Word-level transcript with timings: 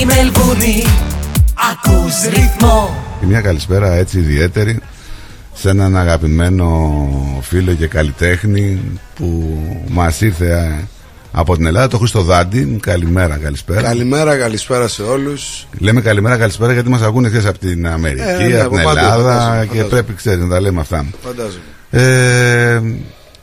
Στη 0.00 0.08
Μελβούνι 0.08 0.84
ακούς 1.72 2.22
ρυθμό 2.34 3.04
Μια 3.20 3.40
καλησπέρα 3.40 3.92
έτσι 3.92 4.18
ιδιαίτερη 4.18 4.78
σε 5.54 5.68
έναν 5.70 5.96
αγαπημένο 5.96 6.98
φίλο 7.40 7.72
και 7.72 7.86
καλλιτέχνη 7.86 8.80
που 9.14 9.58
μας 9.88 10.20
ήρθε 10.20 10.50
ε, 10.52 10.84
από 11.32 11.56
την 11.56 11.66
Ελλάδα, 11.66 11.88
το 11.88 11.98
Χρήστο 11.98 12.22
Δάντη. 12.22 12.78
Καλημέρα, 12.82 13.36
καλησπέρα. 13.36 13.82
Καλημέρα, 13.82 14.36
καλησπέρα 14.36 14.88
σε 14.88 15.02
όλους 15.02 15.66
Λέμε 15.78 16.00
καλημέρα, 16.00 16.36
καλησπέρα 16.36 16.72
γιατί 16.72 16.88
μας 16.88 17.02
ακούνε 17.02 17.28
χθες 17.28 17.46
από 17.46 17.58
την 17.58 17.86
Αμερική, 17.86 18.22
Ε, 18.22 18.46
ναι, 18.46 18.60
από 18.60 18.76
την 18.76 18.78
από 18.78 18.94
παντού, 18.94 18.98
Ελλάδα 18.98 19.32
φαντάζομαι, 19.32 19.60
και 19.60 19.68
φαντάζομαι. 19.68 19.88
πρέπει, 19.88 20.14
ξέρει, 20.14 20.40
να 20.40 20.48
τα 20.48 20.60
λέμε 20.60 20.80
αυτά. 20.80 21.06
Φαντάζομαι. 21.24 21.62
Ε, 21.90 22.82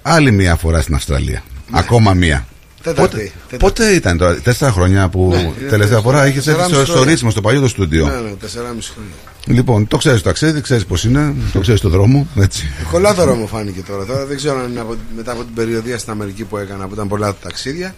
άλλη 0.01 0.31
μία 0.31 0.55
φορά 0.55 0.81
στην 0.81 0.95
Αυστραλία. 0.95 1.43
Ακόμα 1.71 2.13
μία. 2.13 2.45
Τέταρτη, 2.93 3.15
Πότε, 3.15 3.31
τέταρτη. 3.49 3.57
πότε 3.57 3.91
ήταν 3.95 4.17
τώρα, 4.17 4.35
τέσσερα 4.35 4.71
χρόνια 4.71 5.09
που 5.09 5.27
Ναι, 5.31 5.39
είναι 5.39 5.51
τελευταία 5.57 5.77
τέσσερα. 5.77 6.01
φορά 6.01 6.17
είχε 6.17 6.25
έρθει 6.27 6.35
Τεσσεράμιση 6.35 6.73
στο, 6.75 6.83
στο 6.83 6.91
χρόνια. 6.93 7.09
ρίτσιμο, 7.09 7.31
στο 7.31 7.41
παλιό 7.41 7.61
το 7.61 7.67
στούντιο. 7.67 8.05
Ναι, 8.07 8.15
ναι, 8.15 8.29
τεσσεράμιση 8.39 8.91
χρόνια. 8.93 9.11
Λοιπόν, 9.59 9.87
το 9.87 9.97
ξέρεις 9.97 10.21
το 10.21 10.27
ταξίδι, 10.27 10.61
ξέρεις 10.61 10.85
πώς 10.85 11.03
είναι, 11.03 11.33
το 11.53 11.59
ξέρεις 11.59 11.81
το 11.81 11.89
δρόμο. 11.89 12.27
Έτσι. 12.39 12.67
Ευκολότερο 12.81 13.35
μου 13.35 13.47
φάνηκε 13.47 13.81
τώρα. 13.87 14.05
Τώρα 14.05 14.25
δεν 14.25 14.37
ξέρω 14.37 14.59
αν 14.59 14.71
είναι 14.71 14.79
από, 14.79 14.95
μετά 15.15 15.31
από 15.31 15.43
την 15.43 15.53
περιοδία 15.53 15.97
στην 15.97 16.11
Αμερική 16.11 16.43
που 16.43 16.57
έκανα 16.57 16.87
που 16.87 16.93
ήταν 16.93 17.07
πολλά 17.07 17.27
τα 17.27 17.37
ταξίδια. 17.41 17.95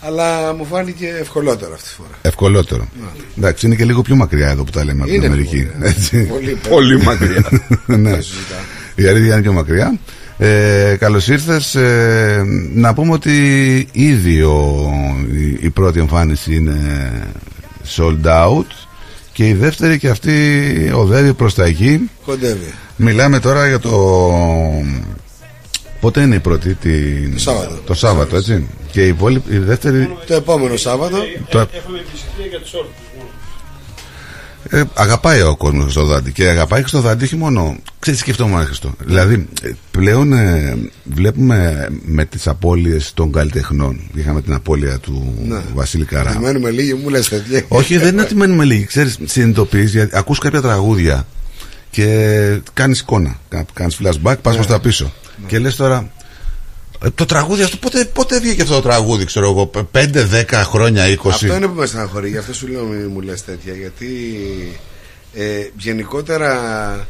Αλλά 0.00 0.54
μου 0.54 0.64
φάνηκε 0.64 1.06
ευκολότερο 1.20 1.72
αυτή 1.74 1.88
τη 1.88 1.94
φορά. 1.94 2.08
Ευκολότερο. 2.22 2.88
Εντάξει, 3.38 3.66
είναι 3.66 3.74
και 3.74 3.84
λίγο 3.84 4.02
πιο 4.02 4.16
μακριά 4.16 4.48
εδώ 4.48 4.64
που 4.64 4.70
τα 4.70 4.84
λέμε 4.84 4.98
από 5.02 5.10
την 5.10 5.14
Είναι 5.22 5.26
Αμερική. 5.26 5.56
λίγο, 5.56 5.70
ναι. 5.78 5.88
Έτσι. 5.88 6.22
Πολύ, 6.26 6.58
πολύ 6.68 7.02
μακριά. 7.02 7.44
ναι. 7.86 8.10
Δεν 8.10 8.22
συζητάω. 8.22 8.58
Η 8.94 9.06
αλήθεια 9.06 9.32
είναι 9.32 9.42
πιο 9.42 9.52
μακριά. 9.52 9.98
Ε, 10.38 10.96
Καλώς 10.98 11.28
ήρθες. 11.28 11.74
Ε, 11.74 12.42
να 12.74 12.94
πούμε 12.94 13.12
ότι 13.12 13.32
ήδη 13.92 14.42
ο, 14.42 14.86
η, 15.32 15.58
η 15.60 15.70
πρώτη 15.70 16.00
εμφάνιση 16.00 16.54
είναι 16.54 17.10
sold 17.96 18.24
out 18.24 18.64
και 19.32 19.46
η 19.48 19.52
δεύτερη 19.52 19.98
και 19.98 20.08
αυτή 20.08 20.32
οδεύει 20.94 21.32
προς 21.34 21.54
τα 21.54 21.64
εκεί. 21.64 22.10
Κοντεύει. 22.24 22.72
Μιλάμε 22.96 23.40
τώρα 23.40 23.68
για 23.68 23.78
το. 23.78 23.92
Πότε 26.00 26.20
είναι 26.20 26.34
η 26.34 26.38
πρώτη, 26.40 26.74
την... 26.74 27.32
Το 27.32 27.38
Σάββατο. 27.40 27.74
Το 27.86 27.94
Σάββατο, 27.94 28.36
έτσι. 28.36 28.66
Και 28.90 29.04
η, 29.04 29.08
υπόλοιπη- 29.08 29.52
η 29.52 29.58
δεύτερη. 29.58 30.16
Το 30.26 30.34
επόμενο 30.34 30.76
Σάββατο. 30.76 31.16
Το... 31.48 31.58
Έχουμε 31.58 31.98
πλησιαστεί 32.10 32.48
για 32.50 32.60
τους 32.60 32.72
όρους. 32.74 32.90
Ε, 34.70 34.82
αγαπάει 34.94 35.42
ο 35.42 35.56
κόσμος 35.56 35.92
στο 35.92 36.04
δάντη 36.04 36.32
και 36.32 36.48
αγαπάει 36.48 36.82
και 36.82 36.88
στο 36.88 37.00
δάντη 37.00 37.24
όχι 37.24 37.36
μόνο. 37.36 37.76
Ξέρεις, 37.98 38.20
σκεφτόμουν 38.20 38.64
Χριστό. 38.64 38.94
Δηλαδή, 39.04 39.48
ε, 39.62 39.70
πλέον 39.90 40.32
ε, 40.32 40.76
βλέπουμε 41.04 41.88
με 42.04 42.24
τις 42.24 42.46
απώλειες 42.46 43.12
των 43.14 43.32
καλλιτεχνών. 43.32 44.00
Είχαμε 44.14 44.42
την 44.42 44.52
απώλεια 44.54 44.98
του 44.98 45.34
Ναι. 45.46 45.62
Βασίλη 45.74 46.04
Καρά. 46.04 46.30
Αν 46.30 46.40
μένουμε 46.40 46.70
λίγοι, 46.70 46.94
μου 46.94 47.08
λες 47.08 47.28
τέτοια. 47.28 47.64
Όχι, 47.68 47.98
δεν 47.98 48.12
είναι 48.12 48.22
ότι 48.22 48.34
μένουμε 48.34 48.64
λίγοι. 48.64 48.84
Ξέρεις, 48.84 49.18
συνειδητοποιείς, 49.24 49.92
γιατί 49.92 50.16
ακούς 50.16 50.38
κάποια 50.38 50.60
τραγούδια 50.60 51.26
και 51.90 52.60
κάνεις 52.72 53.00
εικόνα. 53.00 53.38
Κάνεις 53.72 53.98
flashback, 54.02 54.36
πας 54.42 54.54
προς 54.54 54.66
τα 54.66 54.80
πίσω. 54.80 55.12
Και 55.46 55.58
λες 55.58 55.76
τώρα, 55.76 55.96
ε, 55.96 56.15
το 57.14 57.24
τραγούδι 57.24 57.62
αυτό, 57.62 57.76
πότε, 57.76 58.04
πότε 58.04 58.40
βγήκε 58.40 58.62
αυτό 58.62 58.74
το 58.74 58.80
τραγούδι, 58.82 59.24
ξέρω 59.24 59.50
εγώ, 59.50 59.70
5, 59.92 60.06
10 60.32 60.44
χρόνια, 60.50 61.04
20. 61.22 61.28
Αυτό 61.28 61.56
είναι 61.56 61.66
που 61.66 61.74
με 61.74 61.86
στεναχωρεί, 61.86 62.28
γι' 62.30 62.36
αυτό 62.38 62.52
σου 62.54 62.66
λέω 62.66 62.84
μην 62.84 63.10
μου 63.10 63.20
λες 63.20 63.44
τέτοια. 63.44 63.72
Γιατί 63.74 64.36
ε, 65.34 65.68
γενικότερα 65.78 67.06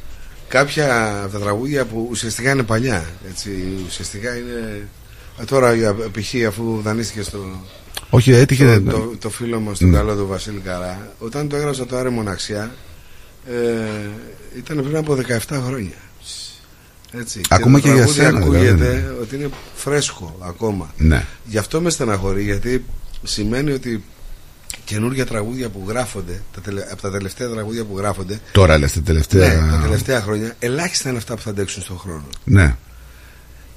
κάποια 0.49 1.21
από 1.23 1.33
τα 1.33 1.39
τραγούδια 1.39 1.85
που 1.85 2.07
ουσιαστικά 2.11 2.51
είναι 2.51 2.63
παλιά. 2.63 3.05
Έτσι, 3.31 3.51
ουσιαστικά 3.87 4.37
είναι. 4.37 4.87
ε, 5.41 5.45
Τώρα 5.45 5.75
για 5.75 5.95
π.χ. 5.95 6.47
αφού 6.49 6.81
δανείστηκε 6.83 7.23
στο, 7.23 7.39
Όχι, 8.11 8.33
έτυχε. 8.33 8.81
το, 8.81 8.91
το, 8.91 9.13
το 9.21 9.31
φίλο 9.31 9.61
μας 9.61 9.79
τον 9.79 9.89
Ναι. 9.91 9.97
καλό 9.97 10.17
του 10.17 10.27
Βασίλη 10.27 10.61
Καρά, 10.65 11.13
όταν 11.19 11.49
το 11.49 11.57
έγραψα 11.57 11.87
το 11.87 11.97
Άρε 11.97 12.09
Μοναξιά, 12.09 12.75
ε, 13.47 13.53
ήταν 14.59 14.83
πριν 14.83 14.97
από 14.97 15.17
17 15.49 15.61
χρόνια. 15.67 15.95
Έτσι. 17.13 17.41
Ακόμα 17.49 17.81
και 17.81 17.89
το 17.89 17.95
για 17.95 18.03
τραγούδι 18.05 18.21
σένα, 18.25 18.39
ακούγεται 18.39 18.73
δηλαδή. 18.73 19.05
ότι 19.21 19.35
είναι 19.37 19.49
φρέσκο 19.75 20.37
ακόμα. 20.43 20.95
Ναι. 20.97 21.25
Γι' 21.45 21.59
αυτό 21.59 21.81
με 21.81 21.91
στεναχωρεί, 21.91 22.43
γιατί 22.43 22.85
σημαίνει 23.23 23.73
ότι 23.73 24.05
καινούργια 24.85 25.27
τραγούδια 25.27 25.69
που 25.69 25.85
γράφονται, 25.89 26.43
τα 26.55 26.61
τελε... 26.61 26.83
από 26.93 27.03
τα 27.03 27.11
τελευταία 27.11 27.49
τραγούδια 27.49 27.85
που 27.85 27.99
γράφονται, 27.99 28.41
Τώρα 28.53 28.79
λες 28.79 28.93
τα 28.93 29.01
τελευταία. 29.01 29.61
ναι, 29.61 29.71
τα 29.71 29.81
τελευταία 29.83 30.21
χρόνια, 30.21 30.55
ελάχιστα 30.59 31.09
είναι 31.09 31.19
αυτά 31.19 31.35
που 31.35 31.43
θα 31.43 31.51
αντέξουν 31.51 31.83
στον 31.83 31.99
χρόνο. 31.99 32.25
Ναι. 32.45 32.77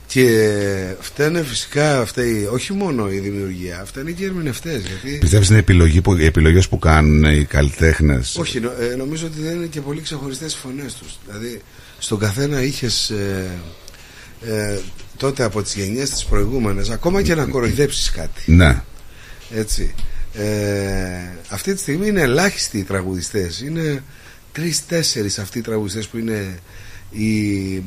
Και 0.08 0.96
φταίνε 1.00 1.44
φυσικά 1.44 2.06
φταίει 2.06 2.48
όχι 2.52 2.74
μόνο 2.74 3.12
η 3.12 3.18
δημιουργία, 3.20 3.84
φταίνε 3.86 4.12
και 4.12 4.24
οι 4.24 4.26
ερμηνευτές. 4.26 4.82
Γιατί... 4.82 5.18
Πιστεύεις 5.20 5.48
είναι 5.48 5.58
η 5.58 5.60
επιλογή 5.60 6.02
που, 6.02 6.16
οι 6.16 6.26
επιλογές 6.26 6.68
που 6.68 6.80
κάνουν 6.80 7.24
οι 7.24 7.46
καλλιτέχνες; 7.46 8.36
Όχι, 8.40 8.60
νο- 8.60 8.72
ε, 8.80 8.96
νομίζω 8.96 9.26
ότι 9.26 9.42
δεν 9.42 9.56
είναι 9.56 9.66
και 9.66 9.82
πολύ 9.82 10.02
ξεχωριστές 10.02 10.54
οι 10.54 10.58
φωνές 10.58 10.94
τους. 10.94 11.18
Δηλαδή, 11.28 11.62
στον 12.00 12.20
καθένα 12.20 12.62
είχες 12.64 13.10
ε, 13.10 13.48
ε, 14.42 14.80
τότε 15.18 15.44
από 15.44 15.62
τις 15.62 15.76
γενιές 15.76 16.10
τις 16.10 16.26
προηγούμενες, 16.26 16.90
ακόμα 16.90 17.22
και 17.22 17.36
να 17.36 17.46
κοροϊδέψεις 17.46 18.12
κάτι. 18.12 18.52
Ναι. 18.52 18.82
Έτσι. 19.56 19.94
Ε, 20.34 20.46
αυτή 21.50 21.74
τη 21.74 21.80
στιγμή 21.80 22.08
είναι 22.08 22.22
ελάχιστοι 22.22 22.78
οι 22.78 22.84
τραγουδιστές. 22.84 23.62
Είναι 23.62 24.04
τρει-τέσσερις 24.52 25.40
αυτοί 25.40 25.58
οι 25.58 25.62
τραγουδιστές 25.62 26.08
που 26.08 26.18
είναι 26.18 26.60
οι. 27.12 27.84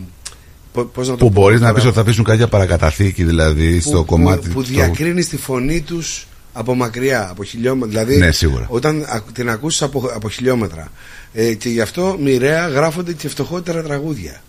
πο- 0.73 0.85
Πώς 0.85 1.09
να 1.09 1.17
το 1.17 1.25
Που 1.25 1.33
πω 1.33 1.41
μπορείς 1.41 1.61
να 1.61 1.67
τώρα, 1.67 1.79
πεις 1.79 1.85
ότι 1.85 1.95
θα 1.95 2.01
αφήσουν 2.01 2.25
κάποια 2.25 2.49
παρακαταθήκη, 2.49 3.25
δηλαδή, 3.25 3.75
που, 3.75 3.89
στο 3.89 4.05
κομμάτι 4.05 4.49
που, 4.49 4.55
που 4.55 4.63
στο- 4.63 4.73
διακρίνεις 4.73 5.29
τη 5.29 5.37
φωνή 5.37 5.81
τους 5.81 6.27
από 6.53 6.75
μακριά, 6.75 7.29
από 7.31 7.45
χιλιόμετρα. 7.45 7.89
Δηλαδή, 7.89 8.17
Ναι, 8.27 8.33
σίγουρα. 8.33 8.67
όταν 8.69 9.03
α- 9.03 9.23
την 9.33 9.51
ακούσεις 9.51 9.83
από, 9.83 10.11
από 10.15 10.29
χιλιόμετρα. 10.31 10.93
Ε, 11.33 11.55
και 11.55 11.69
γι' 11.69 11.81
αυτό 11.81 12.17
μοιραία 12.21 12.69
γράφονται 12.69 13.13
και 13.13 13.29
φτωχότερα 13.29 13.83
τραγούδια. 13.83 14.43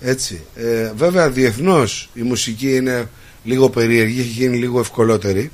Έτσι. 0.00 0.40
Ε, 0.54 0.92
βέβαια, 0.96 1.30
διεθνώς 1.30 2.08
η 2.14 2.22
μουσική 2.22 2.74
είναι 2.76 3.08
λίγο 3.44 3.68
περίεργη, 3.70 4.20
έχει 4.20 4.28
γίνει 4.28 4.56
λίγο 4.56 4.80
ευκολότερη. 4.80 5.50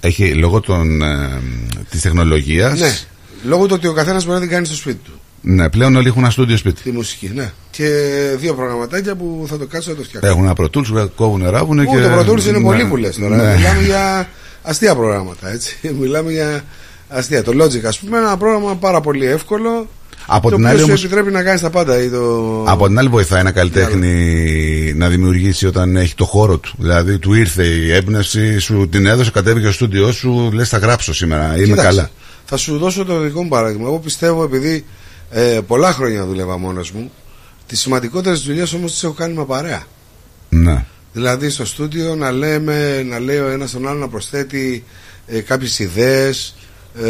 Έχει 0.00 0.34
λόγω 0.34 0.60
των, 0.60 1.02
ε, 1.02 1.40
της 1.90 2.00
τεχνολογίας. 2.00 2.80
Ναι. 2.80 2.98
Λόγω 3.44 3.66
του 3.66 3.74
ότι 3.74 3.86
ο 3.86 3.92
καθένας 3.92 4.24
μπορεί 4.24 4.34
να 4.34 4.40
την 4.40 4.50
κάνει 4.50 4.66
στο 4.66 4.74
σπίτι 4.74 4.98
του. 5.04 5.20
Ναι, 5.46 5.68
πλέον 5.70 5.96
όλοι 5.96 6.08
έχουν 6.08 6.22
ένα 6.22 6.30
στούντιο 6.30 6.56
σπίτι. 6.56 6.82
Τη 6.82 6.90
μουσική, 6.90 7.30
ναι. 7.34 7.52
Και 7.70 7.88
δύο 8.38 8.54
προγραμματάκια 8.54 9.14
που 9.16 9.44
θα 9.48 9.58
το 9.58 9.66
κάτσω 9.66 9.90
να 9.90 9.96
το 9.96 10.02
φτιάξω. 10.02 10.30
Έχουν 10.30 10.44
ένα 10.44 10.54
πρωτούλ, 10.54 10.84
κόβουν, 11.16 11.50
ράβουν 11.50 11.78
Ού, 11.78 11.84
και. 11.84 12.00
το 12.00 12.18
Pro 12.18 12.30
Tools 12.32 12.42
είναι 12.48 12.58
ναι. 12.58 12.64
πολύ 12.64 12.84
που 12.84 12.96
λες 12.96 13.16
τώρα. 13.16 13.36
Ναι. 13.36 13.56
Μιλάμε 13.56 13.82
για 13.82 14.28
αστεία 14.62 14.94
προγράμματα, 14.94 15.50
έτσι. 15.52 15.78
Μιλάμε 16.00 16.32
για 16.32 16.64
αστεία. 17.08 17.42
Το 17.42 17.52
Logic, 17.64 17.84
ας 17.84 17.98
πούμε, 17.98 18.16
είναι 18.16 18.26
ένα 18.26 18.36
πρόγραμμα 18.36 18.74
πάρα 18.76 19.00
πολύ 19.00 19.26
εύκολο. 19.26 19.88
Από 20.26 20.50
το 20.50 20.56
την 20.56 20.64
οποίο 20.64 20.68
άλλη 20.68 20.78
σου 20.78 20.84
όμως- 20.84 21.04
επιτρέπει 21.04 21.30
να 21.30 21.42
κάνεις 21.42 21.60
τα 21.60 21.70
πάντα. 21.70 22.02
Ή 22.02 22.08
το... 22.10 22.62
Από 22.66 22.86
την 22.86 22.98
άλλη, 22.98 23.08
βοηθάει 23.08 23.40
ένα 23.40 23.50
καλλιτέχνη 23.50 24.92
να 24.96 25.08
δημιουργήσει 25.08 25.66
όταν 25.66 25.96
έχει 25.96 26.14
το 26.14 26.24
χώρο 26.24 26.58
του. 26.58 26.74
Δηλαδή, 26.78 27.18
του 27.18 27.34
ήρθε 27.34 27.64
η 27.64 27.92
έμπνευση, 27.92 28.58
σου 28.58 28.88
την 28.88 29.06
έδωσε, 29.06 29.30
κατέβηκε 29.30 29.64
στο 29.64 29.74
στούντιό 29.74 30.12
σου, 30.12 30.50
λες: 30.52 30.68
Θα 30.68 30.78
γράψω 30.78 31.14
σήμερα. 31.14 31.46
Είμαι 31.56 31.64
Κοίταξε, 31.64 31.84
καλά. 31.86 32.10
Θα 32.44 32.56
σου 32.56 32.78
δώσω 32.78 33.04
το 33.04 33.18
δικό 33.20 33.42
μου 33.42 33.48
παράδειγμα. 33.48 33.86
Εγώ 33.86 33.98
πιστεύω, 33.98 34.42
επειδή 34.44 34.84
ε, 35.36 35.60
πολλά 35.66 35.92
χρόνια 35.92 36.24
δούλευα 36.24 36.58
μόνος 36.58 36.90
μου, 36.90 37.12
τις 37.66 37.80
σημαντικότερες 37.80 38.40
δουλειές 38.40 38.72
όμως 38.72 38.92
τις 38.92 39.02
έχω 39.04 39.12
κάνει 39.12 39.34
με 39.34 39.44
παρέα. 39.44 39.82
Ναι. 40.48 40.84
Δηλαδή 41.12 41.50
στο 41.50 41.64
στούντιο 41.64 42.14
να 42.14 42.30
λέμε, 42.30 43.02
να 43.02 43.18
λέει 43.18 43.38
ο 43.38 43.48
ένας 43.48 43.70
τον 43.70 43.88
άλλο 43.88 43.98
να 43.98 44.08
προσθέτει 44.08 44.84
ε, 45.26 45.40
κάποιες 45.40 45.78
ιδέες 45.78 46.54
ε, 47.02 47.08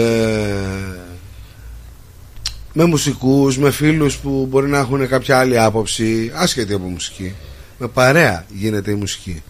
με 2.72 2.84
μουσικούς, 2.84 3.58
με 3.58 3.70
φίλους 3.70 4.16
που 4.16 4.46
μπορεί 4.50 4.68
να 4.68 4.78
έχουν 4.78 5.08
κάποια 5.08 5.38
άλλη 5.38 5.58
άποψη 5.58 6.30
άσχετη 6.34 6.72
από 6.72 6.86
μουσική 6.86 7.34
με 7.78 7.88
παρέα 7.88 8.44
γίνεται 8.48 8.90
η 8.90 8.94
μουσική 8.94 9.42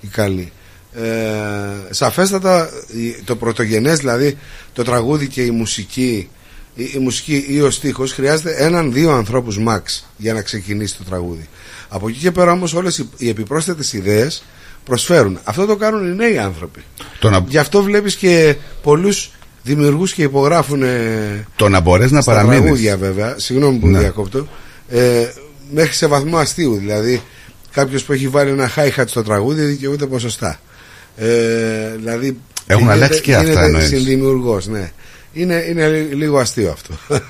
η 0.00 0.06
καλή 0.06 0.52
ε, 0.94 1.02
σαφέστατα 1.90 2.68
η- 2.96 3.22
το 3.24 3.36
πρωτογενές 3.36 3.98
δηλαδή 3.98 4.38
το 4.72 4.82
τραγούδι 4.84 5.28
και 5.28 5.42
η 5.42 5.50
μουσική 5.50 6.28
η, 6.82 6.90
η 6.94 6.98
μουσική 6.98 7.44
ή 7.48 7.60
ο 7.60 7.70
στίχος 7.70 8.12
χρειάζεται 8.12 8.54
έναν-δύο 8.64 9.10
ανθρώπους 9.12 9.58
max 9.68 9.80
για 10.16 10.32
να 10.34 10.42
ξεκινήσει 10.42 10.96
το 10.96 11.04
τραγούδι 11.04 11.48
από 11.88 12.08
εκεί 12.08 12.18
και 12.18 12.30
πέρα 12.30 12.52
όμως 12.52 12.74
όλες 12.74 12.98
οι, 12.98 13.08
οι 13.16 13.28
επιπρόσθετες 13.28 13.92
ιδέες 13.92 14.42
προσφέρουν 14.84 15.38
αυτό 15.44 15.66
το 15.66 15.76
κάνουν 15.76 16.12
οι 16.12 16.14
νέοι 16.16 16.38
άνθρωποι 16.38 16.80
Το 17.18 17.30
να, 17.30 17.44
γι' 17.48 17.58
αυτό 17.58 17.82
βλέπεις 17.82 18.14
και 18.14 18.56
πολλούς 18.82 19.30
δημιουργούς 19.62 20.12
και 20.12 20.22
υπογράφουν 20.22 20.82
ε, 20.82 21.46
το 21.56 21.68
να 21.68 21.80
μπορέσεις 21.80 22.12
να 22.12 22.20
στα 22.20 22.32
παραμείνεις. 22.32 22.60
τραγούδια 22.60 22.96
βέβαια, 22.96 23.34
συγγνώμη 23.38 23.78
που 23.78 23.86
Ναι. 23.86 23.98
διακόπτω, 23.98 24.48
ε, 24.88 25.26
μέχρι 25.72 25.92
σε 25.94 26.06
βαθμό 26.06 26.36
αστείου. 26.38 26.74
Δηλαδή, 26.76 27.22
κάποιος 27.72 28.04
που 28.04 28.12
έχει 28.12 28.28
βάλει 28.28 28.50
ένα 28.50 28.70
hi-hat 28.76 29.04
στο 29.06 29.22
τραγούδι 29.22 29.62
δικαιούται 29.62 30.06
ποσοστά. 30.06 30.60
Ε, 31.16 31.26
δηλαδή, 31.96 32.38
Έχουν 32.66 32.90
αλλάξει 32.90 33.20
και 33.20 33.34
αυτά, 33.34 33.62
εννοείς. 33.64 33.86
συνδημιουργός, 33.88 34.66
ναι. 34.66 34.90
Είναι, 35.32 35.54
είναι 35.68 35.88
λι- 35.88 36.12
λίγο 36.14 36.38
αστείο 36.38 36.70
αυτό. 36.70 36.94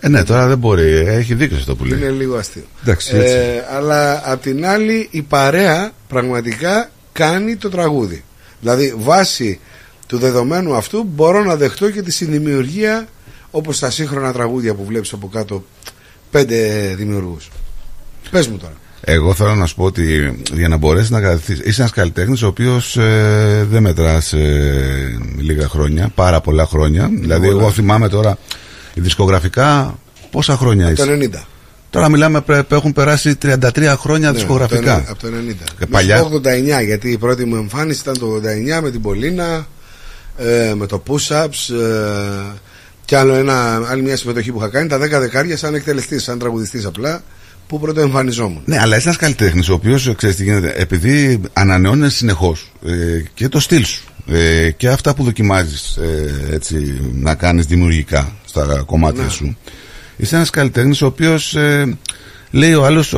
Ε, 0.00 0.08
ναι, 0.08 0.24
τώρα 0.24 0.46
δεν 0.46 0.58
μπορεί. 0.58 0.82
Έχει 0.96 1.34
δίκιο 1.34 1.56
σε 1.56 1.60
αυτό 1.60 1.76
που 1.76 1.84
λέει. 1.84 1.98
είναι 1.98 2.08
λίγο 2.10 2.36
αστείο. 2.36 2.62
Εντάξει, 2.82 3.16
έτσι. 3.16 3.34
Ε, 3.34 3.64
αλλά 3.70 4.22
απ' 4.32 4.42
την 4.42 4.66
άλλη 4.66 5.08
η 5.10 5.22
παρέα 5.22 5.90
πραγματικά 6.08 6.90
κάνει 7.12 7.56
το 7.56 7.68
τραγούδι. 7.70 8.24
Δηλαδή 8.60 8.94
βάσει 8.96 9.60
του 10.06 10.18
δεδομένου 10.18 10.74
αυτού 10.74 11.02
μπορώ 11.04 11.44
να 11.44 11.56
δεχτώ 11.56 11.90
και 11.90 12.02
τη 12.02 12.12
συνδημιουργία 12.12 13.08
όπως 13.50 13.78
τα 13.78 13.90
σύγχρονα 13.90 14.32
τραγούδια 14.32 14.74
που 14.74 14.84
βλέπεις 14.84 15.12
από 15.12 15.28
κάτω 15.28 15.64
πέντε 16.30 16.92
δημιουργούς. 16.96 17.50
Πες 18.30 18.48
μου 18.48 18.56
τώρα. 18.56 18.74
Εγώ 19.08 19.34
θέλω 19.34 19.54
να 19.54 19.66
σου 19.66 19.74
πω 19.74 19.84
ότι 19.84 20.36
για 20.52 20.68
να 20.68 20.76
μπορέσεις 20.76 21.10
να 21.10 21.20
κρατηθεί. 21.20 21.52
Είσαι 21.68 21.80
ένας 21.80 21.92
καλλιτέχνης 21.92 22.42
ο 22.42 22.46
οποίος 22.46 22.96
ε, 22.96 23.66
δεν 23.70 23.82
μετράς 23.82 24.32
ε, 24.32 25.18
λίγα 25.38 25.68
χρόνια, 25.68 26.10
πάρα 26.14 26.40
πολλά 26.40 26.66
χρόνια. 26.66 27.10
Δηλαδή, 27.20 27.48
εγώ 27.48 27.70
θυμάμαι 27.70 28.08
τώρα 28.08 28.38
δισκογραφικά 28.94 29.98
πόσα 30.30 30.56
χρόνια 30.56 30.84
Από 30.84 30.92
είσαι. 30.92 31.04
το 31.28 31.38
90. 31.38 31.44
Τώρα 31.90 32.08
μιλάμε, 32.08 32.40
πρέ- 32.40 32.72
έχουν 32.72 32.92
περάσει 32.92 33.36
33 33.42 33.94
χρόνια 33.98 34.30
Ναι, 34.30 34.36
δισκογραφικά. 34.36 34.94
Από 34.94 35.04
το, 35.04 35.10
από 35.10 35.20
το 35.20 35.28
90. 35.28 35.30
Και 35.78 35.86
Μέσα 35.88 35.90
παλιά- 35.90 36.16
στο 36.16 36.40
89, 36.80 36.84
γιατί 36.84 37.10
η 37.10 37.18
πρώτη 37.18 37.44
μου 37.44 37.56
εμφάνιση 37.56 38.00
ήταν 38.00 38.18
το 38.18 38.26
89 38.26 38.80
με 38.82 38.90
την 38.90 39.00
Πολίνα, 39.02 39.66
ε, 40.38 40.74
με 40.74 40.86
το 40.86 41.02
push-ups 41.08 41.74
ε, 41.74 42.56
και 43.04 43.16
άλλο 43.16 43.34
ένα, 43.34 43.82
άλλη 43.88 44.02
μια 44.02 44.16
συμμετοχή 44.16 44.52
που 44.52 44.58
είχα 44.58 44.68
κάνει. 44.68 44.88
Τα 44.88 44.98
10 44.98 45.18
δεκάρια 45.20 45.56
σαν 45.56 45.74
εκτελεστής, 45.74 46.22
σαν 46.22 46.38
τραγουδιστής 46.38 46.84
απλά, 46.84 47.22
που 47.66 47.80
πρώτο 47.80 48.00
εμφανιζόμουν. 48.00 48.62
Ναι, 48.64 48.78
αλλά 48.80 48.96
είσαι 48.96 49.04
ένας 49.08 49.20
καλλιτέχνης 49.20 49.68
ο 49.68 49.72
οποίος 49.74 50.12
ξέρεις 50.16 50.36
τι 50.36 50.44
γίνεται. 50.44 50.72
Επειδή 50.76 51.40
ανανεώνεις 51.52 52.14
συνεχώς 52.14 52.72
ε, 52.86 53.22
και 53.34 53.48
το 53.48 53.60
στυλ 53.60 53.84
σου 53.84 54.04
ε, 54.26 54.70
και 54.70 54.88
αυτά 54.88 55.14
που 55.14 55.24
δοκιμάζεις 55.24 55.96
ε, 55.96 56.34
έτσι 56.54 57.00
να 57.12 57.34
κάνεις 57.34 57.66
δημιουργικά 57.66 58.32
στα 58.44 58.82
κομμάτια 58.86 59.22
Ναι. 59.22 59.28
σου. 59.30 59.56
Είσαι 60.16 60.36
ένας 60.36 60.50
καλλιτέχνης 60.50 61.02
ο 61.02 61.06
οποίος 61.06 61.54
ε, 61.54 61.96
λέει 62.50 62.74
ο 62.74 62.84
άλλος. 62.84 63.14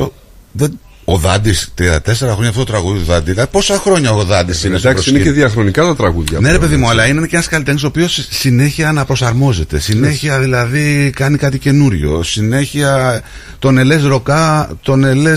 Ο 1.11 1.17
Δάντης, 1.17 1.73
34 1.81 1.91
χρόνια 2.13 2.49
αυτό 2.49 2.63
το 2.63 2.71
τραγούδι 2.71 2.99
του 2.99 3.05
Δάντη. 3.05 3.31
Δηλαδή, 3.31 3.49
πόσα 3.51 3.75
χρόνια 3.79 4.11
ο 4.13 4.23
Δάντης 4.23 4.63
είναι 4.63 4.77
στο 4.77 4.89
Εντάξει, 4.89 5.09
είναι 5.09 5.17
και 5.17 5.23
προσκήνιο. 5.23 5.47
διαχρονικά 5.47 5.83
τα 5.83 5.95
τραγούδια. 5.95 6.39
Ναι, 6.39 6.51
ρε 6.51 6.53
πλέον, 6.57 6.69
παιδί 6.69 6.81
μου, 6.81 6.87
έτσι. 6.89 6.99
αλλά 6.99 7.07
είναι 7.09 7.27
και 7.27 7.35
ένας 7.35 7.47
καλλιτέχνης 7.47 7.83
ο 7.83 7.87
οποίος 7.87 8.27
συνέχεια 8.29 8.89
αναπροσαρμόζεται. 8.89 9.79
Συνέχεια 9.79 10.39
δηλαδή 10.39 11.11
κάνει 11.15 11.37
κάτι 11.37 11.57
καινούριο. 11.59 12.23
Συνέχεια 12.23 13.21
τον 13.59 13.77
λες 13.77 13.95
ροκά, 13.95 14.69
τον 14.81 15.03
λες 15.03 15.33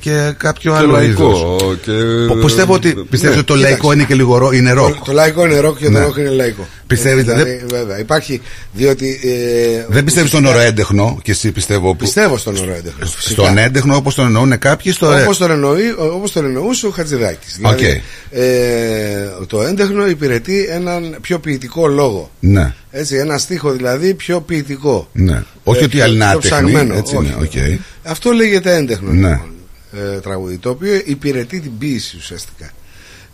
και 0.00 0.32
κάποιο 0.36 0.72
Και 0.72 0.78
άλλο 0.78 1.02
είδος. 1.02 1.40
λαϊκό. 1.40 1.74
Και... 1.84 1.92
Πιστεύω 2.44 2.74
ότι, 2.74 2.88
πιστεύεις 3.10 3.36
Ναι. 3.36 3.42
ότι 3.42 3.52
το 3.52 3.54
λαϊκό 3.56 3.92
είναι 3.92 4.04
και 4.04 4.14
λίγο 4.14 4.38
ρο- 4.38 4.52
είναι 4.52 4.72
ροκ. 4.72 4.94
Το, 4.94 5.02
το 5.04 5.12
λαϊκό 5.12 5.44
είναι 5.46 5.58
ροκ 5.58 5.78
και 5.78 5.88
Ναι. 5.88 5.98
το 5.98 6.04
ροκ 6.04 6.16
είναι 6.16 6.28
λαϊκό. 6.28 6.68
Πιστεύεις, 6.94 7.22
Έτσι, 7.28 7.34
δηλαδή, 7.44 7.64
βέβαια. 7.70 7.98
Υπάρχει, 7.98 8.40
διότι. 8.72 9.20
Ε, 9.24 9.84
Δεν 9.88 10.04
πιστεύεις 10.04 10.30
στον 10.30 10.44
όρο 10.44 10.58
έντεχνο 10.58 11.18
και 11.22 11.30
εσύ 11.30 11.52
πιστεύω. 11.52 11.90
Που... 11.90 11.96
Πιστεύω 11.96 12.36
στον 12.36 12.56
όρο 12.56 12.72
έντεχνο. 12.72 13.06
Στον 13.18 13.58
έντεχνο 13.58 13.96
όπως 13.96 14.14
τον 14.14 14.26
εννοούν 14.26 14.58
κάποιοι. 14.58 14.92
Στο... 14.92 15.20
Όπως 15.22 15.38
τον, 15.38 15.50
εννοεί, 15.50 15.94
όπως 15.98 16.32
τον 16.32 16.44
εννοούσε 16.44 16.86
ο 16.86 16.90
Χατζηδάκης 16.90 17.54
Δηλαδή 17.56 17.84
Οκ. 17.84 18.02
ε, 18.30 19.28
το 19.46 19.62
έντεχνο 19.62 20.06
υπηρετεί 20.06 20.66
έναν 20.70 21.16
πιο 21.20 21.38
ποιητικό 21.38 21.86
λόγο 21.86 22.30
Ναι, 22.40 22.74
Έτσι, 22.90 23.16
ένα 23.16 23.38
στίχο 23.38 23.70
δηλαδή 23.72 24.14
πιο 24.14 24.40
ποιητικό 24.40 25.08
ναι. 25.12 25.42
Όχι 25.64 25.80
Ε, 25.80 25.84
ότι 25.84 25.94
πιο- 25.96 26.04
άλλη 26.04 26.14
είναι 26.14 26.24
πιο 26.24 26.36
άτεχνη. 26.38 26.50
ψαγμένο. 26.50 26.94
Έτσι 26.94 27.16
Όχι. 27.16 27.26
είναι, 27.26 27.36
οκ. 27.42 27.80
Αυτό 28.02 28.30
λέγεται 28.30 28.74
έντεχνο 28.76 29.10
Ναι. 29.12 29.28
λοιπόν, 29.28 29.52
ε, 30.14 30.18
τραγούδι 30.20 30.56
Το 30.58 30.70
οποίο 30.70 31.00
υπηρετεί 31.04 31.60
την 31.60 31.78
ποίηση 31.78 32.16
ουσιαστικά 32.16 32.70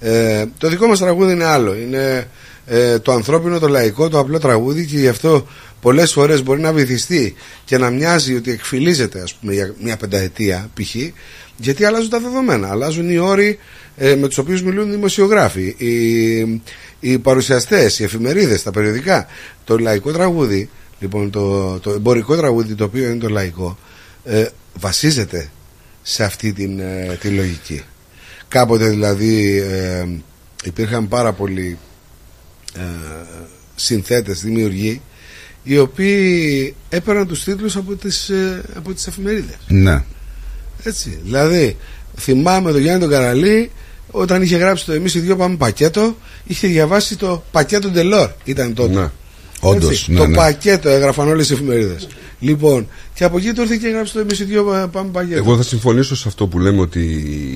ε, 0.01 0.45
Το 0.59 0.69
δικό 0.69 0.87
μας 0.87 0.99
τραγούδι 0.99 1.33
είναι 1.33 1.45
άλλο 1.45 1.75
Είναι 1.75 2.27
ε, 2.67 2.99
το 2.99 3.13
ανθρώπινο, 3.13 3.59
το 3.59 3.69
λαϊκό, 3.69 4.09
το 4.09 4.19
απλό 4.19 4.39
τραγούδι 4.39 4.87
Και 4.87 4.99
γι' 4.99 5.09
αυτό 5.09 5.47
πολλές 5.81 6.13
φορές 6.13 6.43
μπορεί 6.43 6.61
να 6.61 6.73
βυθιστεί 6.73 7.35
Και 7.65 7.79
να 7.79 7.91
μοιάζει 7.91 8.35
ότι 8.35 8.51
εκφυλίζεται 8.51 9.21
ας 9.21 9.35
πούμε, 9.35 9.53
για 9.53 9.75
μια 9.83 9.97
πενταετία 9.97 10.71
π.χ. 10.75 10.95
Γιατί 11.57 11.85
αλλάζουν 11.85 12.11
τα 12.11 12.21
δεδομένα 12.21 12.71
Αλλάζουν 12.71 13.11
οι 13.11 13.19
όροι 13.19 13.59
ε, 13.97 14.15
με 14.15 14.27
τους 14.29 14.39
οποίους 14.39 14.63
μιλούν 14.63 14.89
οι 14.89 14.91
δημοσιογράφοι 14.91 15.75
Οι, 15.79 16.63
οι 17.01 17.19
παρουσιαστές, 17.19 17.99
οι 17.99 18.05
εφημερίδες, 18.05 18.63
τα 18.63 18.71
περιοδικά 18.71 19.27
Το 19.65 19.79
λαϊκό 19.79 20.13
τραγούδι 20.13 20.71
Λοιπόν, 21.01 21.31
το, 21.31 21.79
το 21.79 21.91
εμπορικό 21.91 22.37
τραγούδι 22.37 22.75
το 22.75 22.85
οποίο 22.85 23.05
είναι 23.05 23.19
το 23.19 23.29
λαϊκό 23.29 23.79
ε, 24.25 24.47
βασίζεται 24.75 25.51
σε 26.03 26.25
αυτή 26.25 26.53
την, 26.53 26.79
ε, 26.81 27.19
τη 27.21 27.29
λογική. 27.29 27.83
Κάποτε 28.49 28.89
δηλαδή 28.89 29.59
ε, 29.59 30.07
υπήρχαν 30.65 31.09
πάρα 31.09 31.33
πολλοί 31.33 31.79
ε, 31.79 31.90
συνθέτες, 33.75 34.41
δημιουργοί 34.41 35.01
οι 35.63 35.79
οποίοι 35.79 36.75
έπαιρναν 36.89 37.27
τους 37.27 37.45
τίτλους 37.45 37.77
από 37.77 37.95
τις, 37.95 38.29
ε, 38.29 38.63
από 38.75 38.93
τις 38.93 39.07
εφημερίδες. 39.07 39.57
Ναι. 39.69 40.05
Έτσι. 40.83 41.21
Δηλαδή, 41.25 41.77
θυμάμαι 42.17 42.73
τον 42.73 42.81
Γιάννη 42.81 43.01
τον 43.01 43.11
Καραλή 43.11 43.71
όταν 44.11 44.43
είχε 44.43 44.57
γράψει 44.57 44.85
το 44.85 44.93
Εμείς 44.93 45.15
οι 45.15 45.19
δυο 45.19 45.37
πάμε 45.37 45.57
πακέτο, 45.57 46.17
είχε 46.45 46.67
διαβάσει 46.67 47.17
το 47.17 47.45
πακέτο 47.51 47.89
Ντελόρ. 47.89 48.31
Ήταν 48.45 48.75
τότε. 48.75 49.01
Ναι. 49.01 49.11
Όντως, 49.61 49.91
Έτσι, 49.91 50.13
ναι, 50.13 50.19
το 50.19 50.27
ναι. 50.27 50.37
πακέτο 50.37 50.89
έγραφαν 50.89 51.29
όλες 51.29 51.51
οι 51.51 51.53
εφημερίδες. 51.53 52.09
Λοιπόν, 52.41 52.89
και 53.15 53.25
από 53.25 53.39
εκεί 53.39 53.53
του 53.53 53.61
ήρθε 53.61 53.77
και 53.77 53.87
έγραψε 53.87 54.13
το 54.13 54.21
Εμείς 54.21 54.41
οι 54.41 54.45
δυο 54.45 54.89
πάμε 54.93 55.11
πακέτο. 55.11 55.37
Εγώ 55.37 55.57
θα 55.57 55.63
συμφωνήσω 55.63 56.17
σε 56.17 56.29
αυτό 56.29 56.47
που 56.47 56.59
λέμε 56.59 56.81
ότι 56.81 57.01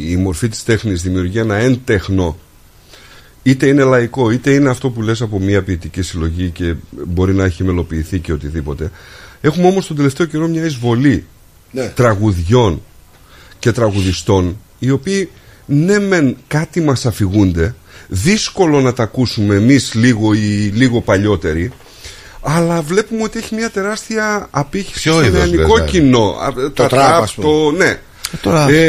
η 0.09 0.17
μορφή 0.17 0.49
της 0.49 0.63
τέχνης 0.63 1.03
δημιουργεί 1.03 1.39
ένα 1.39 1.55
εν 1.57 1.81
τέχνο 1.85 2.39
είτε 3.47 3.67
είναι 3.67 3.83
λαϊκό 3.83 4.31
είτε 4.31 4.51
είναι 4.51 4.71
αυτό 4.71 4.91
που 4.91 5.03
λες 5.03 5.21
από 5.23 5.39
μια 5.41 5.63
ποιητική 5.63 6.03
συλλογή 6.03 6.51
και 6.51 6.75
μπορεί 7.07 7.35
να 7.35 7.45
έχει 7.45 7.65
μελοποιηθεί 7.65 8.19
και 8.19 8.33
οτιδήποτε 8.33 8.91
έχουμε 9.41 9.67
όμως 9.67 9.87
τον 9.87 9.97
τελευταίο 9.97 10.27
καιρό 10.27 10.49
μια 10.49 10.65
εισβολή 10.65 11.25
Ναι. 11.71 11.93
τραγουδιών 11.95 12.83
και 13.59 13.73
τραγουδιστών 13.73 14.57
οι 14.79 14.91
οποίοι 14.91 15.31
ναι 15.67 15.99
μεν 15.99 16.37
κάτι 16.47 16.81
μας 16.81 17.07
αφηγούνται 17.07 17.75
δύσκολο 18.09 18.81
να 18.81 18.93
τα 18.93 19.03
ακούσουμε 19.03 19.55
εμείς 19.55 19.95
λίγο 19.95 20.33
ή 20.35 20.71
λίγο 20.75 21.01
παλιότεροι 21.01 21.71
αλλά 22.47 22.83
βλέπουμε 22.83 23.23
ότι 23.23 23.39
έχει 23.39 23.55
μια 23.55 23.71
τεράστια 23.71 24.49
απήχηση 24.51 25.01
Ποιο 25.01 25.13
στο 25.13 25.25
είδος, 25.25 25.39
νεανικό 25.39 25.73
βέβαια. 25.75 25.85
κοινό. 25.91 26.37
Α, 26.43 26.53
Τα 26.55 26.71
τραπ, 26.73 26.91
τραπ, 26.91 27.23
ας 27.23 27.35
πούμε. 27.35 27.47
το, 27.49 27.71
ναι. 27.71 27.99
Τώρα- 28.41 28.69
Ε, 28.71 28.87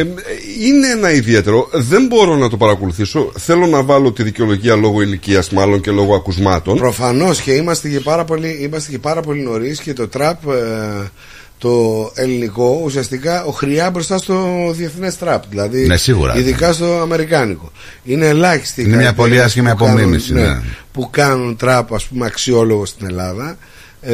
είναι 0.61 0.87
ένα 0.91 1.11
ιδιαίτερο. 1.11 1.69
Δεν 1.73 2.05
μπορώ 2.05 2.35
να 2.35 2.49
το 2.49 2.57
παρακολουθήσω. 2.57 3.31
Θέλω 3.37 3.65
να 3.65 3.83
βάλω 3.83 4.11
τη 4.11 4.23
δικαιολογία 4.23 4.75
λόγω 4.75 5.01
ηλικίας, 5.01 5.49
μάλλον 5.49 5.81
και 5.81 5.91
λόγω 5.91 6.15
ακουσμάτων. 6.15 6.77
Προφανώς 6.77 7.41
και 7.41 7.51
είμαστε 7.53 7.89
και 7.89 7.99
πάρα 7.99 8.23
πολύ, 8.25 8.57
είμαστε 8.61 8.91
και 8.91 8.99
πάρα 8.99 9.21
πολύ 9.21 9.41
νωρίς 9.41 9.79
και 9.79 9.93
το 9.93 10.07
τραπ 10.07 10.47
ε, 10.49 11.09
το 11.57 12.11
ελληνικό 12.15 12.81
ουσιαστικά 12.83 13.43
οχριά 13.45 13.89
μπροστά 13.89 14.17
στο 14.17 14.45
διεθνές 14.75 15.17
τραπ. 15.17 15.43
Δηλαδή, 15.49 15.85
Ναι, 15.88 15.97
σίγουρα. 15.97 16.35
Ειδικά 16.38 16.73
στο 16.73 16.99
αμερικάνικο. 17.01 17.71
Είναι 18.03 18.27
ελάχιστοι. 18.27 18.81
οι 18.81 18.83
Είναι 18.88 18.95
μια 18.95 19.03
καλλιτέχνες 19.05 19.29
πολύ 19.35 19.41
άσχημη 19.45 19.69
που 19.71 19.77
κάνουν- 19.77 19.98
απομίμηση, 20.00 20.33
ναι. 20.33 20.60
Που 20.91 21.10
κάνουν 21.12 21.55
τραπ, 21.55 21.93
ας 21.93 22.05
πούμε, 22.05 22.25
αξιόλογο 22.25 22.86
στην 22.86 23.07
Ελλάδα. 23.07 23.57
Ε, 24.01 24.13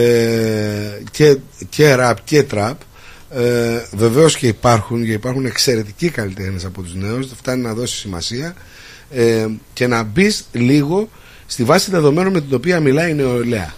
και, 1.12 1.38
και 1.70 1.94
ραπ 1.96 2.18
και 2.24 2.44
τραπ. 2.44 2.76
Ε, 3.34 3.86
Βεβαίως 3.92 4.38
και 4.38 4.48
υπάρχουν 4.48 5.06
και 5.06 5.12
υπάρχουν 5.12 5.46
εξαιρετικοί 5.46 6.10
καλλιτέχνες 6.10 6.66
από 6.66 6.82
τους 6.82 6.96
νέους. 6.96 7.28
Φτάνει 7.38 7.62
να 7.62 7.74
δώσει 7.74 7.96
σημασία 7.98 8.54
ε, 9.12 9.48
και 9.74 9.88
να 9.88 10.04
μπεις 10.04 10.46
λίγο 10.52 11.10
στη 11.46 11.64
βάση 11.64 11.92
δεδομένων 11.92 12.34
με 12.34 12.42
την 12.42 12.56
οποία 12.56 12.80
μιλάει 12.80 13.10
η 13.12 13.14
νεολαία. 13.14 13.74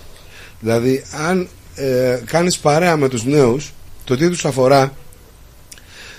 Δηλαδή, 0.59 1.03
αν 1.27 1.47
ε, 1.75 2.19
κάνεις 2.25 2.57
παρέα 2.57 2.97
με 2.97 3.09
τους 3.09 3.25
νέους, 3.25 3.73
το 4.03 4.17
τι 4.17 4.29
τους 4.29 4.45
αφορά, 4.45 4.93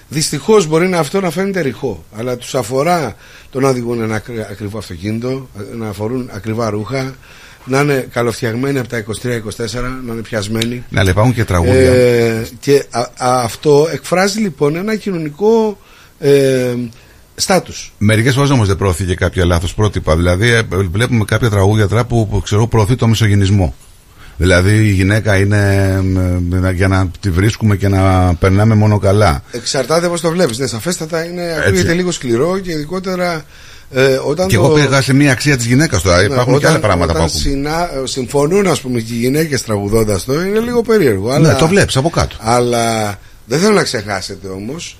δυστυχώς 0.08 0.66
μπορεί 0.66 0.88
να 0.88 0.98
αυτό 0.98 1.20
να 1.20 1.30
φαίνεται 1.30 1.60
ρηχό, 1.60 2.04
αλλά 2.16 2.36
τους 2.36 2.54
αφορά 2.54 3.16
το 3.50 3.60
να 3.60 3.68
οδηγούν 3.68 4.00
ένα 4.00 4.14
ακρι- 4.14 4.50
ακριβό 4.50 4.78
αυτοκίνητο, 4.78 5.48
να 5.74 5.88
αφορούν 5.88 6.30
ακριβά 6.32 6.70
ρούχα, 6.70 7.14
να 7.64 7.80
είναι 7.80 8.08
καλοφτιαγμένοι 8.12 8.78
από 8.78 8.88
τα 8.88 9.04
23-24, 9.04 9.06
να 10.06 10.12
είναι 10.12 10.22
πιασμένοι. 10.22 10.84
Ναι, 10.88 11.00
αλλά 11.00 11.10
υπάρχουν 11.10 11.34
και 11.34 11.44
τραγούδια. 11.44 11.92
Ε, 11.92 12.46
και 12.60 12.84
α- 12.90 13.00
α- 13.00 13.42
αυτό 13.42 13.88
εκφράζει 13.92 14.40
λοιπόν 14.40 14.76
ένα 14.76 14.96
κοινωνικό 14.96 15.78
ε, 16.18 16.74
στάτους. 17.34 17.92
Μερικές 17.98 18.34
φορές 18.34 18.50
όμως 18.50 18.66
δεν 18.66 18.76
προωθεί 18.76 19.04
και 19.04 19.14
κάποια 19.14 19.44
λάθος 19.44 19.74
πρότυπα. 19.74 20.16
Δηλαδή, 20.16 20.48
ε, 20.50 20.62
βλέπουμε 20.90 21.24
κάποια 21.24 21.50
τραγούδια 21.50 21.88
τώρα 21.88 22.04
που, 22.04 22.28
που 22.28 22.40
ξέρω 22.40 22.66
προωθεί 22.66 22.96
το 22.96 23.06
μισογενισμό. 23.06 23.74
Δηλαδή, 24.36 24.76
η 24.76 24.90
γυναίκα 24.90 25.36
είναι 25.36 25.84
ε, 26.62 26.66
ε, 26.68 26.72
για 26.72 26.88
να 26.88 27.08
τη 27.20 27.30
βρίσκουμε 27.30 27.76
και 27.76 27.88
να 27.88 28.34
περνάμε 28.34 28.74
μόνο 28.74 28.98
καλά. 28.98 29.42
Εξαρτάται 29.50 30.08
πώς 30.08 30.20
το 30.20 30.30
βλέπεις. 30.30 30.58
Ναι, 30.58 30.66
σαφέστατα 30.66 31.24
είναι, 31.24 31.42
ακούγεται 31.66 31.92
λίγο 31.92 32.10
σκληρό 32.10 32.58
και 32.58 32.72
ειδικότερα 32.72 33.44
ε, 33.92 34.18
όταν. 34.24 34.48
Και 34.48 34.56
το... 34.56 34.64
εγώ 34.64 34.74
πήγα 34.74 35.02
σε 35.02 35.12
μια 35.12 35.32
αξία 35.32 35.56
της 35.56 35.66
γυναίκας 35.66 36.02
τώρα. 36.02 36.16
Ναι, 36.16 36.22
Υπάρχουν 36.24 36.52
και 36.52 36.56
όταν- 36.58 36.70
άλλα 36.70 36.80
πράγματα 36.80 37.12
που 37.12 37.18
όταν 37.18 37.24
ακούμε. 37.28 37.40
συνα... 37.40 37.88
συμφωνούν, 38.04 38.66
ας 38.66 38.80
πούμε, 38.80 39.00
και 39.00 39.12
οι 39.14 39.16
γυναίκες 39.16 39.62
τραγουδώντας 39.62 40.24
το, 40.24 40.32
είναι 40.42 40.58
λίγο 40.58 40.82
περίεργο. 40.82 41.30
Αλλά... 41.30 41.52
Ναι, 41.52 41.58
το 41.58 41.66
βλέπεις 41.68 41.96
από 41.96 42.10
κάτω. 42.10 42.36
Αλλά 42.40 43.18
δεν 43.46 43.58
θέλω 43.58 43.72
να 43.74 43.82
ξεχάσετε 43.82 44.48
όμως 44.48 44.96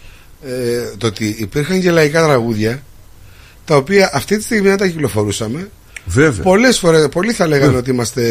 ε, 0.47 0.51
το 0.99 1.07
ότι 1.07 1.35
υπήρχαν 1.39 1.81
και 1.81 1.91
λαϊκά 1.91 2.23
τραγούδια 2.25 2.83
τα 3.65 3.77
οποία 3.77 4.11
αυτή 4.13 4.37
τη 4.37 4.43
στιγμή 4.45 4.71
αν 4.71 4.77
τα 4.77 4.87
κυκλοφορούσαμε. 4.87 5.69
Βέβαια. 6.07 6.43
Πολλές 6.43 6.79
φορέ, 6.79 7.09
πολλοί 7.09 7.33
θα 7.33 7.47
λέγανε 7.47 7.77
ότι 7.77 7.91
είμαστε. 7.91 8.23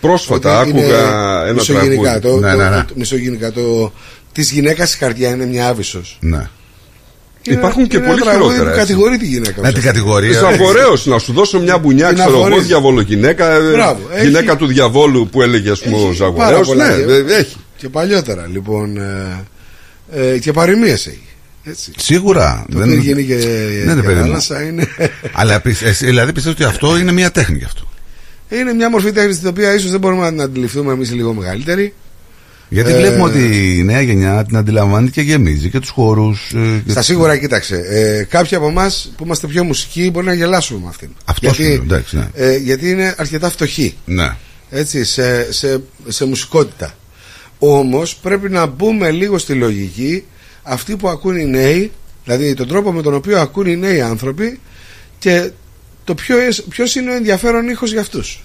Πρόσφατα 0.00 0.60
ότι 0.60 0.70
είναι 0.70 0.80
άκουγα 0.80 1.42
ένα 1.44 1.52
μισογενικά. 1.52 2.20
τραγούδι. 2.20 2.42
Το, 2.42 2.46
Ναι, 2.46 2.50
το, 2.50 2.56
ναι, 2.56 2.68
ναι. 2.76 2.84
το- 2.84 2.94
μισογενικά. 2.96 3.52
Το, 3.52 3.92
της 4.32 4.50
γυναίκας 4.50 4.94
η 4.94 4.98
καρδιά 4.98 5.28
είναι 5.28 5.46
μια 5.46 5.68
άβυσος 5.68 6.18
Ναι. 6.20 6.48
Είναι- 7.50 7.58
Υπάρχουν 7.58 7.86
και 7.86 7.96
είναι 7.96 8.06
πολύ 8.06 8.20
ένα 8.22 8.30
τραγούδι 8.30 8.52
χειρότερα, 8.54 8.74
που 8.74 8.80
έτσι. 8.80 8.92
κατηγορεί 8.92 9.16
τη 9.18 9.26
γυναίκα. 9.26 9.60
Με 9.60 9.72
την 9.72 9.82
κατηγορία. 9.82 10.32
Ζαβορέο, 10.32 10.92
να 11.04 11.18
σου 11.18 11.32
δώσω 11.32 11.60
μια 11.60 11.78
μπουνιά, 11.78 12.08
Την 12.08 12.16
ξέρω 12.16 12.30
εγώ, 12.36 12.46
αφορείς. 12.46 12.66
διαβολογυναίκα. 12.66 13.52
ε, 13.54 13.70
Μπράβο, 13.72 14.00
έχει- 14.14 14.26
Γυναίκα 14.26 14.56
του 14.56 14.66
διαβόλου 14.66 15.28
που 15.28 15.42
έλεγε, 15.42 15.70
ας 15.70 15.80
πούμε, 15.80 15.96
ο 15.96 15.98
Έχει 15.98 16.06
πάρα 16.06 16.14
Ζαγορέο. 16.14 16.60
πολλά 16.60 16.88
Ναι, 16.96 17.02
και- 17.02 17.32
ε, 17.34 17.38
έχει. 17.38 17.56
Και 17.76 17.88
παλιότερα 17.88 18.46
λοιπόν. 18.52 18.96
Ε, 18.96 19.44
ε, 20.32 20.38
και 20.38 20.52
παροιμίες 20.52 21.06
έχει. 21.06 21.20
Έτσι. 21.64 21.92
Σίγουρα. 21.96 22.64
Το 22.72 22.78
δεν- 22.78 22.88
δεν 22.88 22.98
γίνει 22.98 23.24
και 23.24 23.34
Ναι, 23.34 23.94
ρε 23.94 24.00
και 24.00 24.06
παιδί 24.06 24.20
μου. 24.20 24.26
θάλασσα 24.26 24.62
είναι. 24.62 24.88
Αλλά 25.32 25.60
πι- 25.60 25.82
εσύ, 25.82 26.06
δηλαδή 26.06 26.32
πιστεύω 26.32 26.54
ότι 26.60 26.64
αυτό 26.64 26.98
είναι 26.98 27.12
μια 27.12 27.30
τέχνη 27.30 27.58
γι' 27.58 27.64
αυτό; 27.64 27.88
είναι 28.48 28.72
μια 28.72 28.90
μορφή 28.90 29.12
τέχνης 29.12 29.38
την 29.38 29.48
οποία 29.48 29.74
ίσως 29.74 29.90
δεν 29.90 30.00
μπορούμε 30.00 30.22
να 30.22 30.28
την 30.30 30.40
αντιληφθούμε 30.40 30.92
εμείς 30.92 31.12
λίγο 31.12 31.32
μεγαλύτερη. 31.34 31.94
Γιατί 32.68 32.92
Ε, 32.92 32.96
βλέπουμε 32.96 33.22
ότι 33.22 33.76
η 33.78 33.82
νέα 33.82 34.00
γενιά 34.00 34.44
την 34.44 34.56
αντιλαμβάνεται 34.56 35.10
και 35.10 35.20
γεμίζει 35.20 35.70
και 35.70 35.80
τους 35.80 35.90
χώρους. 35.90 36.54
Στα 36.86 37.02
σίγουρα, 37.02 37.36
κοίταξε. 37.36 37.76
Ε, 37.88 38.22
κάποιοι 38.22 38.56
από 38.56 38.68
εμάς 38.68 39.12
που 39.16 39.24
είμαστε 39.24 39.46
πιο 39.46 39.64
μουσικοί 39.64 40.10
μπορεί 40.10 40.26
να 40.26 40.34
γελάσουμε 40.34 40.80
με 40.82 40.88
αυτήν. 40.88 41.08
Αυτό 41.24 41.52
σου 41.52 41.62
λέω, 41.62 41.72
εντάξει, 41.72 42.16
ναι. 42.16 42.28
ε, 42.34 42.56
γιατί 42.56 42.90
είναι 42.90 43.14
αρκετά 43.16 43.50
φτωχοί. 43.50 43.96
Ναι. 44.04 44.36
Έτσι, 44.70 45.04
σε, 45.04 45.52
σε, 45.52 45.80
σε 46.08 46.24
μουσικότητα. 46.24 46.94
Όμως 47.58 48.16
πρέπει 48.16 48.50
να 48.50 48.66
μπούμε 48.66 49.10
λίγο 49.10 49.38
στη 49.38 49.52
λογική 49.52 50.24
αυτοί 50.62 50.96
που 50.96 51.08
ακούν 51.08 51.36
οι 51.36 51.46
νέοι, 51.46 51.92
δηλαδή 52.24 52.54
τον 52.54 52.68
τρόπο 52.68 52.92
με 52.92 53.02
τον 53.02 53.14
οποίο 53.14 53.40
ακούν 53.40 53.66
οι 53.66 53.76
νέοι 53.76 54.00
άνθρωποι 54.00 54.60
και 55.18 55.50
το 56.04 56.14
ποιο, 56.14 56.36
ποιος 56.68 56.94
είναι 56.94 57.10
ο 57.10 57.14
ενδιαφέρον 57.14 57.68
ήχος 57.68 57.92
για 57.92 58.00
αυτούς. 58.00 58.42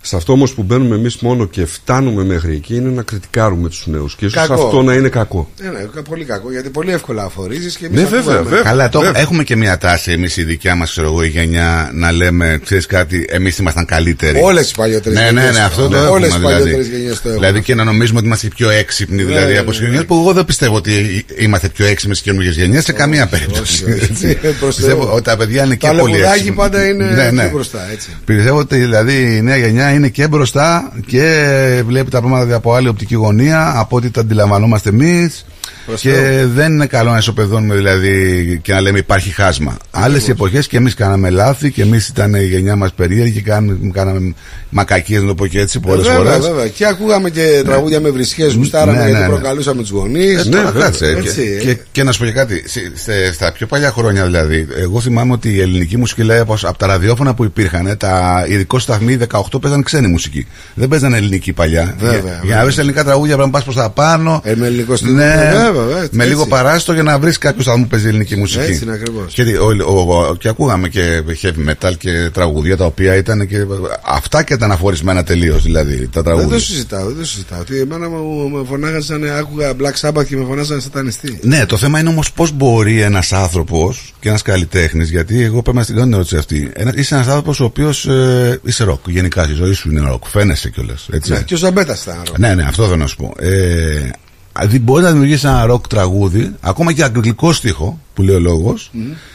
Σε 0.00 0.16
αυτό 0.16 0.32
όμως 0.32 0.54
που 0.54 0.62
μπαίνουμε 0.62 0.94
εμείς 0.96 1.16
μόνο 1.16 1.46
και 1.46 1.66
φτάνουμε 1.66 2.24
μέχρι 2.24 2.54
εκεί 2.54 2.74
είναι 2.74 2.88
να 2.90 3.02
κριτικάρουμε 3.02 3.68
τους 3.68 3.86
νέους. 3.86 4.14
Και 4.16 4.24
ίσως 4.24 4.46
Κακό. 4.46 4.64
αυτό 4.64 4.82
να 4.82 4.94
είναι 4.94 5.08
κακό. 5.08 5.50
Ε, 5.62 5.68
ναι, 5.68 5.78
κα- 5.94 6.02
πολύ 6.02 6.24
κακό 6.24 6.50
γιατί 6.50 6.68
πολύ 6.70 6.92
εύκολα 6.92 7.22
αφορίζεις 7.24 7.76
και 7.76 7.86
εμείς 7.86 7.96
Ναι, 8.00 8.02
ακούγαμε. 8.06 8.24
βέβαια, 8.26 8.42
βέβαια. 8.42 8.62
Καλά, 8.62 8.88
το, 8.88 9.00
βέβαια. 9.00 9.20
έχουμε 9.20 9.44
και 9.44 9.56
μια 9.56 9.78
τάση 9.78 10.12
εμείς 10.12 10.36
η 10.36 10.44
δικιά 10.44 10.74
μας 10.74 10.96
η 11.24 11.28
γενιά 11.28 11.90
να 11.92 12.12
λέμε, 12.12 12.60
ξέρεις 12.64 12.86
κάτι, 12.86 13.24
εμείς 13.28 13.58
ήμασταν 13.58 13.84
καλύτεροι. 13.84 14.40
Όλες 14.42 14.70
οι 14.70 14.74
παλιότερες 14.74 15.18
Ναι, 15.18 15.24
ναι, 15.24 15.30
γενιές 15.30 15.52
ναι, 15.54 15.58
το 15.60 15.64
αυτό 15.64 15.80
έχουν. 15.80 15.92
το 15.92 15.96
έχουμε. 15.96 16.10
Όλες 16.16 16.28
οι 16.28 16.36
δηλαδή. 16.36 16.54
παλιότερες 16.54 16.86
γενιές 16.88 17.20
το 17.22 17.28
έχουν. 17.28 17.40
Δηλαδή 17.40 17.62
και 17.62 17.74
να 17.74 17.84
νομίζουμε 17.84 18.18
ότι 18.18 18.26
είμαστε 18.26 18.48
πιο 18.48 18.70
έξυπνοι 18.70 19.22
δηλαδή 19.22 19.52
ναι, 19.52 19.58
από 19.58 19.70
τι 19.70 19.78
ναι, 19.78 19.84
γενιέ 19.84 20.02
που 20.02 20.14
εγώ 20.14 20.32
δεν 20.32 20.44
πιστεύω 20.44 20.76
ότι 20.76 21.24
είμαστε 21.38 21.68
πιο 21.68 21.86
έξυπνοι 21.86 22.14
στις 22.14 22.26
καινούργιες 22.26 22.56
γενιές 22.56 22.84
σε 22.84 22.92
καμία 22.92 23.26
περίπτωση. 23.26 23.84
όχι. 23.84 23.92
Έτσι. 24.10 24.38
Ε, 24.42 24.48
προς 24.60 24.74
Πιστεύω 24.76 25.02
Θεού. 25.02 25.12
ότι 25.12 25.22
τα 25.22 25.36
παιδιά 25.36 25.64
είναι 25.64 25.74
και 25.74 25.86
Τα 25.86 25.94
πολύ 25.94 26.12
λεπουδάκι 26.12 26.38
έξυπνα. 26.38 26.62
πάντα 26.62 26.86
είναι 26.88 27.04
Ναι, 27.04 27.30
ναι. 27.30 27.42
πιο 27.42 27.50
μπροστά, 27.52 27.90
έτσι. 27.92 28.08
Πιστεύω 28.24 28.58
ότι 28.58 28.76
δηλαδή 28.76 29.36
η 29.36 29.42
νέα 29.42 29.56
γενιά 29.56 29.92
είναι 29.96 30.08
και 30.08 30.28
μπροστά 30.28 30.92
και 31.06 31.82
βλέπει 31.86 32.10
τα 32.10 32.20
πράγματα 32.20 32.54
από 32.54 32.74
άλλη 32.74 32.88
οπτική 32.88 33.14
γωνία 33.14 33.72
από 33.76 33.96
ό,τι 33.96 34.10
τα 34.10 34.20
αντιλαμβανόμαστε 34.20 34.88
εμείς. 34.88 35.46
Προς 35.86 36.00
Και 36.00 36.10
Θεού. 36.12 36.48
δεν 36.54 36.72
είναι 36.72 36.86
καλό 36.86 37.10
να 37.10 37.18
ισοπεδώνουμε 37.18 37.74
δηλαδή 37.74 38.58
και 38.62 38.72
να 38.72 38.80
λέμε 38.80 38.98
υπάρχει 38.98 39.30
χάσμα. 39.30 39.76
Άλλες 39.90 40.28
εποχές 40.28 40.66
και 40.66 40.76
εμείς 40.76 40.94
κάναμε 40.94 41.30
λάθη 41.30 41.70
και 41.70 41.82
εμείς 41.82 42.08
ήταν 42.08 42.34
η 42.34 42.44
γενιά 42.44 42.76
μας 42.76 42.92
περίεργη 42.92 43.32
και 43.32 43.40
κάναμε, 43.40 43.78
κάναμε 43.92 44.34
μακακίες, 44.70 45.20
να 45.22 45.26
το 45.28 45.34
πω 45.34 45.46
και 45.46 45.60
έτσι, 45.60 45.80
πολλές 45.80 46.06
Ε, 46.06 46.10
βέβαια, 46.10 46.32
φορές. 46.32 46.46
βέβαια. 46.48 46.68
Και 46.68 46.86
ακούγαμε 46.86 47.30
και 47.30 47.62
τραγούδια 47.64 48.00
με 48.00 48.10
βρισχές 48.10 48.54
γουστάραμε 48.54 48.98
Ναι, 48.98 49.04
ναι, 49.04 49.08
γιατί 49.10 49.22
ναι. 49.22 49.28
προκαλούσαμε 49.28 49.80
τους 49.80 49.90
γονείς. 49.90 50.40
Ε, 50.46 50.48
τώρα 50.48 50.64
βέβαια, 50.64 50.82
κάτσε. 50.82 51.06
έτσι, 51.06 51.58
και, 51.62 51.70
ε. 51.70 51.72
και, 51.74 51.80
και 51.92 52.02
να 52.02 52.12
σου 52.12 52.18
πω 52.18 52.24
και 52.24 52.32
κάτι. 52.32 52.62
σε- 52.66 52.92
σε- 52.94 53.32
στα 53.32 53.52
πιο 53.52 53.66
παλιά 53.66 53.90
χρόνια 53.90 54.24
δηλαδή, 54.24 54.66
εγώ 54.78 55.00
θυμάμαι 55.00 55.32
ότι 55.32 55.54
η 55.54 55.60
ελληνική 55.60 55.96
μουσική 55.96 56.22
λέει 56.22 56.38
από, 56.38 56.56
από 56.62 56.78
τα 56.78 56.86
ραδιόφωνα 56.86 57.34
που 57.34 57.44
υπήρχαν, 57.44 57.96
τα 57.98 58.44
ειδικό 58.48 58.78
σταθμοί 58.78 59.18
18 59.30 59.40
παίζαν 59.60 59.82
ξένη 59.82 60.06
μουσική. 60.06 60.46
Δεν 60.74 60.88
παίζαν 60.88 61.14
ελληνική 61.14 61.52
παλιά. 61.52 61.94
Βέβαια, 61.98 62.12
για, 62.12 62.20
βέβαια. 62.22 62.40
για 62.44 62.56
να 62.56 62.64
βρει 62.64 62.74
ελληνικά 62.78 63.04
τραγούδια 63.04 63.34
πρέπει 63.34 63.48
να 63.50 63.54
πας 63.54 63.64
προς 63.64 63.76
τα 63.76 63.90
πάνω. 63.90 64.40
Ε, 64.44 64.54
με 64.54 64.66
ελληνικό 64.66 64.96
στυλ. 64.96 65.14
Ναι, 65.14 65.50
Βέβαια, 65.58 65.72
βέβαια, 65.82 66.02
έτσι, 66.02 66.16
με 66.16 66.22
έτσι. 66.24 66.34
λίγο 66.34 66.46
παράστο 66.46 66.92
για 66.92 67.02
να 67.02 67.18
βρεις 67.18 67.38
κάποιος 67.38 67.64
σταθμό 67.64 67.82
που 67.82 67.88
παίζει 67.88 68.08
ελληνική 68.08 68.36
μουσική. 68.36 68.64
Έτσι 68.64 68.84
είναι 68.84 68.92
ακριβώς. 68.92 69.32
Και, 69.34 69.42
ο- 69.42 69.92
ο- 69.94 70.16
ο- 70.28 70.34
και 70.36 70.48
ακούγαμε 70.48 70.88
και 70.88 71.22
heavy 71.42 71.70
metal 71.70 71.92
και 71.98 72.30
τραγούδια 72.32 72.76
τα 72.76 72.84
οποία 72.84 73.14
ήταν 73.14 73.46
και. 73.48 73.64
Αυτά 74.06 74.42
και 74.42 74.54
ήταν 74.54 74.72
αφορισμένα 74.72 75.24
τελείως 75.24 75.62
δηλαδή 75.62 75.96
τα 75.96 76.22
Δεν 76.22 76.22
τραγούδια. 76.22 76.48
το 76.48 76.58
συζητάω, 76.62 77.06
δεν 77.06 77.16
το 77.18 77.24
συζητάω. 77.26 77.60
Ότι 77.60 77.78
εμένα 77.78 78.08
μου 78.08 78.48
με 78.48 78.64
φωνάγαζαν, 78.68 79.24
άκουγα 79.38 79.72
Black 79.72 80.08
Sabbath 80.08 80.26
και 80.26 80.36
με 80.36 80.44
φωνάζανε 80.48 80.80
σατανιστή. 80.80 81.38
Ναι, 81.42 81.66
το 81.66 81.76
θέμα 81.76 81.98
είναι 81.98 82.08
όμως 82.08 82.32
πώς 82.32 82.52
μπορεί 82.52 83.00
ένας 83.00 83.32
άνθρωπος 83.32 84.14
και 84.20 84.28
ένας 84.28 84.42
καλλιτέχνης, 84.42 85.10
γιατί 85.10 85.42
εγώ 85.42 85.62
πρέπει 85.62 85.76
να 85.76 85.82
στην 85.82 85.94
κάνω 85.94 86.06
την 86.06 86.14
ερώτηση 86.14 86.36
αυτή. 86.36 86.70
Ένα, 86.74 86.92
είσαι 86.96 87.14
ένας 87.14 87.26
άνθρωπος 87.26 87.60
ο 87.60 87.64
οποίος 87.64 88.06
ε, 88.06 88.60
είσαι 88.64 88.84
ροκ. 88.84 89.00
Γενικά 89.08 89.44
στη 89.44 89.52
ζωή 89.52 89.72
σου 89.72 89.90
είναι 89.90 90.00
ροκ. 90.00 90.24
Φαίνεσαι 90.26 90.70
κιόλας. 90.70 91.08
Ναι, 91.26 91.40
και 91.42 91.54
ο 91.54 91.56
Ζαμπέτας 91.56 92.02
ήταν 92.02 92.16
ροκ. 92.26 92.38
Ναι, 92.38 92.54
ναι, 92.54 92.62
αυτό 92.62 92.84
θέλω 92.84 92.96
να 92.96 93.06
σου 93.06 93.16
πω. 93.16 93.32
Ε, 93.38 94.10
δηλαδή 94.58 94.78
μπορεί 94.78 95.02
να 95.02 95.10
δημιουργήσει 95.10 95.46
ένα 95.46 95.64
ροκ 95.66 95.86
τραγούδι, 95.86 96.52
ακόμα 96.60 96.92
και 96.92 97.02
αγγλικό 97.04 97.52
στίχο, 97.52 98.00
που 98.14 98.22
λέει 98.22 98.34
ο 98.36 98.40
λόγος, 98.40 98.90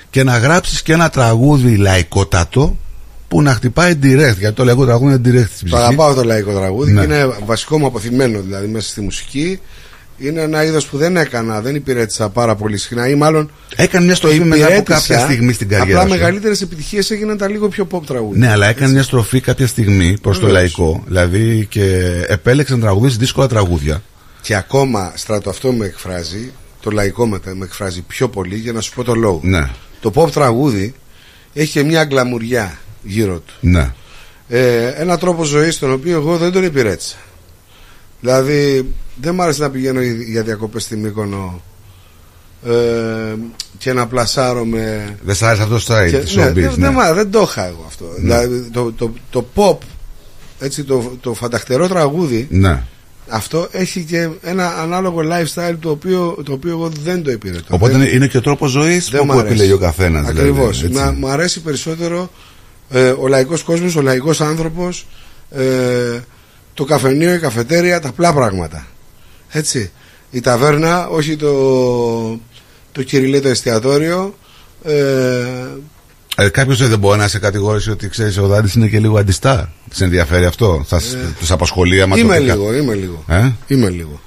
και 0.10 0.24
να 0.24 0.38
γράψεις 0.38 0.82
και 0.82 0.94
ένα 0.94 1.10
τραγούδι 1.10 1.76
λαϊκότατο 1.76 2.78
που 3.28 3.42
να 3.42 3.54
χτυπάει 3.54 3.94
direct. 4.04 4.38
Γιατί 4.40 4.52
το 4.56 4.64
λαϊκό 4.64 4.86
τραγούδι 4.86 5.14
είναι 5.14 5.22
direct 5.42 5.50
στην 5.56 5.70
Το 5.70 5.76
ψυχή. 5.76 5.82
αγαπάω 5.84 6.14
το 6.14 6.24
λαϊκό 6.24 6.52
τραγούδι 6.54 6.92
Ναι. 6.92 7.00
και 7.06 7.14
είναι 7.14 7.28
βασικό 7.46 7.80
μου 7.80 7.86
αποθυμένο 7.86 8.42
δηλαδή 8.42 8.68
μέσα 8.68 8.90
στη 8.90 9.02
μουσική. 9.02 9.60
Είναι 10.24 10.42
ένα 10.42 10.64
είδος 10.66 10.86
που 10.86 10.98
δεν 10.98 11.18
έκανα, 11.18 11.62
δεν 11.62 11.76
υπηρέτησα 11.76 12.30
πάρα 12.30 12.56
πολύ 12.56 12.78
συχνά 12.78 13.10
ή 13.10 13.16
μάλλον 13.16 13.52
Έκανε 13.76 14.04
μια 14.06 14.14
το 14.14 14.20
στροφή 14.20 14.40
μετά 14.40 14.56
από 14.66 14.74
υπηρέτησα. 14.76 15.00
κάποια 15.00 15.20
στιγμή 15.20 15.54
στην 15.54 15.68
καριέρα 15.70 16.02
Απλά 16.02 16.14
σου. 16.14 16.20
μεγαλύτερες 16.20 16.62
επιτυχίες 16.62 17.12
έγιναν 17.12 17.38
τα 17.38 17.48
λίγο 17.50 17.68
πιο 17.70 17.88
pop 17.92 18.00
τραγούδια. 18.06 18.46
Ναι, 18.46 18.52
αλλά 18.52 18.68
έκανε 18.68 18.92
μια 18.92 19.04
στροφή 19.04 19.40
κάποια 19.40 19.68
στιγμή 19.68 20.18
προς 20.22 20.40
το 20.40 20.46
Βεβαίως. 20.46 20.62
λαϊκό. 20.78 21.04
Δηλαδή 21.08 21.66
και 21.70 22.02
επέλεξε 22.28 22.74
να 22.76 22.80
τραγουδίσει 22.80 23.18
δύσκολα 23.18 23.48
τραγούδια. 23.48 24.02
Και 24.42 24.56
ακόμα 24.56 25.12
στράτο 25.16 25.50
αυτό 25.50 25.72
με 25.72 25.86
εκφράζει, 25.86 26.52
το 26.82 26.92
λαϊκό 26.92 27.28
μετά 27.28 27.56
με 27.56 27.66
εκφράζει 27.66 28.02
πιο 28.02 28.30
πολύ 28.30 28.56
για 28.56 28.72
να 28.74 28.82
σου 28.82 28.94
πω 28.94 29.04
το 29.04 29.14
λόγο. 29.16 29.40
Ναι, 29.44 29.70
Το 30.02 30.12
pop 30.16 30.32
τραγούδι 30.32 30.94
έχει 31.54 31.72
και 31.72 31.84
μια 31.84 32.04
γκλαμουριά 32.06 32.80
γύρω 33.04 33.40
του. 33.40 33.54
ναι. 33.62 33.94
Ε, 34.54 34.88
ένα 34.88 35.18
τρόπο 35.18 35.44
ζωής 35.44 35.80
τον 35.80 35.92
οποίο 35.92 36.16
εγώ 36.18 36.38
δεν 36.38 36.52
τον 36.52 36.64
υπηρέτησα. 36.64 37.16
Δηλαδή 38.20 38.86
δεν 39.22 39.36
μ' 39.36 39.42
άρεσε 39.42 39.62
να 39.62 39.70
πηγαίνω 39.70 40.02
για 40.02 40.44
διακοπές 40.44 40.84
στη 40.84 40.96
Μύκονο 40.96 41.62
ε, 42.66 43.36
και 43.78 43.94
να 43.94 44.08
πλασάρω 44.08 44.66
με... 44.66 45.16
Δεν 45.24 45.36
σ' 45.36 45.42
άρεσε 45.42 45.62
αυτό 45.62 45.76
το 45.76 45.84
style 45.88 46.10
Και, 46.10 46.18
της 46.18 46.36
ναι, 46.36 46.44
showbiz, 46.48 46.54
δεν, 46.54 46.64
ναι. 46.64 46.70
δεν, 46.76 46.94
μ' 46.94 47.00
άρεσε, 47.00 47.14
δεν 47.14 47.32
το 47.32 47.42
είχα 47.42 47.66
εγώ 47.68 47.84
αυτό. 47.88 48.06
Δηλαδή 48.18 48.70
το, 48.72 48.92
το, 48.92 49.14
το 49.30 49.46
pop, 49.56 49.78
έτσι, 50.60 50.84
το, 50.84 51.18
το 51.22 51.34
φανταχτερό 51.34 51.88
τραγούδι, 51.88 52.48
Ναι. 52.50 52.84
Αυτό 53.32 53.68
έχει 53.72 54.04
και 54.04 54.30
ένα 54.42 54.68
ανάλογο 54.82 55.22
lifestyle 55.24 55.76
το 55.80 55.90
οποίο, 55.90 56.38
το 56.46 56.52
οποίο 56.54 56.70
εγώ 56.72 56.90
δεν 57.04 57.24
το 57.24 57.32
υπηρετώ. 57.32 57.76
Οπότε 57.76 57.92
δεν, 57.92 58.02
είναι, 58.02 58.10
είναι 58.10 58.28
και 58.28 58.38
ο 58.38 58.42
τρόπος 58.42 58.72
ζωής 58.72 59.10
δεν 59.10 59.24
μ' 59.24 59.28
που 59.28 59.34
αρέσει. 59.34 59.48
επιλέγει 59.48 59.72
ο 59.72 59.78
καθένας. 59.78 60.28
Ακριβώς. 60.28 60.82
Δηλαδή, 60.82 60.96
Μα, 61.06 61.12
μ' 61.12 61.28
αρέσει 61.32 61.62
περισσότερο 61.62 62.30
ε, 62.90 63.10
ο 63.10 63.28
λαϊκός 63.28 63.64
κόσμος, 63.64 63.96
ο 63.96 64.02
λαϊκός 64.02 64.42
άνθρωπος, 64.42 65.08
ε, 65.52 66.20
το 66.74 66.86
καφενείο, 66.86 67.34
η 67.34 67.40
καφετέρια, 67.40 68.00
τα 68.00 68.10
απλά 68.10 68.34
πράγματα. 68.34 68.88
Έτσι. 69.50 69.92
Η 70.32 70.40
ταβέρνα, 70.40 71.08
όχι 71.08 71.36
το, 71.36 72.40
το 72.92 73.04
κυριλέ 73.04 73.40
το 73.40 73.48
εστιατόριο. 73.48 74.36
Ε, 74.84 74.94
ε, 76.36 76.50
Κάποιος 76.50 76.88
δεν 76.88 77.00
μπορεί 77.00 77.20
να 77.20 77.28
σε 77.28 77.40
κατηγορήσει 77.40 77.90
ότι 77.92 78.10
ξέρεις 78.10 78.38
ο 78.38 78.48
Δάντης 78.48 78.74
είναι 78.74 78.88
και 78.88 79.00
λίγο 79.00 79.18
αντιστάρ. 79.20 79.64
Σε 79.92 80.04
ενδιαφέρει 80.04 80.46
αυτό; 80.46 80.84
Θα 80.88 81.02
τους 81.40 81.52
απασχολεί 81.52 82.02
άμα 82.02 82.16
Ε, 82.16 82.20
είμαι 82.20 82.36
το 82.36 82.42
πει 82.42 82.48
κα- 82.48 82.54
λίγο, 82.56 82.74
είμαι 82.74 82.94
λίγο. 82.94 83.24
Ε; 83.28 83.52
Είμαι 83.68 83.90
λίγο. 83.90 84.20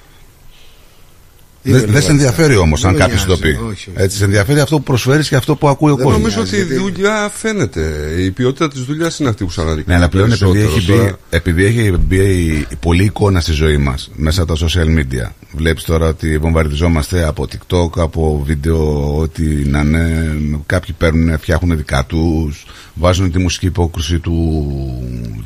Είμαι 1.67 1.77
Δεν 1.77 1.85
λίγο 1.85 1.93
δεν 1.93 2.01
σε 2.01 2.11
ενδιαφέρει 2.11 2.55
όμως 2.55 2.81
Δεν 2.81 2.89
αν 2.89 2.95
με 2.95 3.01
κάποιος 3.01 3.21
το 3.25 3.27
νοιάζει, 3.27 3.41
πει. 3.41 3.47
όχι, 3.63 3.69
όχι. 3.71 3.89
Έτσι, 3.93 4.17
σε 4.17 4.23
ενδιαφέρει 4.23 4.59
αυτό 4.59 4.77
που 4.77 4.83
προσφέρεις 4.83 5.27
και 5.29 5.35
αυτό 5.35 5.55
που 5.55 5.67
ακούει 5.67 5.91
ο 5.91 5.95
Δεν 5.95 6.05
κόσμος. 6.05 6.21
Νομίζω 6.21 6.41
ότι 6.41 6.55
η 6.55 6.57
γιατί- 6.57 6.75
δουλειά 6.75 7.31
φαίνεται. 7.35 8.13
Η 8.19 8.31
ποιότητα 8.31 8.67
της 8.69 8.81
δουλειάς 8.81 9.19
είναι 9.19 9.29
αυτή 9.29 9.43
που 9.45 9.51
σου 9.51 9.61
αναδεικνύει. 9.61 9.93
Ναι, 9.93 9.99
αλλά 9.99 10.09
πλέον 10.09 10.31
επειδή 10.31 10.51
περισσότερο. 10.51 10.77
έχει, 10.77 10.91
μπει, 10.91 10.97
Τώρα, 10.97 11.17
επειδή 11.29 11.65
έχει 11.65 11.91
μπει 12.07 12.15
η- 12.17 12.65
η 12.69 12.75
πολλή 12.79 13.03
εικόνα 13.03 13.39
στη 13.39 13.51
ζωή 13.51 13.77
μας 13.77 14.11
μέσα 14.15 14.41
από 14.41 14.57
τα 14.57 14.67
social 14.67 14.99
media. 14.99 15.31
Βλέπεις 15.55 15.83
τώρα 15.83 16.07
ότι 16.07 16.37
βομβαρδιζόμαστε 16.37 17.27
από 17.27 17.47
TikTok, 17.51 17.89
από 18.01 18.43
βίντεο, 18.45 19.17
ό,τι 19.19 19.43
να 19.43 19.79
είναι. 19.79 20.33
Κάποιοι 20.65 20.95
παίρνουν, 20.97 21.39
φτιάχνουν 21.39 21.77
δικά 21.77 22.05
τους, 22.05 22.65
βάζουν 22.93 23.31
τη 23.31 23.39
μουσική 23.39 23.65
υπόκριση 23.65 24.19
του, 24.19 24.65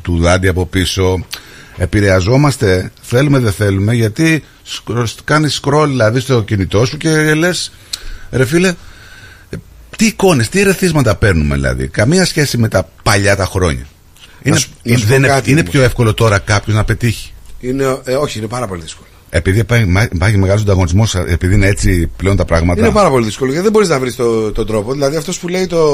του 0.02 0.18
Δάντη 0.18 0.48
από 0.48 0.66
πίσω. 0.66 1.24
Επηρεαζόμαστε, 1.82 2.90
θέλουμε 3.02 3.38
δεν 3.38 3.52
θέλουμε, 3.52 3.94
γιατί 3.94 4.44
κάνεις 5.24 5.60
scroll 5.62 5.86
δηλαδή 5.88 6.20
στο 6.20 6.42
κινητό 6.42 6.84
σου 6.84 6.96
και 6.96 7.34
λες, 7.34 7.72
ρε 8.30 8.44
φίλε, 8.44 8.68
ε, 9.50 9.56
τι 9.96 10.06
εικόνες, 10.06 10.48
τι 10.48 10.60
ερεθίσματα 10.60 11.14
παίρνουμε 11.16 11.54
δηλαδή. 11.54 11.88
Καμία 11.88 12.24
σχέση 12.24 12.58
με 12.58 12.68
τα 12.68 12.88
παλιά 13.02 13.36
τα 13.36 13.44
χρόνια. 13.44 13.86
Είναι, 14.42 14.56
σου- 14.58 14.70
να 14.70 14.78
είναι- 14.82 14.98
σου 14.98 15.04
πω 15.04 15.08
δεν 15.10 15.18
είναι, 15.18 15.28
κάτι 15.28 15.50
είναι 15.50 15.60
όμως. 15.60 15.72
πιο 15.72 15.82
εύκολο 15.82 16.14
τώρα 16.14 16.38
κάποιος 16.38 16.76
να 16.76 16.84
πετύχει. 16.84 17.32
Είναι, 17.60 17.98
ε, 18.04 18.14
όχι, 18.14 18.38
είναι 18.38 18.46
πάρα 18.46 18.66
πολύ 18.66 18.82
δύσκολο. 18.82 19.08
Επειδή 19.32 19.58
υπάρχει 20.12 20.36
μεγάλος 20.38 20.62
ανταγωνισμός, 20.62 21.14
επειδή 21.14 21.54
είναι 21.54 21.66
έτσι 21.66 22.10
πλέον 22.16 22.36
τα 22.36 22.44
πράγματα. 22.44 22.80
Είναι 22.80 22.90
πάρα 22.90 23.10
πολύ 23.10 23.24
δύσκολο 23.24 23.48
γιατί 23.50 23.62
δεν 23.64 23.72
μπορείς 23.72 23.88
να 23.88 23.98
βρεις 23.98 24.16
το, 24.16 24.52
τον 24.52 24.66
τρόπο. 24.66 24.92
Δηλαδή 24.92 25.16
αυτός 25.16 25.38
που 25.38 25.48
λέει 25.48 25.66
το, 25.66 25.86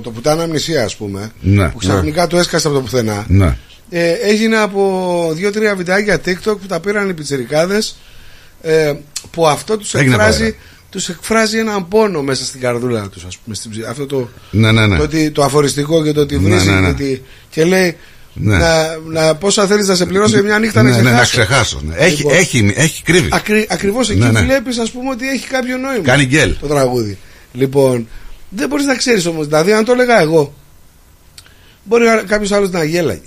το 0.00 0.10
πουτάνα 0.10 0.42
αμνησία, 0.42 0.84
ας 0.84 0.96
πούμε, 0.96 1.30
Ναι, 1.40 1.68
που 1.68 1.78
ξαφνικά 1.78 2.26
του 2.26 2.36
έσκασε 2.36 2.66
από 2.66 2.76
το 2.76 2.82
πουθενά. 2.82 3.24
Ναι. 3.28 3.56
Ε, 3.90 4.10
έγινε 4.12 4.56
από 4.56 5.30
δύο-τρία 5.34 5.74
βιντεάκια 5.74 6.20
TikTok 6.24 6.56
που 6.60 6.66
τα 6.68 6.80
πήραν 6.80 7.08
οι 7.08 7.14
πιτσιρικάδες 7.14 7.96
ε, 8.62 8.92
που 9.30 9.46
αυτό 9.46 9.76
τους 9.78 9.94
Έγινε 9.94 10.14
εκφράζει 10.14 10.38
παρέα. 10.38 10.54
τους 10.90 11.08
εκφράζει 11.08 11.58
έναν 11.58 11.88
πόνο 11.88 12.22
μέσα 12.22 12.44
στην 12.44 12.60
καρδούλα 12.60 13.08
τους 13.08 13.24
ας 13.24 13.38
πούμε, 13.38 13.54
στην 13.54 13.70
ψυχή. 13.70 13.86
αυτό 13.86 14.06
το, 14.06 14.28
Ναι, 14.50 14.72
ναι, 14.72 14.86
ναι. 14.86 14.96
το, 14.96 15.02
ότι, 15.02 15.30
το 15.30 15.42
αφοριστικό 15.44 16.02
και 16.04 16.12
το 16.12 16.20
ότι 16.20 16.38
Ναι, 16.38 16.48
βρίζει 16.48 16.70
ναι, 16.70 16.80
ναι. 16.80 16.92
και, 16.92 17.02
τι- 17.02 17.20
και 17.50 17.64
λέει 17.64 17.96
Ναι. 18.34 18.56
να, 18.56 18.96
να, 18.96 19.34
πόσα 19.34 19.66
θέλεις 19.66 19.86
να 19.88 19.94
σε 19.94 20.06
πληρώσω 20.06 20.34
για 20.34 20.42
μια 20.42 20.58
νύχτα 20.58 20.82
ναι, 20.82 20.90
να 20.90 20.96
ναι, 20.96 21.02
ξεχάσω 21.02 21.16
να 21.38 21.44
ξεχάσω. 21.44 21.80
ναι. 21.84 21.94
Έχει, 21.96 22.16
Λοιπόν. 22.16 22.34
έχει, 22.34 22.72
έχει 22.76 23.02
κρύβει. 23.02 23.28
Ακρι, 23.32 23.66
ακριβώς 23.70 24.10
εκεί 24.10 24.18
Ναι, 24.20 24.30
ναι. 24.30 24.40
βλέπεις 24.40 24.78
ας 24.78 24.90
πούμε 24.90 25.10
ότι 25.10 25.28
έχει 25.28 25.46
κάποιο 25.46 25.76
νόημα 25.76 26.02
Κάνει 26.04 26.24
γκέλ. 26.24 26.54
το 26.60 26.66
τραγούδι 26.66 27.18
λοιπόν 27.52 28.08
δεν 28.48 28.68
μπορείς 28.68 28.86
να 28.86 28.94
ξέρεις 28.96 29.26
όμως 29.26 29.46
δηλαδή 29.46 29.72
αν 29.72 29.84
το 29.84 29.92
έλεγα 29.92 30.20
εγώ 30.20 30.54
μπορεί 31.84 32.04
κάποιος 32.26 32.52
άλλος 32.52 32.70
να 32.70 32.84
γέλαγε 32.84 33.20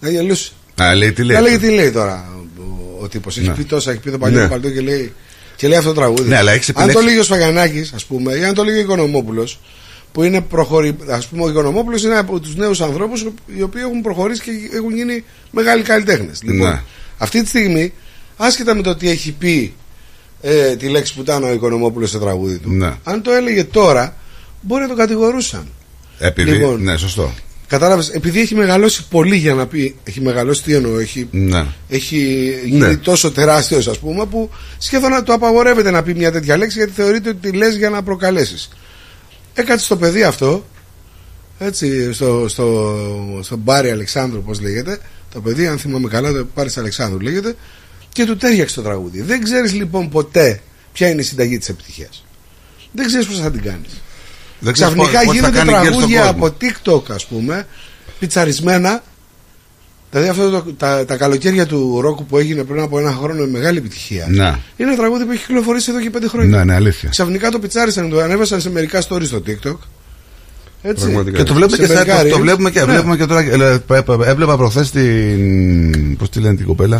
να 0.00 0.10
γελούσε 0.10 0.52
Α, 0.82 0.94
λέει 0.94 1.12
τι 1.12 1.22
λέει. 1.24 1.36
να 1.36 1.42
λέγει 1.42 1.58
τι 1.58 1.70
λέει 1.70 1.90
τώρα 1.90 2.28
ο, 2.58 3.02
ο 3.02 3.08
τύπος 3.08 3.36
έχει 3.38 3.48
Ναι. 3.48 3.54
πει 3.54 3.64
τόσα 3.64 3.90
έχει 3.90 4.00
πει 4.00 4.10
το 4.10 4.18
παλιό 4.18 4.40
Ναι. 4.40 4.48
παλτό 4.48 4.70
και 4.70 4.80
λέει 4.80 5.12
και 5.56 5.68
λέει 5.68 5.78
αυτό 5.78 5.92
το 5.92 6.00
τραγούδι 6.00 6.28
Ναι, 6.28 6.36
αλλά 6.36 6.52
έχεις 6.52 6.68
αν 6.68 6.74
επιλέξει- 6.74 6.98
το 6.98 7.04
λέγει 7.08 7.18
ο 7.18 7.22
Σφαγιανάκης 7.22 7.92
ας 7.92 8.04
πούμε 8.04 8.34
ή 8.34 8.44
αν 8.44 8.54
το 8.54 8.64
λέγει 8.64 8.76
ο 8.78 8.80
Οικονομόπουλος 8.80 9.60
που 10.12 10.22
είναι 10.22 10.40
προχωρη... 10.40 10.96
ας 11.08 11.26
πούμε 11.26 11.42
ο 11.42 11.48
Οικονομόπουλος 11.48 12.02
είναι 12.02 12.18
από 12.18 12.40
τους 12.40 12.56
νέους 12.56 12.80
ανθρώπους 12.80 13.26
οι 13.56 13.62
οποίοι 13.62 13.82
έχουν 13.84 14.00
προχωρήσει 14.02 14.42
και 14.42 14.50
έχουν 14.76 14.94
γίνει 14.96 15.24
μεγάλοι 15.50 15.82
καλλιτέχνες 15.82 16.42
λοιπόν, 16.42 16.68
Ναι. 16.70 16.80
αυτή 17.18 17.42
τη 17.42 17.48
στιγμή 17.48 17.92
άσχετα 18.36 18.74
με 18.74 18.82
το 18.82 18.94
τι 18.96 19.08
έχει 19.10 19.32
πει 19.32 19.74
ε, 20.40 20.76
τη 20.76 20.88
λέξη 20.88 21.14
πουτάνα 21.14 21.48
ο 21.48 21.52
Οικονομόπουλος 21.52 22.08
στο 22.08 22.18
τραγούδι 22.18 22.58
του 22.58 22.70
Ναι. 22.70 22.92
αν 23.04 23.22
το 23.22 23.32
έλεγε 23.32 23.64
τώρα 23.64 24.16
μπορεί 24.60 24.82
να 24.82 24.88
τον 24.88 24.96
κατηγορούσαν 24.96 25.66
Επειδή, 26.18 26.50
Λοιπόν. 26.50 26.82
ναι, 26.82 26.96
σωστό. 26.96 27.32
Κατάλαβες, 27.66 28.08
επειδή 28.08 28.40
έχει 28.40 28.54
μεγαλώσει 28.54 29.04
πολύ 29.10 29.36
για 29.36 29.54
να 29.54 29.66
πει, 29.66 29.96
έχει 30.04 30.20
μεγαλώσει 30.20 30.62
τι 30.62 30.74
εννοώ, 30.74 30.98
έχει 30.98 31.28
Ναι. 31.30 31.64
έχει 31.88 32.16
γίνει 32.64 32.78
Ναι. 32.78 32.96
τόσο 32.96 33.30
τεράστιος 33.30 33.88
ας 33.88 33.98
πούμε 33.98 34.26
που 34.26 34.50
σχεδόν 34.78 35.10
να 35.10 35.22
το 35.22 35.32
απαγορεύεται 35.32 35.90
να 35.90 36.02
πει 36.02 36.14
μια 36.14 36.32
τέτοια 36.32 36.56
λέξη 36.56 36.78
γιατί 36.78 36.92
θεωρείται 36.92 37.28
ότι 37.28 37.50
τη 37.50 37.56
λες 37.56 37.76
για 37.76 37.90
να 37.90 38.02
προκαλέσεις 38.02 38.68
έκατσε 39.54 39.84
στο 39.84 39.96
παιδί 39.96 40.22
αυτό. 40.22 40.64
Έτσι 41.58 42.12
στο, 42.12 42.44
στο, 42.48 42.96
στο 43.42 43.56
Μπάρι 43.56 43.90
Αλεξάνδρου 43.90 44.42
πως 44.42 44.60
λέγεται. 44.60 44.98
Το 45.32 45.40
παιδί 45.40 45.66
αν 45.66 45.78
θυμάμαι 45.78 46.08
καλά 46.08 46.32
το 46.32 46.46
Μπάρις 46.54 46.76
Αλεξάνδρου 46.78 47.20
λέγεται. 47.20 47.56
Και 48.12 48.24
του 48.24 48.36
τέριαξε 48.36 48.74
το 48.74 48.82
τραγούδι. 48.82 49.20
Δεν 49.22 49.42
ξέρεις 49.42 49.72
λοιπόν 49.72 50.08
ποτέ 50.08 50.60
ποια 50.92 51.08
είναι 51.08 51.20
η 51.20 51.24
συνταγή 51.24 51.58
της 51.58 51.68
επιτυχίας. 51.68 52.24
Δεν 52.92 53.06
ξέρεις 53.06 53.26
πώς 53.26 53.38
θα 53.40 53.50
την 53.50 53.62
κάνεις. 53.62 54.00
Δεν 54.60 54.72
ξέρεις 54.72 54.94
Ξαφνικά 54.94 55.18
πώς- 55.18 55.26
πώς 55.26 55.36
θα 55.36 55.48
γίνονται 55.48 55.56
κάνει 55.58 55.70
γκέλ 55.70 55.92
στον 55.92 55.92
τραγούδια 55.92 56.20
κόσμο. 56.32 56.46
από 56.46 56.56
TikTok, 56.60 57.14
ας 57.14 57.26
πούμε, 57.26 57.66
πιτσαρισμένα. 58.18 59.02
Δηλαδή 60.10 60.28
αυτό 60.28 60.50
το, 60.50 60.64
τα, 60.76 61.04
τα 61.04 61.16
καλοκαίρια 61.16 61.66
του 61.66 62.00
ρόκου 62.00 62.24
που 62.26 62.38
έγινε 62.38 62.64
πριν 62.64 62.82
από 62.82 62.98
ένα 62.98 63.12
χρόνο 63.12 63.40
με 63.44 63.46
μεγάλη 63.50 63.78
επιτυχία. 63.78 64.26
Ναι. 64.30 64.44
Είναι 64.76 64.88
ένα 64.90 64.96
τραγούδι 64.96 65.24
που 65.24 65.32
έχει 65.32 65.46
κυκλοφορήσει 65.46 65.90
εδώ 65.90 66.00
και 66.00 66.10
πέντε 66.10 66.28
χρόνια. 66.28 66.56
Ναι, 66.58 66.64
ναι, 66.64 66.74
αλήθεια. 66.74 67.08
Ξαφνικά 67.08 67.50
το 67.50 67.58
πιτσάρισαν, 67.58 68.10
το 68.10 68.20
ανέβασαν 68.20 68.60
σε 68.60 68.70
μερικά 68.70 69.02
stories 69.08 69.24
στο 69.26 69.42
TikTok. 69.46 69.76
Έτσι. 70.82 71.04
Πραγματικά. 71.04 71.36
Και 71.36 71.42
το 71.44 71.54
βλέπουμε 71.54 71.76
Σε 71.76 71.82
και, 71.82 71.88
στα, 71.88 71.94
μερικά 72.04 72.22
το, 72.22 72.28
το 72.28 72.36
reels. 72.36 72.40
βλέπουμε 72.40 72.70
και, 72.70 72.78
Ναι. 72.78 72.84
βλέπουμε 72.86 73.16
και 73.16 73.26
τώρα. 73.26 73.40
ε, 73.40 73.80
ε, 73.90 74.30
Έβλεπα 74.30 74.56
προχθές 74.56 74.90
την. 74.90 76.16
Πώς 76.16 76.30
τη 76.30 76.40
λένε 76.40 76.54
την 76.56 76.66
κοπέλα. 76.66 76.96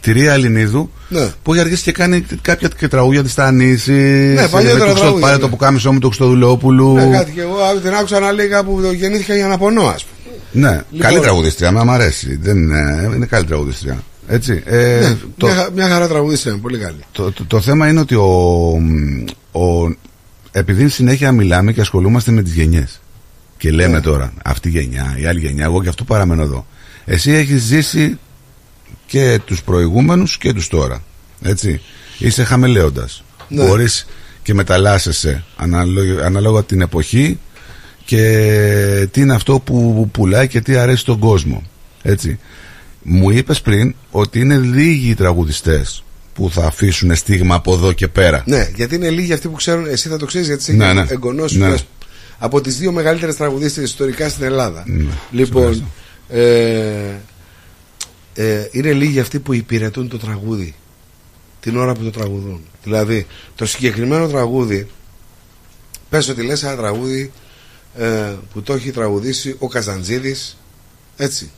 Τη 0.00 0.12
Ρία 0.12 0.32
Ελληνίδου. 0.32 0.90
Ναι. 1.08 1.28
Που 1.42 1.52
έχει 1.52 1.62
αρχίσει 1.62 1.82
και 1.82 1.92
κάνει 1.92 2.26
κάποια 2.42 2.68
και 2.78 2.88
τραγούδια 2.88 3.22
της 3.22 3.34
Τανίσης. 3.34 4.34
Ναι, 4.40 4.48
παλιότερα 4.48 4.92
τραγούδια, 4.94 5.20
Πάρε 5.20 5.34
ναι. 5.34 5.40
το 5.40 5.48
που 5.48 5.56
κάμισό 5.56 5.92
μου 5.92 5.98
του 5.98 6.06
Χρυστοδουλόπουλου. 6.06 6.92
Ναι, 6.94 7.06
κάτι 7.06 7.30
και 7.32 7.40
εγώ 7.40 7.54
α, 7.56 7.80
την 7.80 7.94
άκουσα 7.94 8.20
να 8.20 8.32
λέει 8.32 8.48
κάπου 8.48 8.80
το 8.82 8.92
γεννήθηκα 8.92 9.34
για 9.34 9.46
να 9.46 9.58
πονώ, 9.58 9.82
ας 9.86 10.04
πούμε. 10.04 10.16
Ναι, 10.52 10.70
Λοιπόν. 10.70 10.98
καλή 11.00 11.20
τραγουδίστρια, 11.20 11.72
με 11.72 11.84
μ' 11.84 11.90
αρέσει. 11.90 12.36
Δεν 12.42 12.56
είναι, 12.56 13.10
είναι 13.16 13.26
καλή 13.26 13.44
τραγουδίστρια. 13.46 14.02
Έτσι. 14.26 14.62
Ε, 14.64 14.98
Ναι, 15.00 15.16
το, 15.36 15.46
μια, 15.46 15.54
χα- 15.54 15.70
μια 15.70 15.88
χαρά 15.88 16.08
τραγουδίστρια, 16.08 16.58
πολύ 16.58 16.78
καλή. 16.78 16.98
το, 17.12 17.32
το, 17.32 17.44
το 17.44 17.60
θέμα 17.60 17.88
είναι 17.88 18.00
ότι 18.00 18.14
ο, 18.14 18.70
ο, 19.60 19.96
επειδή 20.52 20.88
συνέχεια 20.88 21.32
μιλάμε 21.32 21.72
και 21.72 21.80
ασχολούμαστε 21.80 22.30
με 22.30 22.42
τις 22.42 22.52
γενιές 22.54 23.00
και 23.58 23.70
λέμε 23.70 23.94
Ναι. 23.94 24.00
τώρα 24.00 24.32
αυτή 24.44 24.68
η 24.68 24.70
γενιά, 24.70 25.16
η 25.18 25.26
άλλη 25.26 25.40
γενιά, 25.40 25.64
εγώ 25.64 25.82
και 25.82 25.88
αυτό 25.88 26.04
παραμένω 26.04 26.42
εδώ. 26.42 26.66
Εσύ 27.04 27.30
έχεις 27.30 27.62
ζήσει 27.62 28.18
και 29.06 29.40
τους 29.44 29.62
προηγούμενους 29.62 30.38
και 30.38 30.52
τους 30.52 30.68
τώρα. 30.68 31.02
Έτσι. 31.42 31.80
Είσαι 32.18 32.44
χαμελέοντας. 32.44 33.24
Ναι. 33.48 33.64
Μπορείς 33.66 34.06
και 34.42 34.54
μεταλλάσσεσαι 34.54 35.44
ανάλογα, 35.56 36.24
ανάλογα 36.26 36.62
την 36.62 36.80
εποχή 36.80 37.38
και 38.04 39.08
τι 39.10 39.20
είναι 39.20 39.34
αυτό 39.34 39.58
που 39.58 40.08
πουλάει 40.12 40.48
και 40.48 40.60
τι 40.60 40.76
αρέσει 40.76 41.00
στον 41.00 41.18
κόσμο. 41.18 41.62
Έτσι. 42.02 42.38
Μου 43.02 43.30
είπες 43.30 43.60
πριν 43.60 43.94
ότι 44.10 44.40
είναι 44.40 44.56
λίγοι 44.56 45.10
οι 45.10 45.14
τραγουδιστές 45.14 46.04
που 46.34 46.50
θα 46.50 46.64
αφήσουν 46.64 47.16
στίγμα 47.16 47.54
από 47.54 47.72
εδώ 47.74 47.92
και 47.92 48.08
πέρα. 48.08 48.42
Ναι, 48.46 48.70
γιατί 48.74 48.94
είναι 48.94 49.10
λίγοι 49.10 49.32
αυτοί 49.32 49.48
που 49.48 49.54
ξέρουν, 49.54 49.86
εσύ 49.86 50.08
θα 50.08 50.16
το 50.16 50.26
ξέρεις 50.26 50.46
γιατί 50.46 50.62
σε 50.62 50.72
Ναι, 50.72 50.84
έχει 50.84 50.94
ναι. 50.94 51.06
εγγονώσει 51.08 51.58
Ναι. 51.58 51.70
πες, 51.70 51.86
από 52.38 52.60
τις 52.60 52.78
δύο 52.78 52.92
μεγαλύτερες 52.92 53.36
τραγουδίστρε 53.36 53.82
ιστορικά 53.82 54.28
στην 54.28 54.44
Ελλάδα. 54.44 54.84
Ναι, 54.86 55.04
λοιπόν, 55.30 55.84
ε, 56.28 56.42
ε, 58.34 58.68
είναι 58.70 58.92
λίγοι 58.92 59.20
αυτοί 59.20 59.38
που 59.38 59.52
υπηρετούν 59.52 60.08
το 60.08 60.18
τραγούδι 60.18 60.74
την 61.60 61.76
ώρα 61.76 61.94
που 61.94 62.02
το 62.02 62.10
τραγουδούν. 62.10 62.60
Δηλαδή, 62.82 63.26
το 63.54 63.66
συγκεκριμένο 63.66 64.26
τραγούδι, 64.26 64.86
πες 66.08 66.28
ότι 66.28 66.42
λες 66.42 66.62
ένα 66.62 66.76
τραγούδι 66.76 67.32
ε, 67.98 68.32
που 68.52 68.62
το 68.62 68.72
έχει 68.72 68.90
τραγουδήσει 68.90 69.56
ο 69.58 69.68
Καζαντζίδης, 69.68 70.56
έτσι. 71.16 71.50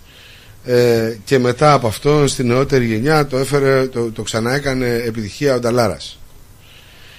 Ε, 0.64 1.16
και 1.25 1.38
μετά 1.38 1.73
από 1.73 1.87
αυτό 1.87 2.27
στην 2.27 2.47
νεότερη 2.47 2.87
γενιά 2.87 3.27
το 3.27 3.37
έφερε, 3.38 3.87
το, 3.87 4.11
το 4.12 4.23
ξαναέκανε 4.23 4.87
επιτυχία 5.07 5.55
ο 5.55 5.59
Νταλάρας. 5.59 6.18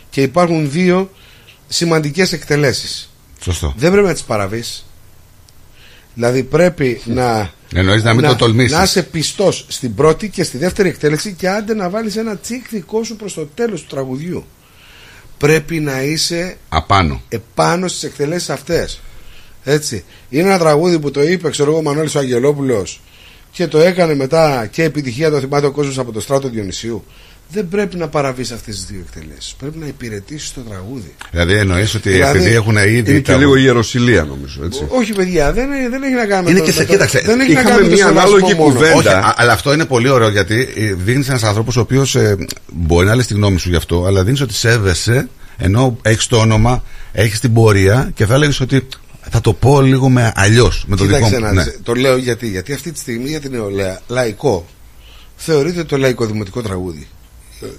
Και 0.10 0.22
υπάρχουν 0.22 0.72
δύο 0.72 1.12
σημαντικές 1.68 2.32
εκτελέσεις. 2.34 3.10
Σωστό. 3.42 3.74
Δεν 3.78 3.92
πρέπει 3.92 4.08
να 4.08 4.14
τις 4.14 4.24
παραβείς. 4.24 4.86
Δηλαδή 6.14 6.44
πρέπει 6.44 7.02
να, 7.06 7.52
Εννοείς 7.74 8.04
να 8.04 8.14
μην 8.14 8.26
το 8.26 8.36
τολμήσεις. 8.36 8.78
να 8.78 8.84
είσαι 8.84 9.04
πιστός 9.04 9.66
στην 9.68 9.96
πρώτη 9.96 10.30
και 10.30 10.44
στη 10.44 10.58
δεύτερη 10.58 10.90
εκτέλεση 10.90 11.34
και 11.34 11.50
άντε 11.50 11.74
να 11.74 11.90
βάλεις 11.90 12.16
ένα 12.16 12.38
τσικ 12.38 12.70
δικό 12.70 13.04
σου 13.04 13.16
προς 13.16 13.34
το 13.34 13.46
τέλος 13.56 13.82
του 13.82 13.88
τραγουδιού. 13.88 14.46
Πρέπει 15.38 15.80
να 15.80 16.02
είσαι 16.02 16.58
Απάνω. 16.70 17.22
επάνω 17.30 17.88
στις 17.88 18.04
εκτελέσεις 18.04 18.50
αυτές. 18.50 19.00
Έτσι. 19.68 20.04
Είναι 20.30 20.48
ένα 20.48 20.58
τραγούδι 20.60 21.00
που 21.00 21.12
το 21.12 21.24
είπε, 21.24 21.50
ξέρω 21.50 21.70
εγώ, 21.70 21.80
ο 21.80 21.82
Μανώλης 21.82 22.16
ο 22.16 22.20
Αγγελόπουλος 22.20 23.02
και 23.52 23.68
το 23.68 23.80
έκανε 23.80 24.16
μετά 24.16 24.68
και 24.72 24.84
επιτυχία 24.84 25.30
το 25.30 25.40
θυμάται 25.40 25.66
ο 25.66 25.72
κόσμος 25.72 25.98
από 26.00 26.12
το 26.12 26.20
στράτο 26.22 26.50
Διονυσίου. 26.50 27.04
Δεν 27.50 27.68
πρέπει 27.68 27.96
να 27.98 28.08
παραβείς 28.08 28.52
αυτές 28.52 28.76
τις 28.76 28.86
δύο 28.86 29.00
εκτελέσεις. 29.08 29.56
Πρέπει 29.60 29.78
να 29.78 29.86
υπηρετήσεις 29.88 30.54
το 30.54 30.62
τραγούδι. 30.62 31.16
Δηλαδή 31.32 31.54
εννοείς 31.54 31.94
ότι 31.96 32.10
Δηλαδή, 32.10 32.38
επειδή 32.40 32.56
έχουν 32.56 32.76
ήδη. 32.78 32.90
Είναι 32.98 33.04
και 33.12 33.22
τραγου- 33.22 33.42
λίγο 33.42 33.56
ιεροσιλία 33.56 34.24
νομίζω. 34.24 34.64
Έτσι. 34.66 34.86
Όχι, 34.90 35.14
παιδιά, 35.14 35.54
δεν, 35.54 35.68
δεν 35.90 36.04
έχει 36.04 36.14
να 36.14 36.26
κάνει 36.26 36.50
Είναι 36.50 36.60
με 36.60 36.66
και 36.66 36.72
το. 36.72 36.78
σε- 36.78 36.80
με 36.80 36.86
το- 36.86 36.92
κοίταξε, 36.92 37.22
δεν 37.26 37.40
έχει 37.40 37.54
να 37.54 37.60
είχαμε 37.60 37.76
κάνει 37.76 37.82
με 37.84 37.90
το 37.90 37.96
μια 37.96 38.06
σεβασμό 38.06 38.36
ανάλογη 38.36 38.54
μόνο. 38.60 38.72
κουβέντα. 38.74 38.96
Όχι, 38.96 39.08
α- 39.08 39.34
αλλά 39.38 39.52
αυτό 39.52 39.74
είναι 39.74 39.86
πολύ 39.86 40.10
ωραίο 40.10 40.30
γιατί 40.30 40.68
δείχνει 40.98 41.26
ένας 41.28 41.44
άνθρωπος 41.44 41.78
ο 41.78 41.80
οποίος 41.82 42.18
μπορεί 42.72 43.06
να 43.08 43.16
λες 43.16 43.28
τη 43.28 43.34
γνώμη 43.34 43.60
σου 43.60 43.70
γι' 43.70 43.76
αυτό, 43.76 44.06
αλλά 44.06 44.24
δίνεις 44.24 44.42
ότι 44.42 44.54
σέβεσαι 44.54 45.28
ενώ 45.58 45.98
έχεις 46.02 46.28
το 46.28 46.38
όνομα, 46.38 46.84
έχεις 47.12 47.40
την 47.40 47.54
πορεία 47.54 48.12
και 48.16 48.26
θα 48.26 48.34
έλεγες 48.34 48.60
ότι 48.60 48.88
θα 49.36 49.42
το 49.44 49.54
πω 49.54 49.82
λίγο 49.82 50.10
με 50.10 50.32
αλλιώς, 50.36 50.84
με 50.88 50.96
το 50.96 51.04
δικό 51.06 51.16
Κοίταξε 51.18 51.40
μου. 51.40 51.46
να 51.46 51.52
Ναι. 51.54 51.64
δεις, 51.64 51.80
Το 51.84 51.94
λέω 51.94 52.18
γιατί. 52.18 52.48
Γιατί 52.50 52.74
αυτή 52.74 52.92
τη 52.92 53.00
στιγμή 53.00 53.30
για 53.30 53.40
την 53.40 53.52
νεολαία 53.52 54.00
λαϊκό 54.08 54.66
θεωρείται 55.36 55.84
το 55.84 55.98
λαϊκοδημοτικό 55.98 56.62
τραγούδι. 56.62 57.08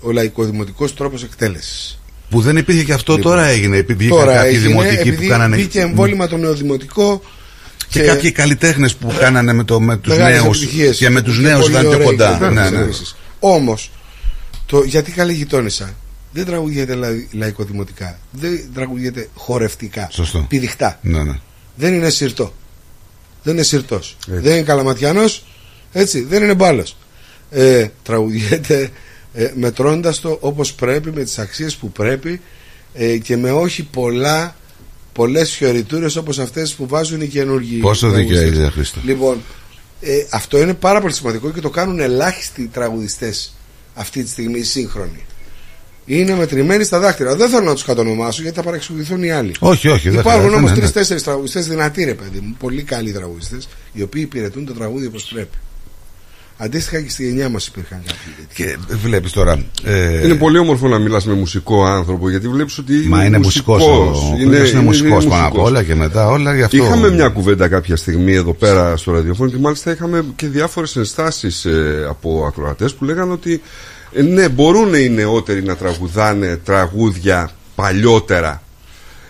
Ο 0.00 0.10
λαϊκοδημοτικός 0.12 0.94
τρόπος 0.94 1.22
εκτέλεσης. 1.22 2.00
Που 2.30 2.40
δεν 2.40 2.56
υπήρχε 2.56 2.82
και 2.84 2.92
αυτό 2.92 3.16
Λοιπόν, 3.16 3.32
τώρα 3.32 3.46
έγινε. 3.46 3.76
Επειδή 3.76 3.98
βγήκαν 4.04 4.18
Τώρα 4.18 4.34
κάποιοι 4.36 4.50
έγινε 4.54 4.68
δημοτικοί 4.68 5.08
επειδή 5.08 5.16
που 5.24 5.28
κάνανε. 5.28 5.56
μπήκε 5.56 5.80
εμβόλυμα 5.80 6.28
το 6.28 6.36
νεοδημοτικό 6.36 7.22
Και, 7.88 8.00
κάποιοι 8.00 8.30
καλλιτέχνες 8.32 8.94
που 8.94 9.14
κάνανε 9.18 9.52
με, 9.52 9.64
το, 9.64 9.80
με 9.80 9.96
τους 9.96 10.12
μεγάλες 10.16 10.42
νέους. 10.42 10.56
επιτυχίες 10.62 10.96
Και 10.96 11.10
με 11.10 11.22
τους 11.22 11.36
και 11.36 11.42
νέους 11.42 11.60
πολύ 11.60 11.70
ήταν 11.72 11.82
πιο 11.82 11.90
ωραίοι 11.94 12.04
κοντά. 12.06 12.36
και 12.38 12.44
Ναι, 12.48 12.70
ναι. 12.70 12.84
services. 12.86 13.14
Όμως, 13.38 13.90
το, 14.66 14.82
γιατί 14.84 15.10
καλή 15.12 15.32
γειτόνισσα 15.32 15.94
δεν 16.32 16.44
τραγουδιέται 16.44 16.94
λαϊ, 16.94 17.28
λαϊκοδημοτικά. 17.32 18.18
Δεν 18.30 18.60
τραγουδιέται 18.74 19.28
χορευτικά. 19.34 20.08
Σωστό. 20.12 20.46
Πηδιχτά. 20.48 20.98
ναι, 21.02 21.22
ναι. 21.22 21.38
Δεν 21.76 21.94
είναι 21.94 22.10
σιρτό. 22.10 22.52
Δεν 23.42 23.54
είναι 23.54 23.62
σιρτός. 23.62 24.16
Έτσι. 24.28 24.40
Δεν 24.40 24.52
είναι 24.52 24.62
καλαματιανός. 24.62 25.44
Έτσι. 25.92 26.20
Δεν 26.20 26.42
είναι 26.42 26.54
μπάλος. 26.54 26.96
Ε, 27.50 27.88
τραγουδιέται 28.02 28.90
ε, 29.34 29.52
μετρώντας 29.54 30.20
το 30.20 30.38
όπως 30.40 30.72
πρέπει, 30.72 31.12
με 31.12 31.22
τις 31.24 31.38
αξίες 31.38 31.76
που 31.76 31.90
πρέπει 31.90 32.40
ε, 32.94 33.16
και 33.16 33.36
με 33.36 33.50
όχι 33.52 33.82
πολλά 33.82 34.56
πολλές 35.12 35.50
φιωριτούρες 35.50 36.16
όπως 36.16 36.38
αυτές 36.38 36.74
που 36.74 36.86
βάζουν 36.86 37.20
οι 37.20 37.26
καινούργοι 37.26 37.76
Πόσο 37.76 38.10
δίκιο 38.10 38.36
τραγουδιστές. 38.36 38.62
έχει, 38.62 38.72
Χρήστο. 38.72 39.00
Λοιπόν, 39.04 39.42
ε, 40.00 40.26
αυτό 40.30 40.60
είναι 40.60 40.74
πάρα 40.74 41.00
πολύ 41.00 41.12
σημαντικό 41.12 41.50
και 41.50 41.60
το 41.60 41.70
κάνουν 41.70 42.00
ελάχιστοι 42.00 42.68
τραγουδιστές 42.72 43.54
αυτή 43.94 44.22
τη 44.22 44.28
στιγμή 44.28 44.58
οι 44.58 44.62
σύγχρονοι. 44.62 45.26
Είναι 46.06 46.34
μετρημένοι 46.34 46.84
στα 46.84 46.98
δάχτυλα. 47.00 47.36
Δεν 47.36 47.48
θέλω 47.48 47.64
να 47.64 47.72
τους 47.74 47.84
κατονομάσω 47.84 48.42
γιατί 48.42 48.56
θα 48.56 48.62
παρεξηγηθούν 48.62 49.22
οι 49.22 49.30
άλλοι. 49.30 49.54
Όχι, 49.58 49.88
όχι. 49.88 50.08
δεν 50.10 50.20
Υπάρχουν 50.20 50.30
χρειάζεται, 50.32 50.56
όμως 50.56 50.70
ναι, 50.70 50.76
ναι. 50.76 50.82
τρει-τέσσερι 50.82 51.20
τραγουδιστές 51.22 51.66
δυνατοί, 51.68 52.04
ρε 52.04 52.14
παιδί 52.14 52.40
μου. 52.42 52.56
Πολύ 52.58 52.82
καλοί 52.82 53.12
τραγουδιστές, 53.12 53.68
οι 53.92 54.02
οποίοι 54.02 54.22
υπηρετούν 54.24 54.66
το 54.66 54.72
τραγούδι 54.72 55.06
όπως 55.06 55.30
πρέπει. 55.34 55.56
Αντίστοιχα 56.58 57.00
και 57.00 57.10
στη 57.10 57.24
γενιά 57.26 57.48
μας 57.48 57.66
υπήρχαν 57.66 58.02
κάποιοι 58.06 58.32
τέτοιοι. 58.36 58.76
Και 58.88 58.96
βλέπεις 58.96 59.32
τώρα. 59.32 59.64
Ε, 59.84 60.24
Είναι 60.24 60.34
πολύ 60.34 60.58
όμορφο 60.58 60.88
να 60.88 60.98
μιλάς 60.98 61.24
με 61.26 61.32
μουσικό 61.34 61.84
άνθρωπο 61.84 62.30
γιατί 62.30 62.48
βλέπεις 62.48 62.78
ότι. 62.78 62.92
Μα 62.92 63.24
είναι 63.24 63.38
μουσικός. 63.38 63.82
Ο 63.82 64.12
Είναι, 64.40 64.56
είναι, 64.56 64.68
είναι 64.68 64.80
μουσικός 64.80 65.26
πάνω 65.26 65.46
απ' 65.46 65.48
μουσικός. 65.52 65.68
όλα 65.70 65.82
και 65.82 65.94
μετά 65.94 66.28
όλα 66.28 66.54
γι' 66.54 66.62
αυτό. 66.62 66.76
Είχαμε 66.76 67.10
μια 67.10 67.28
κουβέντα 67.28 67.68
κάποια 67.68 67.96
στιγμή 67.96 68.32
εδώ 68.32 68.52
πέρα 68.54 68.96
στο 68.96 69.12
ραδιοφώνο 69.12 69.50
και 69.50 69.58
μάλιστα 69.58 69.90
είχαμε 69.92 70.24
και 70.36 70.46
διάφορες 70.46 70.96
ενστάσεις 70.96 71.66
από 72.08 72.44
ακροατές 72.48 72.94
που 72.94 73.04
λέγανε 73.04 73.32
ότι 73.32 73.52
ε, 73.52 73.58
ναι, 74.12 74.48
μπορούν 74.48 74.94
οι 74.94 75.08
νεότεροι 75.08 75.62
να 75.62 75.76
τραγουδάνε 75.76 76.56
τραγούδια 76.64 77.50
παλιότερα. 77.74 78.62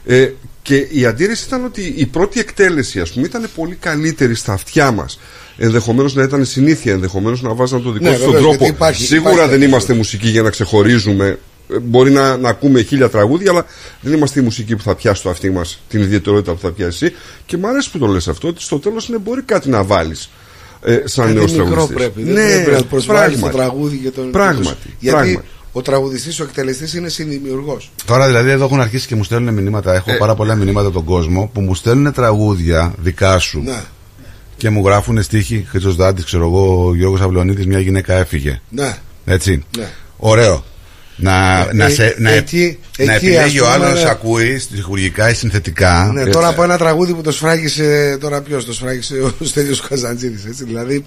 Ε, 0.06 0.30
και 0.62 0.76
η 0.90 1.06
αντίρρηση 1.06 1.44
ήταν 1.46 1.64
ότι 1.64 1.94
η 1.96 2.06
πρώτη 2.06 2.40
εκτέλεση 2.40 3.00
ας 3.00 3.10
πούμε 3.12 3.26
ήταν 3.26 3.48
πολύ 3.54 3.74
καλύτερη 3.74 4.34
στα 4.34 4.52
αυτιά 4.52 4.90
μας 4.90 5.18
ενδεχομένως 5.56 6.14
να 6.14 6.22
ήταν 6.22 6.44
συνήθεια 6.44 6.92
ενδεχομένως 6.92 7.42
να 7.42 7.54
βάζαν 7.54 7.82
το 7.82 7.90
δικό 7.90 8.04
Ναι, 8.04 8.10
τους 8.10 8.20
τον 8.22 8.26
βεβαίως, 8.32 8.42
τρόπο 8.48 8.64
γιατί 8.64 8.76
υπάρχει- 8.76 9.04
σίγουρα 9.06 9.30
υπάρχει 9.32 9.48
δεν 9.48 9.58
αυτό. 9.58 9.68
είμαστε 9.68 9.94
μουσικοί 9.94 10.28
για 10.28 10.42
να 10.42 10.50
ξεχωρίζουμε 10.50 11.38
Ε, 11.74 11.78
μπορεί 11.78 12.10
να, 12.10 12.36
να 12.36 12.48
ακούμε 12.48 12.82
χίλια 12.82 13.08
τραγούδια 13.08 13.50
αλλά 13.50 13.66
δεν 14.00 14.12
είμαστε 14.12 14.40
η 14.40 14.42
μουσική 14.42 14.76
που 14.76 14.82
θα 14.82 14.94
πιάσει 14.94 15.22
το 15.22 15.30
αυτί 15.30 15.50
μας 15.50 15.80
την 15.88 16.00
ιδιαιτερότητα 16.00 16.52
που 16.52 16.58
θα 16.60 16.70
πιάσει 16.72 17.04
εσύ 17.04 17.14
και 17.46 17.56
μου 17.56 17.68
αρέσει 17.68 17.90
που 17.90 17.98
το 17.98 18.06
λες 18.06 18.28
αυτό 18.28 18.48
ότι 18.48 18.62
στο 18.62 18.78
τέλος 18.78 19.08
είναι 19.08 19.18
μπορεί 19.18 19.42
κάτι 19.42 19.68
να 19.68 19.82
βάλεις 19.84 20.30
ε, 20.88 21.02
σαν 21.04 21.24
Κάτι 21.26 21.36
νέος 21.38 21.52
μικρό 21.52 21.66
τραγουδιστής 21.66 21.96
πρέπει. 21.96 22.22
ναι, 22.22 22.42
δεν 22.46 22.64
πρέπει 22.64 22.80
να 22.82 22.86
προσβάλλεις 22.86 23.40
το 23.40 23.46
πράγματι. 23.46 23.56
τραγούδι 23.70 23.96
και 23.96 24.10
τον. 24.10 24.30
Πράγματι, 24.30 24.76
Γιατί 24.98 25.16
πράγματι. 25.18 25.46
ο 25.72 25.82
τραγουδιστής, 25.82 26.40
ο 26.40 26.42
εκτελεστής 26.42 26.94
είναι 26.94 27.08
συνδημιουργό. 27.08 27.78
Τώρα 28.04 28.26
δηλαδή 28.26 28.50
εδώ 28.50 28.64
έχουν 28.64 28.80
αρχίσει 28.80 29.06
και 29.06 29.14
μου 29.14 29.24
στέλνουν 29.24 29.54
μηνύματα. 29.54 29.94
Έχω 29.94 30.10
Ε. 30.12 30.16
πάρα 30.16 30.34
πολλά 30.34 30.54
μηνύματα 30.54 30.86
από 30.86 30.96
τον 30.96 31.04
κόσμο 31.04 31.50
που 31.54 31.60
μου 31.60 31.74
στέλνουν 31.74 32.12
τραγούδια 32.12 32.94
δικά 33.02 33.38
σου 33.38 33.60
Ναι, 33.64 33.80
και 34.56 34.70
μου 34.70 34.86
γράφουν 34.86 35.22
στίχη 35.22 35.66
Χρυσό 35.68 35.92
Δάντης, 35.94 36.24
ξέρω 36.24 36.44
εγώ, 36.46 36.86
ο 36.86 36.94
Γιώργος 36.94 37.20
Αυλονίτη, 37.20 37.66
μια 37.66 37.80
γυναίκα 37.80 38.14
έφυγε. 38.14 38.60
ναι. 38.68 38.96
Έτσι. 39.24 39.64
Ναι. 39.78 39.88
Ωραίο. 40.16 40.64
Να, 41.18 41.58
Ε, 41.58 41.68
να, 41.72 41.84
ε, 41.84 41.90
σε, 41.90 42.14
να, 42.18 42.30
εκεί- 42.30 42.78
να 42.98 43.14
εκεί, 43.14 43.26
επιλέγει 43.26 43.58
ας 43.58 43.62
ο 43.68 43.72
πούμε, 43.72 43.86
άλλος, 43.86 44.02
ναι. 44.02 44.10
ακούει 44.10 44.58
στοιχουργικά 44.58 45.30
ή 45.30 45.34
συνθετικά. 45.34 46.10
Ναι, 46.14 46.26
τώρα 46.26 46.48
από 46.48 46.62
ένα 46.62 46.78
τραγούδι 46.78 47.14
που 47.14 47.20
το 47.22 47.32
σφράγισε. 47.32 48.16
Τώρα 48.20 48.40
ποιος 48.40 48.64
το 48.64 48.72
σφράγισε, 48.72 49.14
ο 49.40 49.44
Στέλιος 49.44 49.80
Καζαντζίδης 49.80 50.44
Έτσι, 50.44 50.64
δηλαδή 50.64 51.06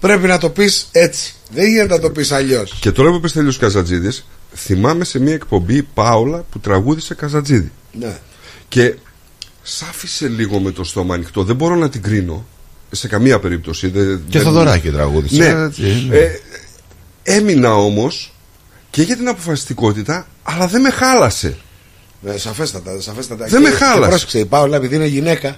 πρέπει 0.00 0.26
να 0.26 0.38
το 0.38 0.50
πεις 0.50 0.88
έτσι. 0.92 1.34
Δεν 1.54 1.68
γίνεται 1.68 1.94
να 1.94 2.00
το 2.00 2.10
πεις 2.10 2.32
αλλιώς. 2.32 2.76
Και 2.80 2.90
τώρα 2.92 3.10
που 3.10 3.16
είπε 3.16 3.28
Τέλειος 3.28 3.58
Καζατζίδης 3.58 4.26
θυμάμαι 4.54 5.04
σε 5.04 5.18
μια 5.20 5.32
εκπομπή 5.34 5.82
Πάολα 5.82 6.44
που 6.50 6.58
τραγούδισε 6.58 7.14
Καζατζίδη 7.14 7.72
Ναι. 7.92 8.16
και 8.68 8.94
σ' 9.62 9.82
άφησε 9.82 10.28
λίγο 10.28 10.58
με 10.60 10.70
το 10.70 10.84
στόμα 10.84 11.14
ανοιχτό 11.14 11.42
δεν 11.44 11.56
μπορώ 11.56 11.74
να 11.74 11.88
την 11.90 12.02
κρίνω 12.02 12.46
σε 12.90 13.08
καμία 13.08 13.38
περίπτωση 13.38 13.88
δεν, 13.88 14.22
Και 14.28 14.38
δεν- 14.38 14.46
Θοδωράκη 14.46 14.90
τραγούδισε. 14.90 15.36
ναι. 15.54 15.64
Έτσι, 15.64 16.06
ναι. 16.08 16.16
Ε, 16.16 16.30
έμεινα 17.22 17.74
όμως 17.74 18.33
και 18.94 19.02
για 19.02 19.16
την 19.16 19.28
αποφασιστικότητα 19.28 20.26
αλλά 20.42 20.66
δεν 20.66 20.80
με 20.80 20.90
χάλασε 20.90 21.56
Ναι, 22.20 22.36
σαφέστατα, 22.36 23.00
σαφέστατα. 23.00 23.44
Δεν 23.46 23.62
Και- 23.62 23.68
με 23.68 23.74
χάλασε. 23.74 24.00
και 24.00 24.06
Πρόσεξε, 24.08 24.38
η 24.38 24.44
Πάολα 24.44 24.76
επειδή 24.76 24.94
είναι 24.94 25.06
γυναίκα. 25.06 25.56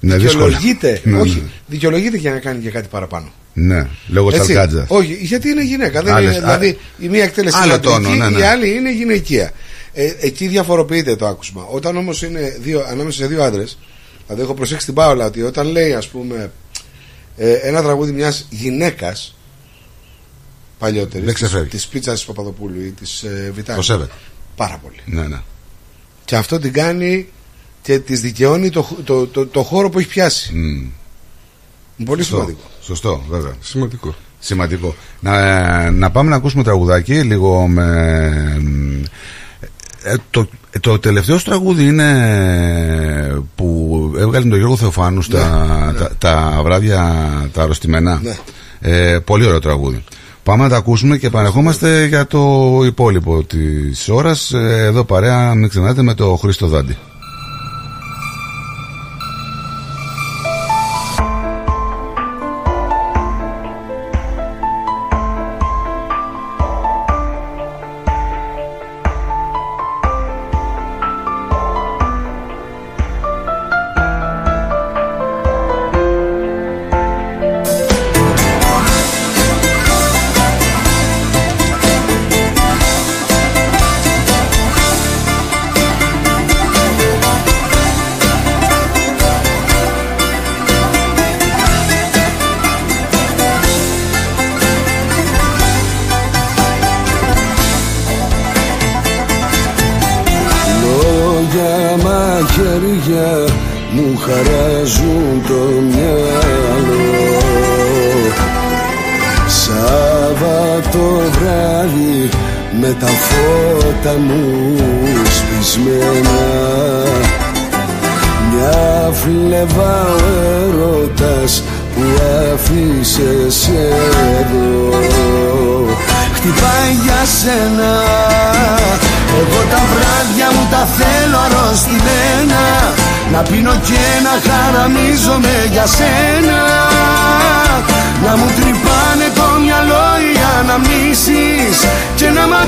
Ναι, 0.00 0.16
δύσκολα. 0.16 0.44
δικαιολογείται. 0.46 1.00
Ναι, 1.04 1.20
όχι, 1.20 1.34
ναι. 1.34 1.50
δικαιολογείται 1.66 2.16
για 2.16 2.30
να 2.32 2.38
κάνει 2.38 2.62
και 2.62 2.70
κάτι 2.70 2.88
παραπάνω. 2.88 3.32
Ναι, 3.52 3.86
λόγω 4.08 4.28
Έτσι. 4.28 4.38
Ταλκάτζα. 4.38 4.84
Όχι, 4.88 5.18
γιατί 5.20 5.48
είναι 5.48 5.62
γυναίκα. 5.64 6.02
Δεν 6.02 6.14
Άλλες- 6.14 6.30
είναι, 6.30 6.40
δηλαδή 6.40 6.68
α- 6.68 6.76
η 6.98 7.08
μία 7.08 7.22
εκτέλεση 7.24 7.56
άλλο 7.56 7.64
είναι 7.64 7.74
αντρική, 7.74 7.94
τόνο, 7.94 8.14
ναι, 8.14 8.30
ναι. 8.30 8.38
η 8.38 8.42
άλλη 8.42 8.74
είναι 8.74 8.92
γυναικεία. 8.92 9.50
Ε, 9.92 10.12
εκεί 10.20 10.46
διαφοροποιείται 10.46 11.16
το 11.16 11.26
άκουσμα. 11.26 11.62
Όταν 11.70 11.96
όμως 11.96 12.22
είναι 12.22 12.56
δύο, 12.60 12.84
ανάμεσα 12.90 13.18
σε 13.18 13.26
δύο 13.26 13.42
άντρες, 13.42 13.78
δηλαδή 14.26 14.42
έχω 14.44 14.54
προσέξει 14.54 14.84
την 14.86 14.94
Πάολα 14.94 15.26
ότι 15.26 15.42
όταν 15.42 15.66
λέει 15.66 15.92
ας 15.94 16.08
πούμε 16.08 16.50
ε, 17.36 17.52
ένα 17.52 17.82
τραγούδι 17.82 18.12
μιας 18.12 18.46
γυναίκας 18.50 19.35
παλιότερης, 20.78 21.24
Δεν 21.26 21.34
ξεφεύγει. 21.34 21.68
της 21.68 21.86
πίτσας 21.86 22.14
της 22.14 22.24
Παπαδοπούλου 22.24 22.80
ή 22.80 22.90
της 22.90 23.22
ε, 23.22 23.52
Βιτάλη. 23.54 23.78
Το 23.78 23.84
σέβεται. 23.84 24.12
Πάρα 24.56 24.80
πολύ. 24.82 24.96
Ναι, 25.20 25.26
ναι. 25.26 25.40
Και 26.24 26.36
αυτό 26.36 26.58
την 26.58 26.72
κάνει 26.72 27.28
και 27.82 27.98
τη 27.98 28.16
δικαιώνει 28.16 28.70
το, 28.70 28.82
χ- 28.82 29.04
το, 29.04 29.26
το, 29.26 29.46
το 29.46 29.62
χώρο 29.62 29.90
που 29.90 29.98
έχει 29.98 30.08
πιάσει. 30.08 30.54
Μμ. 30.54 30.90
Είναι 31.98 32.08
πολύ 32.08 32.22
Σωστό. 32.22 32.36
σημαντικό. 32.36 32.60
Σωστό, 32.82 33.24
βέβαια. 33.28 33.52
σημαντικό 33.60 34.14
Σημαντικό. 34.38 34.94
Να, 35.20 35.90
να 35.90 36.10
πάμε 36.10 36.30
να 36.30 36.36
ακούσουμε 36.36 36.62
τραγουδάκι 36.62 37.22
λίγο 37.22 37.66
με. 37.66 38.60
Ε, 40.02 40.14
το, 40.30 40.48
το 40.80 40.98
τελευταίο 40.98 41.38
σου 41.38 41.44
τραγούδι 41.44 41.84
είναι 41.86 43.42
που 43.54 44.00
έβγαλε 44.18 44.48
τον 44.48 44.58
Γιώργο 44.58 44.76
Θεοφάνου 44.76 45.22
στα 45.22 45.38
Τα, 45.98 46.10
τα 46.18 46.60
βράδια 46.62 47.00
τα 47.52 47.62
αρρωστημένα. 47.62 48.20
Ναι. 48.22 48.36
Ε, 48.80 49.18
πολύ 49.18 49.44
ωραίο 49.46 49.58
τραγούδι. 49.58 50.04
Πάμε 50.46 50.62
να 50.62 50.68
τα 50.68 50.76
ακούσουμε 50.76 51.16
και 51.16 51.26
επανερχόμαστε 51.26 52.06
για 52.06 52.26
το 52.26 52.80
υπόλοιπο 52.86 53.42
της 53.42 54.08
ώρας. 54.08 54.52
Ε, 54.52 54.84
εδώ 54.84 55.04
παρέα, 55.04 55.54
μην 55.54 55.68
ξεχνάτε, 55.68 56.02
με 56.02 56.14
το 56.14 56.36
Χρήστο 56.36 56.66
Δάντη. 56.66 56.96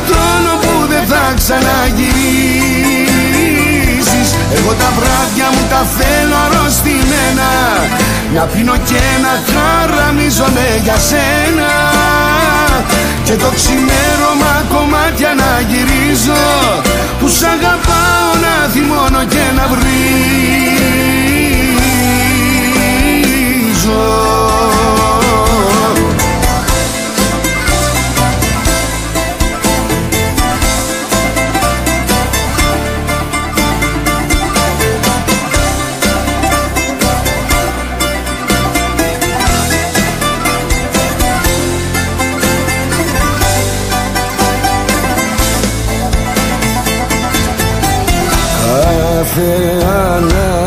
Και 0.06 0.14
να 0.14 0.18
ματώνω 0.18 0.54
που 0.62 0.74
δεν 0.92 1.04
θα 1.06 1.24
ξαναγυρίσεις. 1.40 4.28
Εγώ 4.56 4.72
τα 4.80 4.88
βράδια 4.96 5.48
μου 5.54 5.64
τα 5.72 5.82
θέλω 5.96 6.36
αρρωστημένα. 6.46 7.50
Να 8.34 8.42
πίνω 8.52 8.76
και 8.88 9.04
να 9.24 9.34
χαραμίζομαι 9.50 10.66
για 10.82 10.98
σένα. 11.08 11.70
Και 13.24 13.34
το 13.42 13.48
ξημέρωμα 13.54 14.54
κομμάτια 14.74 15.30
να 15.40 15.50
γυρίζω. 15.70 16.44
Που 17.20 17.28
σ' 17.28 17.44
αγαπάω 17.54 18.30
να 18.44 18.54
θυμώνω 18.72 19.22
και 19.24 19.44
να 19.56 19.64
βρίζω 19.72 20.77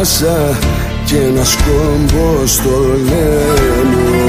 ανάσα 0.02 0.60
και 1.06 1.16
ένα 1.16 1.44
σκόμπο 1.44 2.46
στο 2.46 2.70
λαιμό. 3.06 4.20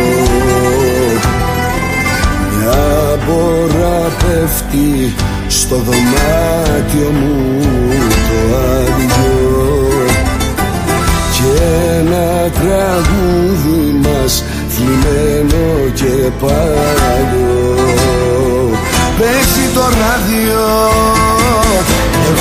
Μπόρα 3.26 4.00
πέφτει 4.18 5.14
στο 5.48 5.76
δωμάτιο 5.76 7.10
μου 7.10 7.60
το 8.06 8.56
άδειο. 8.56 9.88
Και 11.32 11.62
ένα 11.98 12.50
τραγούδι 12.50 13.98
μας 14.02 14.44
θλιμμένο 14.68 15.90
και 15.94 16.30
παλιό. 16.40 17.76
Παίζει 19.18 19.68
το 19.74 19.80
ράδιο 19.80 20.64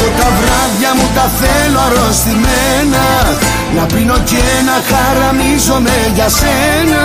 Εγώ 0.02 0.12
τα 0.22 0.30
βράδια 0.40 0.92
μου 0.98 1.08
τα 1.16 1.26
θέλω 1.40 1.80
αρρωστημένα. 1.88 3.06
Να 3.76 3.84
πίνω 3.94 4.18
και 4.32 4.46
να 4.68 4.78
χαραμίζομαι 4.90 5.98
για 6.18 6.30
σένα. 6.40 7.04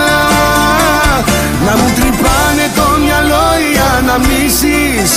Να 1.67 1.73
μου 1.79 1.89
τρυπάνε 1.97 2.67
το 2.79 2.87
μυαλό 3.03 3.49
οι 3.63 3.73
αναμνήσεις. 3.97 5.09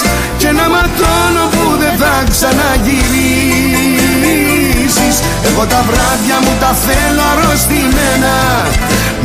Και 0.41 0.49
να 0.57 0.65
ματώνω 0.73 1.43
που 1.53 1.65
δεν 1.81 1.95
θα 2.01 2.15
ξαναγυρίσεις. 2.33 5.15
Εγώ 5.47 5.63
τα 5.73 5.81
βράδια 5.89 6.37
μου 6.43 6.53
τα 6.63 6.71
θέλω 6.85 7.23
αρρωστημένα. 7.33 8.35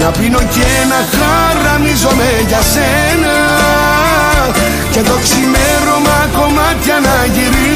Να 0.01 0.09
πίνω 0.17 0.43
και 0.55 0.71
να 0.93 1.01
χαραμίζομαι 1.15 2.31
για 2.51 2.63
σένα. 2.75 3.37
Και 4.95 5.03
το 5.11 5.17
ξημέρωμα 5.25 6.19
κομμάτια 6.39 6.97
να 7.07 7.17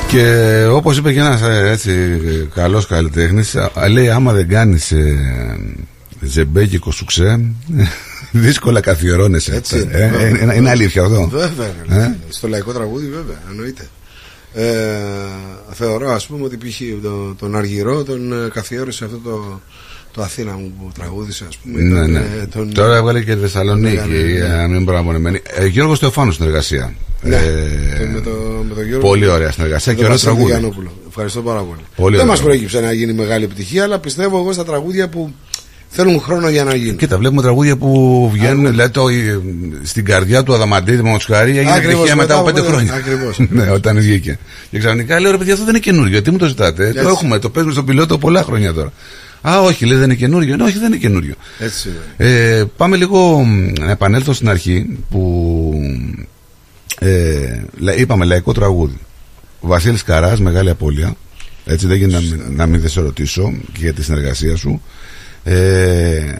Και 0.07 0.65
όπως 0.71 0.97
είπε 0.97 1.13
και 1.13 1.19
ένας 1.19 1.41
έτσι 1.41 2.19
καλός 2.55 2.88
καλλιτέχνης, 2.88 3.55
λέει: 3.89 4.09
Άμα 4.09 4.33
δεν 4.33 4.47
κάνεις 4.49 4.91
ε, 4.91 5.15
ζεμπέκικο 6.21 6.91
σουξέ, 6.91 7.39
δύσκολα 8.31 8.79
καθιερώνεσαι. 8.81 9.55
Έτσι 9.55 9.79
είναι, 9.79 9.91
Ε, 9.91 10.03
ε, 10.03 10.09
βέβαια. 10.09 10.27
είναι, 10.27 10.55
είναι 10.55 10.69
αλήθεια 10.69 11.01
αυτό. 11.03 11.27
Βέβαια, 11.31 11.67
Ε; 11.89 12.03
ε; 12.03 12.15
στο 12.29 12.47
λαϊκό 12.47 12.71
τραγούδι 12.71 13.05
βέβαια, 13.05 13.35
εννοείται. 13.49 13.88
Ε, 14.58 14.63
θεωρώ 15.72 16.12
ας 16.12 16.26
πούμε 16.28 16.44
ότι 16.44 16.58
π.χ. 16.58 16.82
Το, 17.04 17.36
τον 17.39 17.56
Αργυρό 17.56 18.04
τον 18.04 18.34
ε, 18.46 18.50
καθιέρωσε 18.54 19.06
αυτό 19.06 19.18
το, 19.18 19.62
το 20.12 20.22
Αθήνα 20.22 20.52
μου 20.54 20.74
που 20.80 20.91
τραγούδισε 21.00 21.46
ας 21.50 21.58
πούμε. 21.58 21.82
Ναι, 21.82 22.00
Τον, 22.00 22.12
ναι. 22.12 22.20
ε, 22.20 22.46
τον- 22.46 22.74
Τώρα 22.74 22.96
έβγαλε 22.96 23.22
και 23.22 23.34
τη 23.36 23.39
Θεσσαλονίκη, 23.41 23.96
Ναι, 23.96 24.02
ναι, 24.18 24.22
ναι. 24.24 24.32
για 24.32 24.48
να 24.48 24.68
μην 24.68 24.86
παραμονεμένη. 24.86 25.41
Ε, 25.44 25.65
Γιώργο 25.65 25.96
Στεφάνου 25.96 26.32
στην 26.32 26.46
εργασία. 26.46 26.94
Ναι, 27.22 27.36
Ε, 27.36 27.41
το- 28.00 28.08
με, 28.13 28.22
το, 28.22 28.32
με 28.70 28.74
τον 28.76 28.86
Γιώργο 28.86 29.08
πολύ 29.08 29.28
ωραία 29.28 29.52
συνεργασία 29.52 29.91
με 29.91 29.98
και 29.98 30.04
τον 30.06 30.12
ωραίο 30.13 30.26
Βασίλη 30.26 30.32
τραγούδι. 30.32 30.52
Γιαννόπουλο. 30.52 30.91
Ευχαριστώ 31.08 31.41
πάρα 31.41 31.60
πολύ. 31.60 31.80
Πολύ 31.96 32.15
Δεν 32.15 32.20
ωραίο. 32.26 32.32
μας 32.36 32.41
προέκυψε 32.44 32.80
να 32.80 32.91
γίνει 32.91 33.13
μεγάλη 33.13 33.44
επιτυχία 33.44 33.84
αλλά 33.84 34.00
πιστεύω 34.00 34.38
εγώ 34.38 34.52
στα 34.52 34.65
τραγούδια 34.65 35.10
που 35.10 35.34
θέλουν 35.95 36.19
χρόνο 36.21 36.49
για 36.49 36.63
να 36.63 36.75
γίνουν. 36.75 36.95
Κοίτα, 36.97 37.17
βλέπουμε 37.17 37.41
τραγούδια 37.41 37.77
που 37.77 38.29
βγαίνουν, 38.34 38.69
δηλαδή 38.69 38.91
το, 38.91 39.08
ε, 39.08 39.39
στην 39.84 40.05
καρδιά 40.05 40.43
του 40.43 40.53
Αδαμαντίδη 40.53 41.01
με 41.01 41.17
χάρη 41.27 41.49
έγινε 41.58 41.71
Ακριβώς, 41.71 41.86
επιτυχία 41.93 42.15
μετά 42.15 42.34
από 42.36 42.43
μετά 42.45 42.55
πέντε 42.55 42.67
από 42.67 42.75
χρόνια. 42.75 42.93
πέντε- 42.93 43.13
ακριβώς. 43.13 43.39
ναι, 43.65 43.69
όταν 43.71 43.97
βγήκε. 43.99 44.39
Και 44.71 44.79
ξαφνικά 44.79 45.19
λέω 45.19 45.31
ρε 45.31 45.38
παιδιά, 45.38 45.53
αυτό 45.53 45.65
δεν 45.65 45.73
είναι 45.75 45.84
καινούριο. 45.84 46.21
Τι 46.21 46.31
μου 46.31 46.38
το 46.38 46.47
ζητάτε, 46.47 46.88
ε; 46.88 46.91
το 46.93 46.99
Έτσι. 46.99 47.12
έχουμε, 47.12 47.39
το 47.39 47.49
παίζουμε 47.49 47.73
στον 47.73 47.86
πιλότο 47.86 48.17
πολλά 48.17 48.43
χρόνια 48.43 48.73
τώρα. 48.73 48.91
Α, 49.41 49.62
όχι, 49.62 49.86
λέει 49.86 49.95
δεν 49.97 50.03
είναι 50.05 50.15
καινούριο. 50.15 50.55
Ναι, 50.55 50.63
όχι, 50.63 50.77
δεν 50.77 50.88
είναι 50.88 50.97
καινούριο. 50.97 51.34
Έτσι 51.60 51.89
είναι. 52.17 52.29
Ε, 52.31 52.63
πάμε 52.77 52.95
λίγο 52.97 53.39
μ, 53.43 53.71
να 53.79 53.91
επανέλθω 53.91 54.34
στην 54.34 54.49
αρχή 54.49 54.86
που 55.10 55.73
ε, 56.99 57.62
λα- 57.77 57.95
είπαμε 57.95 58.25
λαϊκό 58.25 58.51
τραγούδι. 58.51 58.97
Ο 59.60 59.67
Βασίλης 59.67 60.03
Καράς, 60.03 60.39
μεγάλη 60.39 60.69
απώλεια. 60.69 61.15
Έτσι 61.65 61.88
δεν 61.88 61.97
γίνεται 61.97 62.13
να, 62.15 62.21
μην- 62.21 62.55
να 62.55 62.65
μην 62.65 62.81
δεν 62.81 62.89
σε 62.89 63.01
ρωτήσω 63.01 63.53
και 63.71 63.79
για 63.81 63.93
τη 63.93 64.03
συνεργασία 64.03 64.55
σου. 64.55 64.81
Ε, 65.47 66.39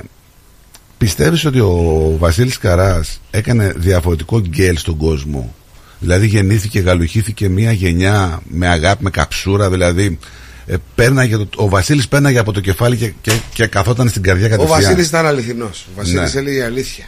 πιστεύεις 0.97 1.45
ότι 1.45 1.59
ο 1.59 2.15
Βασίλης 2.19 2.57
Καράς 2.57 3.21
έκανε 3.31 3.73
διαφορετικό 3.75 4.39
γκέλ 4.39 4.77
στον 4.77 4.97
κόσμο; 4.97 5.55
Δηλαδή 5.99 6.27
γεννήθηκε, 6.27 6.79
γαλουχήθηκε 6.79 7.49
μια 7.49 7.71
γενιά 7.71 8.41
με 8.49 8.67
αγάπη, 8.67 9.03
με 9.03 9.09
καψούρα, 9.09 9.69
δηλαδή 9.69 10.19
ε, 10.65 10.75
πέρναγε 10.95 11.37
το- 11.37 11.47
ο 11.55 11.69
Βασίλης 11.69 12.07
πέρναγε 12.07 12.39
από 12.39 12.51
το 12.51 12.59
κεφάλι 12.59 12.97
και, 12.97 13.13
και, 13.21 13.39
και 13.53 13.65
καθόταν 13.67 14.09
στην 14.09 14.21
καρδιά 14.21 14.45
Ο 14.45 14.49
κατευθείαν. 14.49 14.81
Βασίλης 14.81 15.07
ήταν 15.07 15.25
αληθινός. 15.25 15.87
Ο 15.89 15.91
Βασίλης 15.95 16.33
Ναι. 16.33 16.39
έλεγε 16.39 16.63
αλήθεια. 16.63 17.05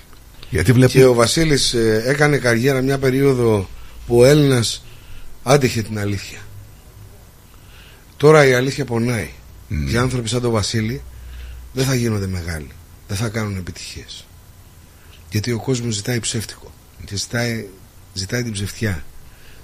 Γιατί 0.50 0.72
βλέπω. 0.72 0.92
Και 0.92 1.06
ο 1.06 1.14
Βασίλης 1.14 1.74
ε, 1.74 2.04
έκανε 2.06 2.38
καριέρα 2.38 2.82
μια 2.82 2.98
περίοδο 2.98 3.70
που 4.08 4.18
ο 4.20 4.26
Έλληνας 4.26 4.84
άντυχε 5.44 5.82
την 5.82 6.00
αλήθεια. 6.00 6.38
Τώρα 8.18 8.48
η 8.48 8.54
αλήθεια 8.54 8.86
πονάει. 8.86 9.30
Οι 9.94 9.98
άνθρωποι 9.98 10.30
σαν 10.30 10.42
τον 10.42 10.52
Βασίλη 10.52 11.02
δεν 11.78 11.86
θα 11.86 11.96
γίνονται 11.96 12.28
μεγάλοι. 12.28 12.68
Δεν 13.08 13.18
θα 13.18 13.30
κάνουν 13.30 13.58
επιτυχίες. 13.58 14.26
Γιατί 15.32 15.52
ο 15.52 15.60
κόσμος 15.60 15.94
ζητάει 15.96 16.20
ψεύτικο. 16.20 16.72
Και 17.06 17.16
ζητάει, 17.16 17.66
ζητάει 18.14 18.44
την 18.44 18.52
ψευτιά. 18.52 19.04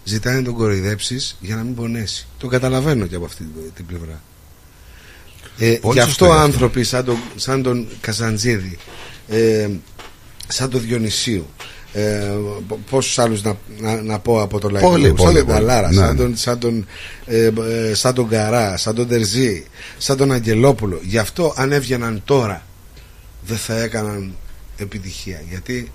Ζητάει 0.04 0.36
να 0.36 0.44
τον 0.44 0.54
κοροϊδέψεις 0.54 1.38
για 1.40 1.56
να 1.56 1.64
μην 1.64 1.76
πονέσει. 1.76 2.28
Το 2.38 2.48
καταλαβαίνω 2.48 3.06
και 3.08 3.16
από 3.16 3.26
αυτή 3.26 3.44
την- 3.44 3.74
την 3.76 3.86
πλευρά. 3.86 4.22
Ε, 5.58 5.72
Πολύ 5.82 6.00
γι' 6.00 6.06
σωστό 6.06 6.26
αυτό 6.26 6.26
είναι 6.26 6.34
αυτό. 6.34 6.46
άνθρωποι 6.46 6.84
σαν 6.84 7.06
τον, 7.06 7.18
σαν 7.36 7.64
τον 7.64 7.88
Καζαντζίδη, 8.02 8.78
ε, 9.28 9.70
σαν 10.48 10.70
τον 10.70 10.82
Διονυσίου, 10.82 11.50
ε, 11.94 12.32
π- 12.68 12.90
πόσους 12.90 13.20
άλλους 13.20 13.44
να, 13.44 13.58
να, 13.80 14.02
να 14.02 14.20
πω 14.20 14.42
από 14.42 14.60
το 14.60 14.70
λαϊκό, 14.70 14.90
Πολύ, 14.90 15.06
σαν 15.06 15.16
πολύ, 15.16 15.38
τον 15.38 15.46
πολύ. 15.46 15.58
Ταλάρα, 15.58 15.88
Ναι, 15.88 15.94
σαν, 15.96 16.10
ναι. 16.16 16.22
τον, 16.22 16.38
σαν, 16.38 16.60
τον, 16.60 16.86
ε, 17.26 17.46
ε, 17.90 17.94
σαν 17.94 18.14
τον 18.14 18.28
Καρά, 18.28 18.78
σαν 18.78 18.96
τον 18.96 19.08
Τερζή, 19.08 19.66
σαν 19.98 20.18
τον 20.18 20.32
Αγγελόπουλο. 20.32 21.00
Γι' 21.04 21.18
αυτό 21.18 21.54
αν 21.56 21.72
έβγαιναν 21.72 22.22
τώρα 22.26 22.64
δεν 23.46 23.58
θα 23.58 23.82
έκαναν 23.82 24.36
επιτυχία. 24.78 25.42
Γιατί 25.50 25.92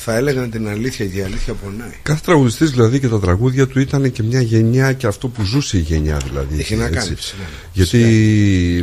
θα 0.00 0.16
έλεγαν 0.16 0.50
την 0.50 0.68
αλήθεια 0.68 1.06
και 1.06 1.18
η 1.18 1.22
αλήθεια 1.22 1.54
πονάει. 1.54 1.90
Κάθε 2.02 2.20
τραγουδιστής 2.24 2.70
δηλαδή 2.70 3.00
και 3.00 3.08
τα 3.08 3.20
τραγούδια 3.20 3.66
του 3.66 3.80
ήταν 3.80 4.12
και 4.12 4.22
μια 4.22 4.40
γενιά 4.40 4.92
και 4.92 5.06
αυτό 5.06 5.28
που 5.28 5.42
ζούσε 5.44 5.76
η 5.76 5.80
γενιά 5.80 6.20
δηλαδή. 6.28 6.58
Έχει 6.58 6.74
να 6.74 6.84
έτσι. 6.84 6.98
κάνει 6.98 7.14
φυσικά. 7.14 7.42
Γιατί 7.72 8.02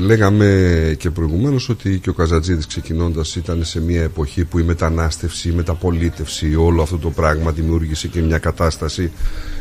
λέγαμε 0.01 0.95
και 0.99 1.09
προηγουμένως 1.09 1.69
ότι 1.69 1.99
και 1.99 2.09
ο 2.09 2.13
Καζατζίδης 2.13 2.67
ξεκινώντας 2.67 3.35
ήταν 3.35 3.63
σε 3.63 3.81
μια 3.81 4.01
εποχή 4.01 4.43
που 4.43 4.59
η 4.59 4.63
μετανάστευση, 4.63 5.49
η 5.49 5.51
μεταπολίτευση, 5.51 6.55
όλο 6.55 6.81
αυτό 6.81 6.97
το 6.97 7.09
πράγμα 7.09 7.51
δημιούργησε 7.51 8.07
και 8.07 8.21
μια 8.21 8.37
κατάσταση 8.37 9.11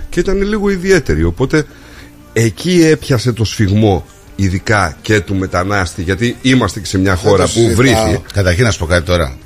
και 0.08 0.20
ήταν 0.20 0.42
λίγο 0.42 0.70
ιδιαίτερη. 0.70 1.24
Οπότε 1.24 1.64
εκεί 2.32 2.82
έπιασε 2.84 3.32
το 3.32 3.44
σφιγμό 3.44 4.06
ειδικά 4.36 4.96
και 5.02 5.20
του 5.20 5.34
μετανάστη 5.34 6.02
γιατί 6.02 6.36
είμαστε 6.42 6.80
και 6.80 6.86
σε 6.86 6.98
μια 6.98 7.16
χώρα 7.16 7.44
το 7.44 7.50
που 7.52 7.58
συζητάω. 7.58 7.76
βρήθη 7.76 8.22
Καταρχήν 8.32 8.64
να 8.64 8.70
σου 8.70 8.78
πω 8.78 8.86
κάτι 8.86 9.06
τώρα. 9.06 9.36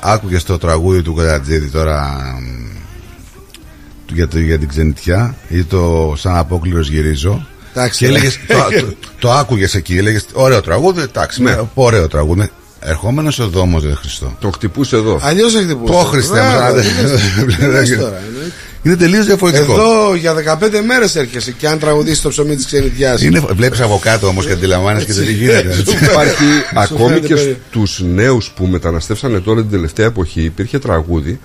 Άκουγες 0.00 0.44
το 0.44 0.58
τραγούδι 0.58 1.02
του 1.02 1.14
Κατατζίδη 1.14 1.66
τώρα 1.68 2.18
μ, 2.40 2.66
του- 4.06 4.14
για, 4.14 4.28
το, 4.28 4.38
για 4.38 4.58
την 4.58 4.68
ξενιτιά 4.68 5.34
ή 5.48 5.64
το 5.64 6.14
σαν 6.16 6.36
απόκληρος 6.36 6.88
γυρίζω. 6.88 7.46
Εντάξει, 7.74 7.98
και 7.98 8.06
ρε. 8.06 8.12
έλεγες, 8.16 8.38
το, 8.46 8.54
το, 8.86 8.94
το 9.18 9.32
άκουγες 9.32 9.74
εκεί, 9.74 9.96
έλεγες 9.96 10.26
ωραίο 10.32 10.60
τραγούδι, 10.60 11.00
εντάξει, 11.00 11.42
Ναι. 11.42 11.50
ναι. 11.50 11.60
ωραίο 11.74 12.08
τραγούδι. 12.08 12.50
Ερχόμενος 12.80 13.38
ο 13.38 13.48
δόμος, 13.48 13.82
δε 13.82 13.94
Χριστό. 13.94 14.36
το 14.40 14.50
χτυπούσε 14.50 14.96
εδώ 14.96 15.18
Αλλιώς 15.22 15.54
έχει 15.54 15.66
την 15.66 15.78
Πω, 15.84 16.04
Χριστέ 18.86 19.06
μου, 19.06 19.10
Μπράβο, 19.10 19.46
άντε. 19.46 19.46
τι 19.46 19.46
λες- 19.46 19.46
τι 19.46 19.56
λες 19.56 19.66
τώρα, 19.66 19.66
εννοείται. 19.66 19.66
Είναι 19.66 19.66
τελείως 19.66 19.66
διαφορετικό. 19.66 19.72
Εδώ 19.72 20.14
για 20.14 20.34
15 20.34 20.80
μέρες 20.86 21.16
έρχεσαι 21.16 21.52
και 21.52 21.68
αν 21.68 21.78
τραγουδίσει 21.78 22.22
το 22.22 22.28
ψωμί 22.28 22.56
της 22.56 22.66
ξενιτιάς. 22.66 23.22
Είναι, 23.22 23.40
βλέπεις 23.54 23.80
από 23.80 23.98
κάτω 24.02 24.26
όμως 24.26 24.46
και 24.46 24.52
αντιλαμβάνεσαι 24.52 25.06
και 25.06 25.12
δεν 25.12 25.26
τι 25.26 25.32
γίνεται. 25.32 25.68
έτσι. 25.78 25.94
Υπάρχει 26.04 26.44
ακόμη 26.74 27.08
φαίνεται 27.08 27.26
και 27.26 27.34
περί- 27.34 27.56
στους 27.68 28.02
νέους 28.14 28.50
που 28.56 28.66
μεταναστεύσανε 28.66 29.40
τώρα 29.40 29.60
την 29.60 29.70
τελευταία 29.70 30.06
εποχή 30.06 30.42
υπήρχε 30.42 30.78
τραγούδι 30.78 31.40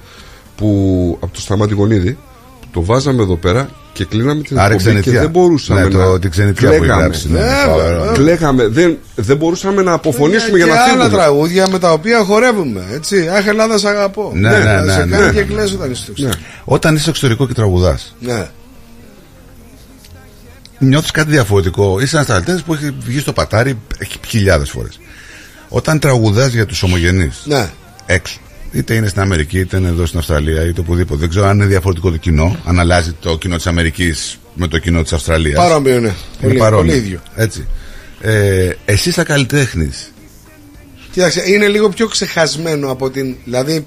που 0.55 1.17
από 1.21 1.33
το 1.33 1.41
Σταμάτη 1.41 1.73
Γονίδη 1.73 2.17
που 2.61 2.67
το 2.71 2.83
βάζαμε 2.85 3.21
εδώ 3.23 3.35
πέρα 3.35 3.69
και 3.93 4.05
κλείναμε 4.05 4.41
την 4.41 4.59
Άρε 4.59 4.73
εκπομπή 4.73 4.83
και 4.93 4.99
ξενιτιά. 4.99 5.21
δεν 5.21 5.29
μπορούσαμε 5.29 5.81
Ναι, 5.81 5.87
να 5.87 6.05
το, 6.05 6.19
την 6.19 6.29
ξενιτιά 6.31 6.69
που 6.69 6.75
κλαίγαμε. 6.77 7.01
γράψει. 7.01 7.27
ναι. 7.31 7.39
Βέβαια, 7.39 7.63
Φοβερό. 7.65 7.97
βέβαια. 7.99 8.11
Κλαίγαμε, 8.13 8.67
δεν, 8.67 8.97
δεν 9.15 9.37
μπορούσαμε 9.37 9.81
να 9.81 9.91
αποφωνήσουμε 9.93 10.57
για 10.57 10.65
και 10.65 10.71
να 10.71 10.81
άλλα 10.81 10.91
φύγουμε. 11.03 11.09
τραγούδια 11.09 11.67
με 11.69 11.79
τα 11.79 11.91
οποία 11.91 12.23
χορεύουμε. 12.23 12.85
Έτσι. 12.93 13.27
Αχ, 13.27 13.45
Ελλάδα, 13.47 13.77
σ' 13.77 13.85
αγαπώ. 13.85 14.31
Ναι, 14.33 14.49
ναι, 14.49 14.55
θα 14.63 14.81
ναι, 14.81 14.91
σε 14.91 15.05
ναι, 15.05 15.17
κάνει 15.17 15.25
ναι. 15.25 15.31
και 15.31 15.43
κλαις 15.43 15.71
όταν 15.73 15.91
είσαι 15.91 16.01
στο 16.03 16.11
Ναι. 16.17 16.27
εξωτερικό. 16.27 16.51
Όταν 16.65 16.91
είσαι 16.93 17.01
στο 17.01 17.09
εξωτερικό 17.09 17.47
και 17.47 17.53
τραγουδάς 17.53 18.15
Ναι. 18.19 18.47
νιώθεις 20.77 21.11
κάτι 21.11 21.31
διαφορετικό. 21.31 21.99
Είσαι 21.99 22.15
ένας 22.15 22.27
ταλαντές 22.27 22.61
που 22.61 22.73
έχει 22.73 22.95
βγει 23.05 23.19
στο 23.19 23.33
πατάρι 23.33 23.79
χιλιάδες 24.27 24.69
φορές. 24.69 24.99
Όταν 25.69 25.99
τραγουδάς 25.99 26.53
για 26.53 26.65
τους 26.65 26.83
ομογενείς 26.83 27.41
Ναι. 27.45 27.69
έξω, 28.05 28.39
είτε 28.71 28.95
είναι 28.95 29.07
στην 29.07 29.21
Αμερική, 29.21 29.59
είτε 29.59 29.77
είναι 29.77 29.87
εδώ 29.87 30.05
στην 30.05 30.19
Αυστραλία, 30.19 30.65
είτε 30.65 30.79
οπουδήποτε. 30.79 31.19
Δεν 31.19 31.29
ξέρω 31.29 31.45
αν 31.47 31.55
είναι 31.55 31.65
διαφορετικό 31.65 32.11
το 32.11 32.17
κοινό, 32.17 32.57
αν 32.65 32.79
αλλάζει 32.79 33.11
το 33.19 33.37
κοινό 33.37 33.55
της 33.55 33.67
Αμερικής 33.67 34.39
με 34.55 34.67
το 34.67 34.77
κοινό 34.77 35.01
της 35.03 35.13
Αυστραλίας. 35.13 35.55
Παρόμοιο, 35.57 35.93
ναι. 35.93 35.97
Είναι 36.07 36.13
Πολύ, 36.41 36.57
παρόμοιο. 36.57 36.85
πολύ 36.93 37.05
ίδιο. 37.05 37.19
Έτσι. 37.35 37.67
Ε, 38.21 38.69
εσύ 38.85 39.11
σαν 39.11 39.25
καλλιτέχνης 39.25 40.11
Κοίταξε, 41.11 41.43
είναι 41.45 41.67
λίγο 41.67 41.89
πιο 41.89 42.07
ξεχασμένο 42.07 42.91
από 42.91 43.09
την. 43.09 43.35
Δηλαδή, 43.45 43.85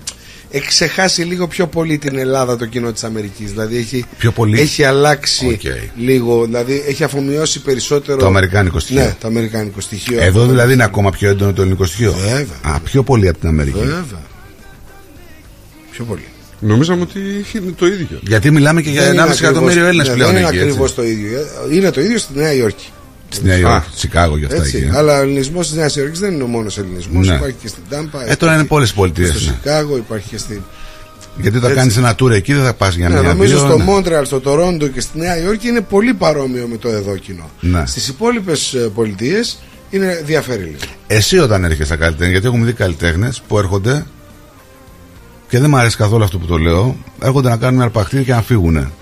έχει 0.51 0.66
ξεχάσει 0.66 1.23
λίγο 1.23 1.47
πιο 1.49 1.66
πολύ 1.66 1.99
την 1.99 2.18
Ελλάδα 2.18 2.57
το 2.57 2.66
κοινό 2.66 2.92
της 2.92 3.05
Αμερικής 3.05 3.51
δηλαδή 3.51 3.77
έχει, 3.77 4.05
Πιο 4.18 4.33
πολύ; 4.33 4.61
έχει 4.61 4.85
αλλάξει 4.85 5.47
Οκ. 5.47 5.61
λίγο 5.97 6.44
δηλαδή 6.44 6.83
έχει 6.88 7.05
αφομοιώσει 7.05 7.61
περισσότερο 7.62 8.18
Το 8.18 8.27
αμερικάνικο 8.27 8.79
στοιχείο. 8.79 9.03
ναι, 9.03 9.14
το 9.20 9.27
αμερικάνικο 9.27 9.81
στοιχείο 9.81 10.23
Εδώ 10.23 10.47
δηλαδή 10.47 10.73
είναι 10.73 10.85
ακόμα 10.85 11.11
πιο 11.11 11.29
έντονο 11.29 11.53
το 11.53 11.61
ελληνικό 11.62 11.85
στοιχείο. 11.85 12.12
Βέβαια. 12.12 12.44
Α, 12.62 12.81
πιο 12.81 13.03
πολύ 13.03 13.29
από 13.29 13.38
την 13.38 13.49
Αμερική. 13.49 13.79
βέβαια 13.79 14.05
πιο 15.95 16.05
πολύ 16.05 16.25
Νομίζαμε 16.61 17.03
ότι 17.03 17.19
είναι 17.55 17.73
το 17.79 17.87
ίδιο. 17.87 18.19
Γιατί 18.23 18.51
μιλάμε 18.51 18.83
και 18.83 18.91
για 18.91 19.03
Δεν 19.03 19.13
είναι 19.13 19.23
1,5 19.23 19.39
εκατομμύριο 19.43 19.87
ακριβώς- 19.87 19.87
Έλληνες 19.89 20.09
ναι, 20.09 20.15
πλέον 20.15 20.31
δεν 20.33 20.39
είναι 20.41 20.49
εκεί. 20.49 20.57
έτσι. 20.57 20.69
ακριβώς 20.69 20.95
το 20.95 21.05
ίδιο 21.05 21.39
Ε, 21.39 21.75
είναι 21.77 21.91
το 21.91 22.01
ίδιο 22.01 22.19
στη 22.19 22.33
Νέα 22.39 22.53
Υόρκη 22.53 22.87
Στη 23.29 23.45
Νέα 23.47 23.57
Υόρκη, 23.59 23.89
Σικάγο 23.95 24.39
και 24.39 24.45
αυτά 24.45 24.57
έτσι, 24.57 24.77
εκεί. 24.77 24.87
ε. 24.87 24.97
αλλά 24.97 25.19
ο 25.19 25.23
ελληνισμός 25.23 25.67
της 25.69 25.77
Νέας 25.77 25.97
Υόρκης 25.97 26.19
δεν 26.19 26.33
είναι 26.33 26.43
ο 26.43 26.47
μόνος 26.47 26.79
ελληνισμός. 26.79 27.27
Ναι. 27.29 27.35
Υπάρχει 27.35 27.57
και 27.63 27.69
στην 27.69 27.83
Τάμπα. 27.89 28.31
Ε, 28.31 28.35
τώρα 28.37 28.55
είναι 28.55 28.65
πολλές 28.65 28.93
πολιτείες. 28.93 29.29
Στο 29.29 29.39
Σικάγο, 29.39 29.97
υπάρχει 29.97 30.29
και 30.29 30.39
στην. 30.39 30.61
Γιατί 31.41 31.57
όταν 31.57 31.71
Έτσι. 31.71 31.81
κάνεις 31.83 31.97
ένα 31.97 32.15
tour 32.19 32.31
εκεί 32.31 32.53
δεν 32.53 32.65
θα 32.65 32.75
πας 32.75 32.95
για 32.95 33.09
Ναι, 33.09 33.21
μια 33.21 33.29
νομίζω 33.29 33.57
δύο, 33.57 33.67
στο 33.67 33.77
ναι. 33.77 33.85
Μόντρεαλ, 33.85 34.27
στο 34.27 34.41
Τορόντο 34.41 34.87
και 34.87 35.01
στη 35.01 35.19
Νέα 35.19 35.39
Υόρκη 35.43 35.69
είναι 35.69 35.81
πολύ 35.81 36.15
παρόμοιο 36.15 36.67
με 36.67 36.77
το 36.77 36.89
εδώ 36.89 37.17
κοινό. 37.17 37.51
Ναι. 37.61 37.87
Στις 37.87 38.09
υπόλοιπες 38.09 38.77
πολιτείες 38.95 39.59
είναι 39.91 40.23
διαφέρει 40.25 40.63
λίγο. 40.63 40.77
Εσύ 41.07 41.39
όταν 41.39 41.65
έρχεσαι 41.65 41.85
στα 41.85 41.97
καλλιτέχνη, 41.97 42.31
γιατί 42.33 42.47
έχουμε 42.47 42.67
δει 42.67 42.73
καλλιτέχνες 42.73 43.43
που 43.49 43.59
έρχονται 43.59 44.07
και 45.49 45.59
δεν 45.59 45.71
μου 45.71 45.77
αρέσει 45.77 45.97
καθόλου 45.97 46.25
αυτό 46.25 46.39
που 46.39 46.47
το 46.47 46.57
λέω, 46.57 46.97
έρχονται 47.23 47.49
να 47.49 47.57
κάνουν 47.57 47.75
μια 47.75 47.85
αρπακτήρια 47.85 48.25
και 48.25 48.33
να 48.33 48.43
φύγουν. 48.43 48.93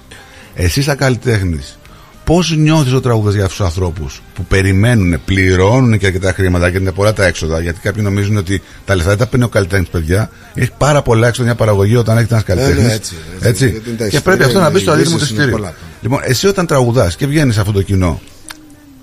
Εσύ 0.55 0.83
σαν 0.83 0.97
καλλιτέχνης, 0.97 1.79
πώς 2.25 2.57
νιώθεις 2.57 2.93
ο 2.93 3.01
τραγούδα 3.01 3.31
για 3.35 3.43
αυτούς 3.43 3.57
τους 3.57 3.67
ανθρώπους 3.67 4.23
που 4.35 4.45
περιμένουν, 4.45 5.21
πληρώνουν 5.25 5.99
και 5.99 6.07
αρκετά 6.07 6.33
χρήματα 6.33 6.71
και 6.71 6.77
είναι 6.79 6.93
πολλά 6.93 7.13
τα 7.13 7.25
έξοδα. 7.25 7.61
Γιατί 7.61 7.81
κάποιοι 7.81 8.03
νομίζουν 8.05 8.37
ότι 8.37 8.63
τα 8.85 8.95
λεφτά 8.95 9.11
δεν 9.11 9.19
τα 9.19 9.27
παίρνει 9.27 9.45
ο 9.45 9.49
καλλιτέχνης, 9.49 9.89
παιδιά. 9.89 10.31
Έχει 10.55 10.71
πάρα 10.79 11.03
πολλά 11.03 11.27
έξοδα 11.27 11.47
μια 11.49 11.57
παραγωγή 11.57 11.97
όταν 11.97 12.17
έχετε 12.17 12.33
ένας 12.35 12.47
καλλιτέχνης. 12.47 12.85
ναι, 12.87 12.93
έτσι, 12.93 13.15
έτσι. 13.41 13.69
Γιατί 13.69 13.89
είναι 13.89 13.99
τα 13.99 14.09
Και 14.09 14.21
πρέπει 14.21 14.43
εισιτήρια, 14.43 14.47
αυτό 14.47 14.61
να 14.61 14.71
μπει 14.71 14.79
οι 14.79 14.81
στο 14.81 14.91
αντίτιμο 14.93 15.17
του 15.17 15.21
λύσεις 15.23 15.37
είναι 15.37 15.43
εισιτήριου. 15.43 15.63
πολλά. 15.63 15.75
Λοιπόν, 16.03 16.21
εσύ 16.25 16.47
όταν 16.47 16.67
τραγουδάς 16.67 17.17
και 17.17 17.27
βγαίνεις 17.27 17.55
σε 17.55 17.61
αυτό 17.61 17.73
το 17.73 17.83
κοινό, 17.83 18.21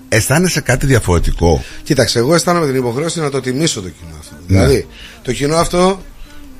αισθάνεσαι 0.08 0.60
κάτι 0.60 0.86
διαφορετικό; 0.86 1.64
Κοίταξε, 1.82 2.18
εγώ 2.18 2.34
αισθάνομαι 2.34 2.66
την 2.66 2.74
υποχρέωση 2.76 3.20
να 3.20 3.30
το 3.30 3.40
τιμήσω 3.40 3.80
το 3.82 3.88
κοινό 3.88 4.16
αυτό. 4.20 4.34
Ναι. 4.46 4.58
Δηλαδή, 4.58 4.86
το 5.22 5.32
κοινό 5.32 5.56
αυτό 5.56 6.00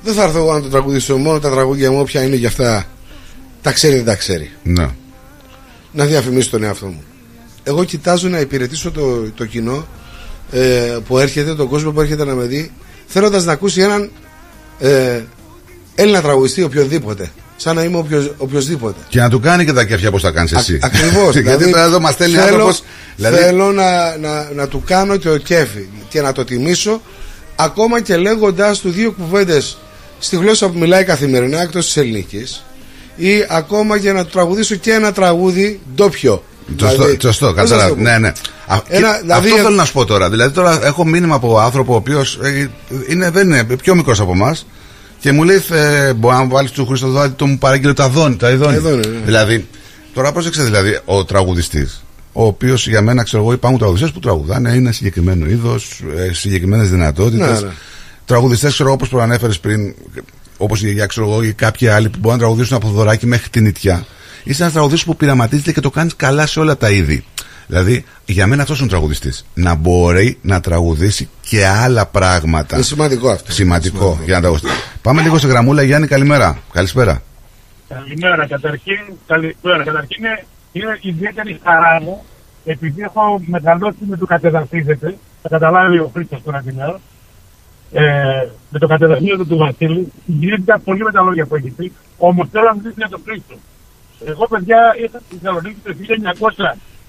δεν 0.03 0.13
θα 0.13 0.23
έρθω 0.23 0.37
εγώ 0.37 0.53
να 0.53 0.61
το 0.61 0.67
τραγουδήσω 0.67 1.17
μόνο 1.17 1.39
τα 1.39 1.49
τραγούδια 1.49 1.91
μου, 1.91 1.99
όποια 1.99 2.23
είναι 2.23 2.35
για 2.35 2.47
αυτά. 2.47 2.85
Τα 3.61 3.71
ξέρει, 3.71 3.95
δεν 3.95 4.05
τα 4.05 4.15
ξέρει. 4.15 4.51
Ναι. 4.63 4.89
να 5.91 6.05
διαφημίσω 6.05 6.49
τον 6.49 6.63
εαυτό 6.63 6.85
μου. 6.85 7.03
Εγώ 7.63 7.83
κοιτάζω 7.83 8.27
να 8.27 8.39
υπηρετήσω 8.39 8.91
το, 8.91 9.29
το 9.35 9.45
κοινό 9.45 9.87
ε, 10.51 10.97
που 11.07 11.17
έρχεται, 11.17 11.55
τον 11.55 11.67
κόσμο 11.67 11.91
που 11.91 12.01
έρχεται 12.01 12.25
να 12.25 12.33
με 12.33 12.45
δει, 12.45 12.71
θέλοντας 13.07 13.45
να 13.45 13.51
ακούσει 13.51 13.81
έναν 13.81 14.11
ε, 14.79 15.21
Έλληνα 15.95 16.21
τραγουδιστή 16.21 16.63
οποιοδήποτε. 16.63 17.31
Σαν 17.55 17.75
να 17.75 17.83
είμαι 17.83 17.97
οποιος, 17.97 18.33
οποιοδήποτε. 18.37 18.99
Και 19.09 19.19
να 19.19 19.29
του 19.29 19.39
κάνει 19.39 19.65
και 19.65 19.73
τα 19.73 19.83
κέφια 19.83 20.07
όπω 20.07 20.19
τα 20.19 20.31
κάνεις 20.31 20.51
εσύ. 20.51 20.79
Ακριβώς. 20.81 21.35
Γιατί 21.47 21.71
τώρα 21.71 21.83
εδώ 21.83 21.99
μας 21.99 22.13
στέλνει 22.13 22.35
θέλω, 22.35 22.47
άνθρωπος. 22.47 22.83
Δηλαδή, 23.15 23.37
θέλω 23.37 23.71
να, 23.71 24.17
να, 24.17 24.51
να 24.55 24.67
του 24.67 24.83
κάνω 24.85 25.17
το 25.17 25.37
κέφι 25.37 25.87
και 26.09 26.21
να 26.21 26.31
το 26.31 26.43
τιμήσω 26.43 27.01
ακόμα 27.55 28.01
και 28.01 28.17
λέγοντάς 28.17 28.79
του 28.79 28.89
δύο 28.89 29.11
κουβέντες 29.11 29.77
στη 30.21 30.35
γλώσσα 30.35 30.69
που 30.69 30.77
μιλάει 30.79 31.03
καθημερινά 31.03 31.61
εκτός 31.61 31.85
της 31.85 31.97
ελληνικής 31.97 32.63
ή 33.15 33.29
ακόμα 33.49 33.99
και 33.99 34.11
να 34.11 34.23
του 34.23 34.29
τραγουδήσω 34.31 34.75
και 34.75 34.91
ένα 34.91 35.11
τραγούδι 35.11 35.79
ντόπιο. 35.95 36.43
Σωστό, 36.79 36.95
Δηλαδή, 36.95 37.17
σωστό, 37.21 37.45
πώς 37.45 37.55
να 37.55 37.61
κατάλαβα. 37.61 37.89
το 37.89 37.95
πω; 37.95 38.01
Ναι, 38.01 38.17
ναι. 38.17 38.27
Α, 38.67 38.81
Ένα, 38.87 39.11
και 39.13 39.19
δηλαδή, 39.21 39.49
αυτό 39.49 39.61
θέλω 39.63 39.75
να 39.75 39.85
σου 39.85 39.93
πω 39.93 40.05
τώρα. 40.05 40.29
Δηλαδή, 40.29 40.53
τώρα 40.53 40.79
έχω 40.85 41.05
μήνυμα 41.05 41.35
από 41.35 41.59
άνθρωπο 41.59 41.93
ο 41.93 41.95
οποίος 41.95 42.39
είναι, 43.09 43.29
δεν 43.29 43.47
είναι 43.51 43.63
πιο 43.63 43.95
μικρός 43.95 44.19
από 44.19 44.31
εμάς 44.31 44.65
και 45.19 45.31
μου 45.31 45.43
λέει: 45.43 45.63
ε, 45.71 46.13
Μπορεί 46.13 46.35
να 46.35 46.45
βάλεις 46.45 46.71
του 46.71 46.85
Χριστοδάτη 46.85 47.33
το 47.35 47.45
μου 47.47 47.57
παράγγειλε 47.57 47.93
τα 47.93 48.09
δόνη. 48.09 48.35
Τα 48.35 48.49
ειδώνει. 48.51 48.75
Ειδώνει, 48.75 49.07
ναι. 49.07 49.19
Δηλαδή, 49.25 49.67
τώρα 50.13 50.31
πρόσεξε 50.31 50.63
δηλαδή 50.63 50.99
ο 51.05 51.25
τραγουδιστής. 51.25 52.03
Ο 52.33 52.45
οποίος 52.45 52.87
για 52.87 53.01
μένα 53.01 53.23
ξέρω 53.23 53.43
εγώ 53.43 53.53
υπάρχουν 53.53 53.79
τραγουδιστές 53.79 54.11
που 54.11 54.19
τραγουδάνε, 54.19 54.73
είναι 54.73 54.91
συγκεκριμένο 54.91 55.45
είδος, 55.45 56.01
συγκεκριμένες 56.31 56.89
δυνατότητες. 56.89 57.61
Ναι, 57.61 57.67
ναι. 57.67 57.73
Τραγουδιστές, 58.31 58.73
ξέρω 58.73 58.87
εγώ, 58.87 58.97
όπως 58.97 59.09
προανέφερες 59.09 59.59
πριν, 59.59 59.95
όπως 60.57 60.81
η 60.81 60.85
γιαγιά, 60.85 61.05
ξέρω 61.05 61.27
εγώ, 61.27 61.43
ή 61.43 61.53
κάποιοι 61.53 61.87
άλλοι 61.87 62.09
που 62.09 62.17
μπορούν 62.19 62.37
να 62.37 62.43
τραγουδήσουν 62.43 62.75
από 62.75 62.87
δωράκι 62.87 63.25
μέχρι 63.25 63.49
την 63.49 63.63
νητιά. 63.63 64.05
Είσαι 64.43 64.61
ένας 64.61 64.73
τραγουδιστής 64.73 65.05
που 65.05 65.15
πειραματίζεται 65.15 65.71
και 65.71 65.79
το 65.79 65.89
κάνεις 65.89 66.15
καλά 66.15 66.45
σε 66.45 66.59
όλα 66.59 66.77
τα 66.77 66.89
είδη. 66.89 67.25
Δηλαδή, 67.67 68.05
για 68.25 68.47
μένα 68.47 68.61
αυτός 68.61 68.77
είναι 68.77 68.87
ο 68.87 68.89
τραγουδιστής. 68.89 69.45
Να 69.53 69.75
μπορεί 69.75 70.37
να 70.41 70.59
τραγουδήσει 70.59 71.29
και 71.41 71.67
άλλα 71.67 72.05
πράγματα. 72.05 72.75
Είναι 72.75 72.85
σημαντικό 72.85 73.29
αυτό. 73.29 73.51
Σημαντικό 73.51 74.19
για 74.25 74.35
να 74.35 74.41
τραγουδίσει. 74.41 74.73
Πάμε 75.01 75.21
λίγο 75.21 75.37
σε 75.37 75.47
γραμμούλα, 75.47 75.81
Γιάννη, 75.81 76.07
καλημέρα. 76.07 76.57
Καλησπέρα. 76.73 77.21
Καλημέρα. 77.87 78.47
Καταρχήν, 78.47 78.99
καλημέρα. 79.27 79.83
Καταρχήν 79.83 80.23
είναι, 80.23 80.45
είναι 80.71 80.99
ιδιαίτερη 81.01 81.59
χαρά 81.63 82.01
μου 82.01 82.23
επειδή 82.65 83.01
έχω 83.01 83.41
μεγαλώσει 83.45 83.97
με 83.99 84.17
το 84.17 84.25
κατεδαφίζεται. 84.25 85.17
Θα 85.41 85.49
καταλάβει 85.49 85.97
ο 85.97 86.11
Χρήστος 86.13 86.41
τώρα 86.43 86.61
την 86.61 86.79
ώρα. 86.79 86.99
Ε, 87.93 88.47
με 88.69 88.79
το 88.79 88.87
κατεδαφίζεται 88.87 89.45
του 89.45 89.57
Βασίλη. 89.57 90.11
Συγκινήθηκα 90.25 90.79
πολύ 90.79 91.03
με 91.03 91.11
τα 91.11 91.21
λόγια 91.21 91.45
που 91.45 91.55
έχεις 91.55 91.73
πει. 91.73 91.91
Όμως 92.17 92.47
θέλω 92.51 92.65
να 92.65 92.73
μιλήσω 92.75 92.93
για 92.97 93.09
τον 93.09 93.21
Χρήστο. 93.25 93.55
Εγώ, 94.25 94.47
παιδιά, 94.47 94.95
ήρθα 95.01 95.19
στη 95.19 95.35
Θεσσαλονίκη 95.35 95.79
το 95.83 95.93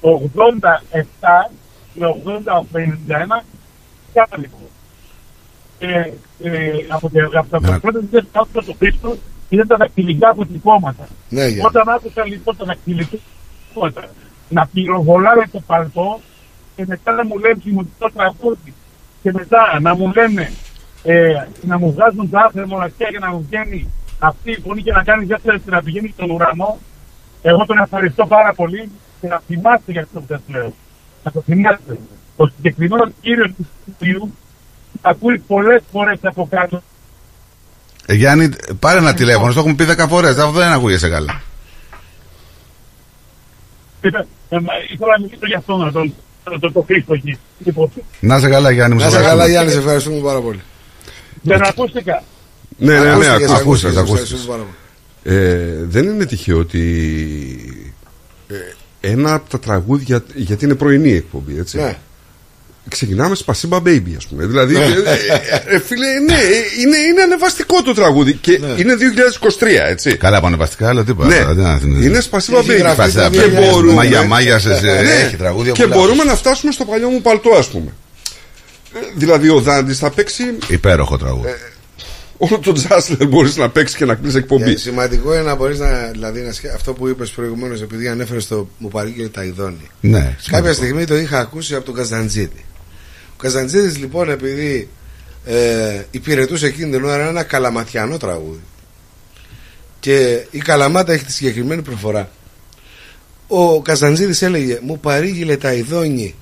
1987 0.01 1.51
με 1.95 2.07
80-51 2.07 3.45
κάτοικο. 4.13 4.59
Ε, 5.79 5.89
ε, 6.43 6.71
από, 6.89 7.11
τα- 7.11 7.39
από 7.39 7.59
Ναι. 7.61 7.69
τα 7.69 7.79
πρώτα 7.81 8.01
δουλειές 8.01 8.25
που 8.33 8.41
άκουσα 8.41 8.65
το 8.67 8.75
Χρήστο 8.79 9.17
ήταν 9.49 9.67
τα 9.67 9.77
δακτυλικά 9.77 10.29
αποτυπώματα. 10.29 11.09
Ναι, 11.29 11.47
για. 11.47 11.65
Όταν 11.67 11.89
άκουσα 11.89 12.27
λοιπόν 12.27 12.57
τα 12.57 12.65
δακτυλικά 12.65 13.17
αποτυπώματα 13.17 14.09
να 14.49 14.67
πυροβολάνε 14.67 15.45
το 15.53 15.61
παλτό 15.67 16.21
και 16.77 16.85
μετά 16.89 17.13
να 17.13 17.25
μου 17.25 17.39
λένε 17.39 17.87
το 17.99 18.11
τραγούδι 18.15 18.75
και 19.23 19.33
μετά 19.33 19.79
να 19.81 19.95
μου 19.95 20.13
λένε 20.15 20.53
ε, 21.03 21.47
να 21.63 21.79
μου 21.79 21.93
βγάζουν 21.93 22.31
τα 22.31 22.41
άθρα 22.41 22.67
μοναξιά 22.67 23.09
και 23.11 23.19
να 23.19 23.31
μου 23.33 23.47
βγαίνει 23.49 23.89
αυτή 24.19 24.51
η 24.51 24.59
φωνή 24.67 24.83
και 24.83 24.93
να 24.93 25.03
κάνει 25.03 25.25
δεύτερη 25.25 25.61
να 25.65 25.83
πηγαίνει 25.83 26.13
στον 26.17 26.31
ουρανό. 26.31 26.79
Εγώ 27.43 27.67
τον 27.67 27.79
ευχαριστώ 27.79 28.27
πάρα 28.27 28.53
πολύ 28.55 28.91
και 29.21 29.29
να 29.29 29.43
θυμάστε 29.47 29.93
για 29.93 30.03
αυτό 30.03 30.21
που 30.21 30.27
σας 30.29 30.41
λέω. 30.47 30.73
Να 31.25 31.31
το 31.31 31.41
θυμάστε. 31.41 31.99
Ο 32.37 32.47
συγκεκριμένος 32.47 33.11
κύριος 33.21 33.51
του 33.57 33.67
studiu 33.87 34.29
ακούει 35.01 35.39
πολλές 35.39 35.83
φορές 35.93 36.19
από 36.23 36.47
κάτω 36.51 36.83
Ε, 38.07 38.15
Γιάννη, 38.15 38.49
πάρε 38.79 38.99
ένα 38.99 39.15
τηλέφωνο, 39.15 39.53
το 39.53 39.59
έχουμε 39.59 39.75
πει 39.75 39.85
10 39.89 40.07
φορές. 40.09 40.37
Αυτό 40.39 40.51
δεν 40.59 40.69
ακούγεσαι 40.69 41.09
καλά. 41.09 41.41
Είπε, 44.01 44.27
ε, 44.49 44.59
μα, 44.59 44.73
Ήθελα 44.93 45.17
να 45.17 45.21
μιλήσω 45.23 45.47
για 45.47 45.59
αυτό 45.59 45.77
να 45.77 45.93
τον 45.93 46.15
το, 46.45 46.59
το, 46.59 46.73
το 46.73 46.83
Χρήστο 46.87 47.15
εκεί. 47.15 47.39
Λοιπόν, 47.59 47.91
Να 48.21 48.39
σε 48.39 48.49
καλά, 48.49 48.71
Γιάννη 48.71 48.95
μου. 48.95 49.01
Να 49.01 49.11
σε 49.11 49.17
είσαι 49.17 49.27
καλά, 49.29 49.45
ευχαριστούμε. 49.45 49.51
Γιάννη, 49.51 49.71
σε 49.73 49.79
ευχαριστούμε 49.79 50.21
πάρα 50.21 50.41
πολύ. 50.41 50.63
Δεν 51.43 51.63
ακούστηκα. 51.65 52.23
Ναι, 52.79 52.93
ναι, 52.95 53.01
ναι, 53.01 53.11
Ακούστηκες, 53.11 53.33
ακού- 53.51 53.55
ακούστηκες, 53.55 53.97
ακούστηκες, 53.97 53.97
ακούστηκες. 53.97 54.23
ευχαριστούμε 54.23 54.57
πάρα 54.57 54.63
πολύ. 54.63 55.37
Ε, 55.37 55.85
δεν 55.89 56.05
είναι 56.05 56.25
τυχαίο 56.27 56.59
ότι 56.59 56.83
ε, 58.49 59.11
ένα 59.11 59.35
από 59.35 59.51
τα 59.51 59.59
τραγούδια, 59.59 60.25
γιατί 60.35 60.65
είναι 60.65 60.75
πρωινή 60.75 61.09
η 61.09 61.17
εκπομπή, 61.17 61.59
έτσι. 61.59 61.77
Ναι. 61.77 61.97
Ξεκινάμε 62.89 63.35
Σπασίμπα 63.35 63.79
Baby, 63.79 64.13
ας 64.17 64.27
πούμε. 64.27 64.47
Δηλαδή, 64.47 64.77
ε, 64.77 64.81
ε, 64.81 65.75
ε, 65.75 65.79
φίλε, 65.79 66.07
ναι, 66.27 66.35
ε, 66.35 66.47
είναι, 66.81 66.97
είναι 66.97 67.23
ανεβαστικό 67.23 67.83
το 67.83 67.95
τραγούδι 67.95 68.33
και 68.33 68.53
είναι 68.53 68.95
2023, 68.95 69.89
έτσι. 69.89 70.17
Καλά 70.17 70.41
πανεπαστικά, 70.41 70.89
αλλά 70.89 71.05
τίποτα. 71.05 71.29
Ναι, 71.29 71.39
τώρα, 71.39 71.55
τι 71.55 71.61
να 71.61 71.79
θυμηθείς. 71.79 72.07
είναι 72.07 72.21
Σπασίμπα 72.21 72.59
Έχει 72.59 72.69
Baby. 72.73 72.79
γραφτεί 72.79 72.97
Φασά, 73.01 73.11
στα 73.11 73.29
Και 73.31 73.39
βιβλία. 73.41 73.71
μπορούμε, 73.71 73.93
Μάγιας, 73.93 74.27
μάγια, 74.27 74.59
σε, 74.59 74.75
σε, 74.77 74.87
Ναι, 74.87 74.91
έχει 75.27 75.37
τραγούδια 75.37 75.73
και 75.73 75.83
πολλά. 75.83 75.97
μπορούμε 75.97 76.25
να 76.25 76.35
φτάσουμε 76.35 76.73
στο 76.73 76.85
παλιό 76.85 77.09
μου 77.09 77.21
παλτό, 77.21 77.51
ας 77.59 77.69
πούμε. 77.69 77.93
Ε, 78.95 78.99
Δηλαδή, 79.17 79.49
ο 79.49 79.61
Δάντης 79.61 79.99
θα 79.99 80.11
παίξει 80.11 80.45
Υπέροχο 80.69 81.19
τραγούδι. 81.19 81.49
Ε, 81.49 81.55
όλο 82.39 82.59
το 82.59 82.73
τζάσλερ 82.73 83.29
μπορείς 83.29 83.57
να 83.57 83.71
παίξεις 83.71 83.97
και 83.97 84.05
να 84.05 84.15
κλείσει 84.15 84.37
εκπομπή. 84.37 84.65
Και 84.75 84.77
σημαντικό 84.81 85.35
είναι 85.35 85.43
να 85.43 85.55
μπορείς 85.55 85.79
να. 85.79 86.09
Δηλαδή, 86.13 86.41
να 86.41 86.53
σκε- 86.53 86.75
αυτό 86.75 86.93
που 86.93 87.09
είπες 87.09 87.31
προηγουμένως, 87.31 87.81
επειδή 87.83 88.09
ανέφερες 88.09 88.47
το 88.49 88.69
μου 88.79 88.89
παρήγγειλε 88.89 89.29
τα 89.29 89.45
ειδώνει. 89.45 89.91
ναι, 90.01 90.19
Κάποια 90.21 90.37
σημαντικό. 90.41 90.73
στιγμή 90.75 91.05
το 91.05 91.17
είχα 91.17 91.39
ακούσει 91.39 91.75
από 91.75 91.85
τον 91.85 91.95
Καζαντζίδη. 91.95 92.65
Ο 93.33 93.37
Καζαντζίδης 93.37 93.99
λοιπόν, 93.99 94.31
επειδή 94.31 94.89
ε, 95.45 96.03
υπηρετούσε 96.11 96.67
εκείνη 96.67 96.91
την 96.91 97.05
ώρα 97.05 97.29
ένα 97.29 97.43
καλαματιανό 97.43 98.17
τραγούδι. 98.17 98.61
Και 100.01 100.47
η 100.51 100.59
Καλαμάτα 100.59 101.13
έχει 101.13 101.25
τη 101.25 101.33
συγκεκριμένη 101.33 101.83
προφορά. 101.83 102.31
Ο 103.47 103.83
Καζαντζίδης 103.83 104.43
έλεγε 104.43 104.79
Μου 104.83 104.99
παρήγγειλε 105.01 105.57
τα 105.57 105.73
ειδόνι 105.73 106.35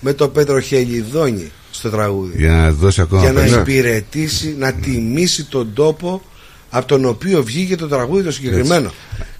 με 0.00 0.12
το 0.12 0.28
πετροχελιδόνι 0.28 1.52
στο 1.74 1.90
τραγούδι 1.90 2.36
Για 2.36 2.50
να 2.50 2.70
δώσει 2.72 3.00
ακόμα 3.00 3.20
για 3.20 3.32
να 3.32 3.40
περισσότερο. 3.40 3.70
υπηρετήσει, 3.70 4.54
να 4.58 4.72
τιμήσει 4.72 5.44
τον 5.44 5.72
τόπο 5.74 6.22
από 6.70 6.86
τον 6.86 7.04
οποίο 7.04 7.42
βγήκε 7.44 7.76
το 7.76 7.88
τραγούδι 7.88 8.22
το 8.22 8.32
συγκεκριμένο. 8.32 8.92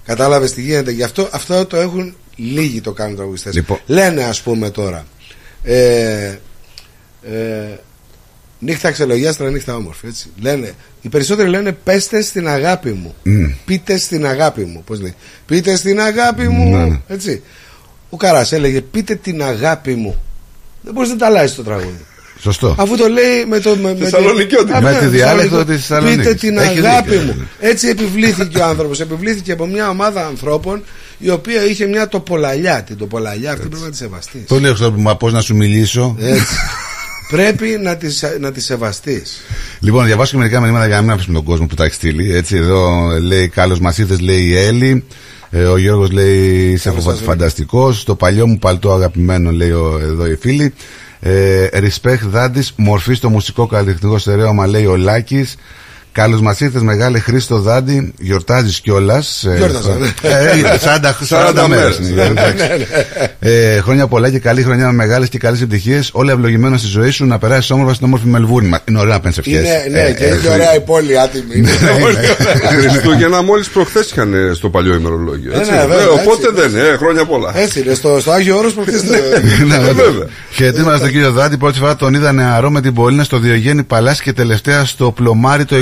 Κατάλαβες 0.05 0.53
τι 0.53 0.61
γίνεται. 0.61 0.91
Γι' 0.91 1.03
αυτό 1.03 1.29
αυτό 1.31 1.65
το 1.65 1.77
έχουν 1.77 2.15
λίγοι 2.35 2.81
το 2.81 2.91
κάνουν 2.91 3.15
τραγουδιστές. 3.15 3.53
Λοιπόν. 3.53 3.79
Λένε, 3.85 4.23
ας 4.23 4.41
πούμε 4.41 4.69
τώρα, 4.69 5.05
ε, 5.63 6.37
ε, 7.21 7.79
Νύχτα 8.59 8.91
ξελογιάστρα, 8.91 9.49
νύχτα 9.49 9.75
όμορφη. 9.75 10.07
Έτσι. 10.07 10.29
Λένε, 10.41 10.73
οι 11.01 11.09
περισσότεροι 11.09 11.49
λένε 11.49 11.71
πέστε 11.71 12.21
στην 12.21 12.47
αγάπη 12.47 12.91
μου. 12.91 13.15
Μμ. 13.23 13.45
Πείτε 13.65 13.97
στην 13.97 14.25
αγάπη 14.25 14.63
μου. 14.65 14.83
Πώς 14.85 15.01
λέει. 15.01 15.15
Πείτε 15.45 15.75
στην 15.75 15.99
αγάπη 15.99 16.47
μου. 16.47 16.77
Ναι, 16.77 16.85
ναι. 16.85 17.01
Έτσι. 17.07 17.41
Ο 18.09 18.17
Καράς 18.17 18.51
έλεγε 18.51 18.81
πείτε 18.81 19.15
την 19.15 19.43
αγάπη 19.43 19.95
μου. 19.95 20.21
Δεν 20.81 20.93
μπορείς 20.93 21.09
να 21.09 21.15
τα 21.15 21.25
αλλάζεις 21.25 21.55
το 21.55 21.63
τραγούδι. 21.63 22.05
Σωστό. 22.41 22.75
Αφού 22.77 22.97
το 22.97 23.07
λέει 23.07 23.45
με 23.47 23.59
το. 23.59 23.75
Με, 23.75 23.89
με, 23.93 23.95
Θεσσαλονικιώτικο. 24.03 24.77
Α, 24.77 24.81
Με 24.81 24.91
ναι, 24.91 24.99
τη 24.99 25.05
διάλεκτο 25.05 25.55
Θεσσαλονίκη. 25.65 25.75
της 25.77 25.85
Θεσσαλονίκης. 25.85 26.25
Πείτε 26.25 26.33
την 26.47 26.57
Έχει 26.57 26.79
αγάπη 26.87 27.09
δίκιο, 27.09 27.25
μου. 27.25 27.35
ναι. 27.61 27.69
Έτσι 27.69 27.87
επιβλήθηκε 27.87 28.57
ο 28.57 28.65
άνθρωπος. 28.65 28.99
Επιβλήθηκε 28.99 29.51
από 29.51 29.65
μια 29.65 29.89
ομάδα 29.89 30.25
ανθρώπων 30.25 30.83
η 31.17 31.29
οποία 31.29 31.65
είχε 31.65 31.85
μια 31.85 32.07
τοπολαλιά. 32.07 32.83
Την 32.83 32.97
τοπολαλιά 32.97 33.51
αυτή 33.51 33.67
πρέπει 33.67 33.83
να 33.83 33.89
τη 33.89 33.97
σεβαστείς. 33.97 34.41
Το 34.47 34.59
λέω 34.59 34.75
στο 34.75 34.91
μα 34.91 35.15
πώς 35.17 35.33
να 35.33 35.41
σου 35.41 35.55
μιλήσω; 35.55 36.15
Έτσι. 36.19 36.45
πρέπει 37.29 37.79
να 37.81 37.95
τη 37.97 38.07
να 38.39 38.51
τη 38.51 38.61
σεβαστείς. 38.61 39.41
Λοιπόν, 39.79 40.05
διαβάσω 40.05 40.31
και 40.31 40.37
μερικά 40.37 40.59
μηνύματα 40.59 40.85
για 40.87 40.95
να 40.95 41.01
μην 41.01 41.11
αφήσουμε 41.11 41.35
τον 41.35 41.45
κόσμο 41.45 41.65
που 41.65 41.75
τα 41.75 41.83
έχει 41.83 41.93
στείλει. 41.93 42.35
Έτσι, 42.35 42.55
εδώ 42.55 43.07
λέει 43.21 43.47
Κάλο 43.47 43.77
Μασίθε, 43.81 44.15
λέει 44.19 44.41
η 44.41 44.55
Έλλη. 44.57 45.03
Ε, 45.49 45.63
ο 45.63 45.77
Γιώργος 45.77 46.11
λέει 46.11 46.71
Είσαι 46.71 46.89
Καλώς 46.89 47.03
σας, 47.03 47.19
φανταστικός. 47.21 48.03
Το 48.03 48.15
παλιό 48.15 48.47
μου 48.47 48.57
παλτό 48.59 48.91
αγαπημένο, 48.93 49.51
λέει 49.51 49.71
ο, 49.71 49.99
εδώ 50.03 50.25
η 50.25 50.35
φίλη. 50.35 50.73
Ε, 51.27 51.67
respect 51.73 52.19
Δάντης, 52.29 52.73
μορφή 52.77 53.13
στο 53.13 53.29
μουσικό 53.29 53.67
καλλιτεχνικό 53.67 54.17
στερέωμα, 54.17 54.67
λέει 54.67 54.85
ο 54.85 54.95
Λάκης. 54.95 55.55
Καλώς 56.15 56.41
μας 56.41 56.59
ήρθες, 56.59 56.81
μεγάλε 56.81 57.19
Χρήστο 57.19 57.59
Δάντη. 57.59 58.13
Γιορτάζεις 58.19 58.79
κιόλας. 58.79 59.45
Γιόρταζα, 59.57 59.95
ναι. 59.95 60.07
Ε, 60.21 60.77
40, 60.79 61.13
40 61.29 61.67
μέρε. 61.67 61.89
ε, 63.39 63.79
χρόνια 63.81 64.07
πολλά 64.07 64.29
και 64.29 64.39
καλή 64.39 64.63
χρονιά 64.63 64.85
με 64.85 64.91
μεγάλες 64.93 65.29
και 65.29 65.37
καλές 65.37 65.61
επιτυχίες. 65.61 66.09
Όλα 66.13 66.31
ευλογημένα 66.31 66.77
στη 66.77 66.87
ζωή 66.87 67.09
σου 67.09 67.25
να 67.25 67.37
περάσεις 67.37 67.71
όμορφα 67.71 67.93
στην 67.93 68.05
όμορφη 68.05 68.27
Μελβούρνη. 68.27 68.67
Μα, 68.69 68.79
Είναι 68.89 68.99
ωραία 68.99 69.13
να 69.13 69.19
παίρνει 69.19 69.35
ευχές. 69.39 69.59
Είναι, 69.87 70.01
ναι, 70.01 70.11
και 70.11 70.23
έχει 70.25 70.47
ωραία 70.49 70.75
η 70.75 70.79
πόλη 70.79 71.19
άτιμη. 71.19 71.43
Είναι 71.55 71.69
πολύ 71.99 72.03
ωραία. 72.03 72.35
Χριστούγεννα 72.89 73.41
μόλις 73.41 73.69
προχθές 73.69 74.11
είχαν 74.11 74.33
ε, 74.33 74.53
στο 74.53 74.69
παλιό 74.69 74.93
ημερολόγιο. 74.93 75.51
Ε, 75.53 75.57
Έτσι. 75.59 75.71
ναι, 75.71 75.77
βέβαια, 75.79 75.97
Ε, 76.03 76.05
οπότε 76.05 76.47
έτσι, 76.49 76.61
δεν, 76.77 76.93
ε, 76.93 76.97
χρόνια 76.97 77.25
πολλά. 77.25 77.51
Έτσι 77.59 77.79
είναι, 77.79 77.93
στο, 77.93 78.19
στο 78.19 78.31
Άγιο 78.31 78.57
Όρος 78.57 78.73
προχθές 78.73 79.03
το... 79.03 79.11
Ναι, 79.65 79.77
βέβαια. 79.77 79.93
βέβαια. 79.93 80.27
Χαιρετίσματα 80.51 80.97
στον 80.97 81.09
κύριο 81.09 81.31
Δάντη. 81.31 81.57
Πρώτη 81.57 81.77
φορά 81.79 81.95
τον 81.95 82.13
είδα 82.13 82.31
νεαρό 82.31 82.69
με 82.69 82.81
την 82.81 82.93
Πολίνα 82.93 83.23
στο 83.23 83.37
Διογέννη 83.39 83.83
Παλάσι 83.83 84.23
και 84.23 84.33
τελευταία 84.33 84.85
στο 84.85 85.11
Πλωμάρι 85.11 85.65
το 85.65 85.75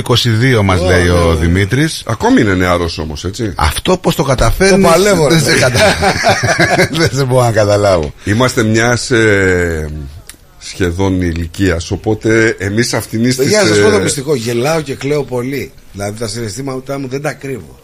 22, 0.58 0.60
μας 0.64 0.80
λέει 0.80 1.04
ναι, 1.04 1.10
ο 1.10 1.32
ναι. 1.32 1.38
Δημήτρης. 1.38 2.02
Ακόμη 2.06 2.40
είναι 2.40 2.54
νεαρός 2.54 2.98
όμως, 2.98 3.24
έτσι. 3.24 3.52
Αυτό 3.56 3.96
πώς 3.96 4.14
το 4.14 4.22
καταφέρνεις. 4.22 4.84
Το 4.84 4.90
παλεύω, 4.92 5.28
Δεν 5.28 5.44
ρε. 5.44 5.50
σε, 5.52 5.58
κατα... 5.58 5.80
δεν 7.00 7.10
σε 7.12 7.24
μπορώ 7.24 7.44
να 7.44 7.52
καταλάβω. 7.52 8.12
Είμαστε 8.24 8.62
μιας 8.62 9.10
ε, 9.10 9.90
σχεδόν 10.58 11.22
ηλικίας. 11.22 11.90
Οπότε 11.90 12.56
εμείς 12.58 12.94
αυτήν 12.94 13.22
τη. 13.22 13.44
Για 13.46 13.62
να 13.62 13.68
σας 13.68 13.80
πω 13.80 13.90
το 13.90 13.98
μυστικό, 13.98 14.34
γελάω 14.34 14.80
και 14.80 14.94
κλαίω 14.94 15.24
πολύ. 15.24 15.72
Δηλαδή 15.92 16.18
τα 16.18 16.28
συναισθήματά 16.28 16.98
μου 16.98 17.08
δεν 17.08 17.22
τα 17.22 17.32
κρύβω. 17.32 17.78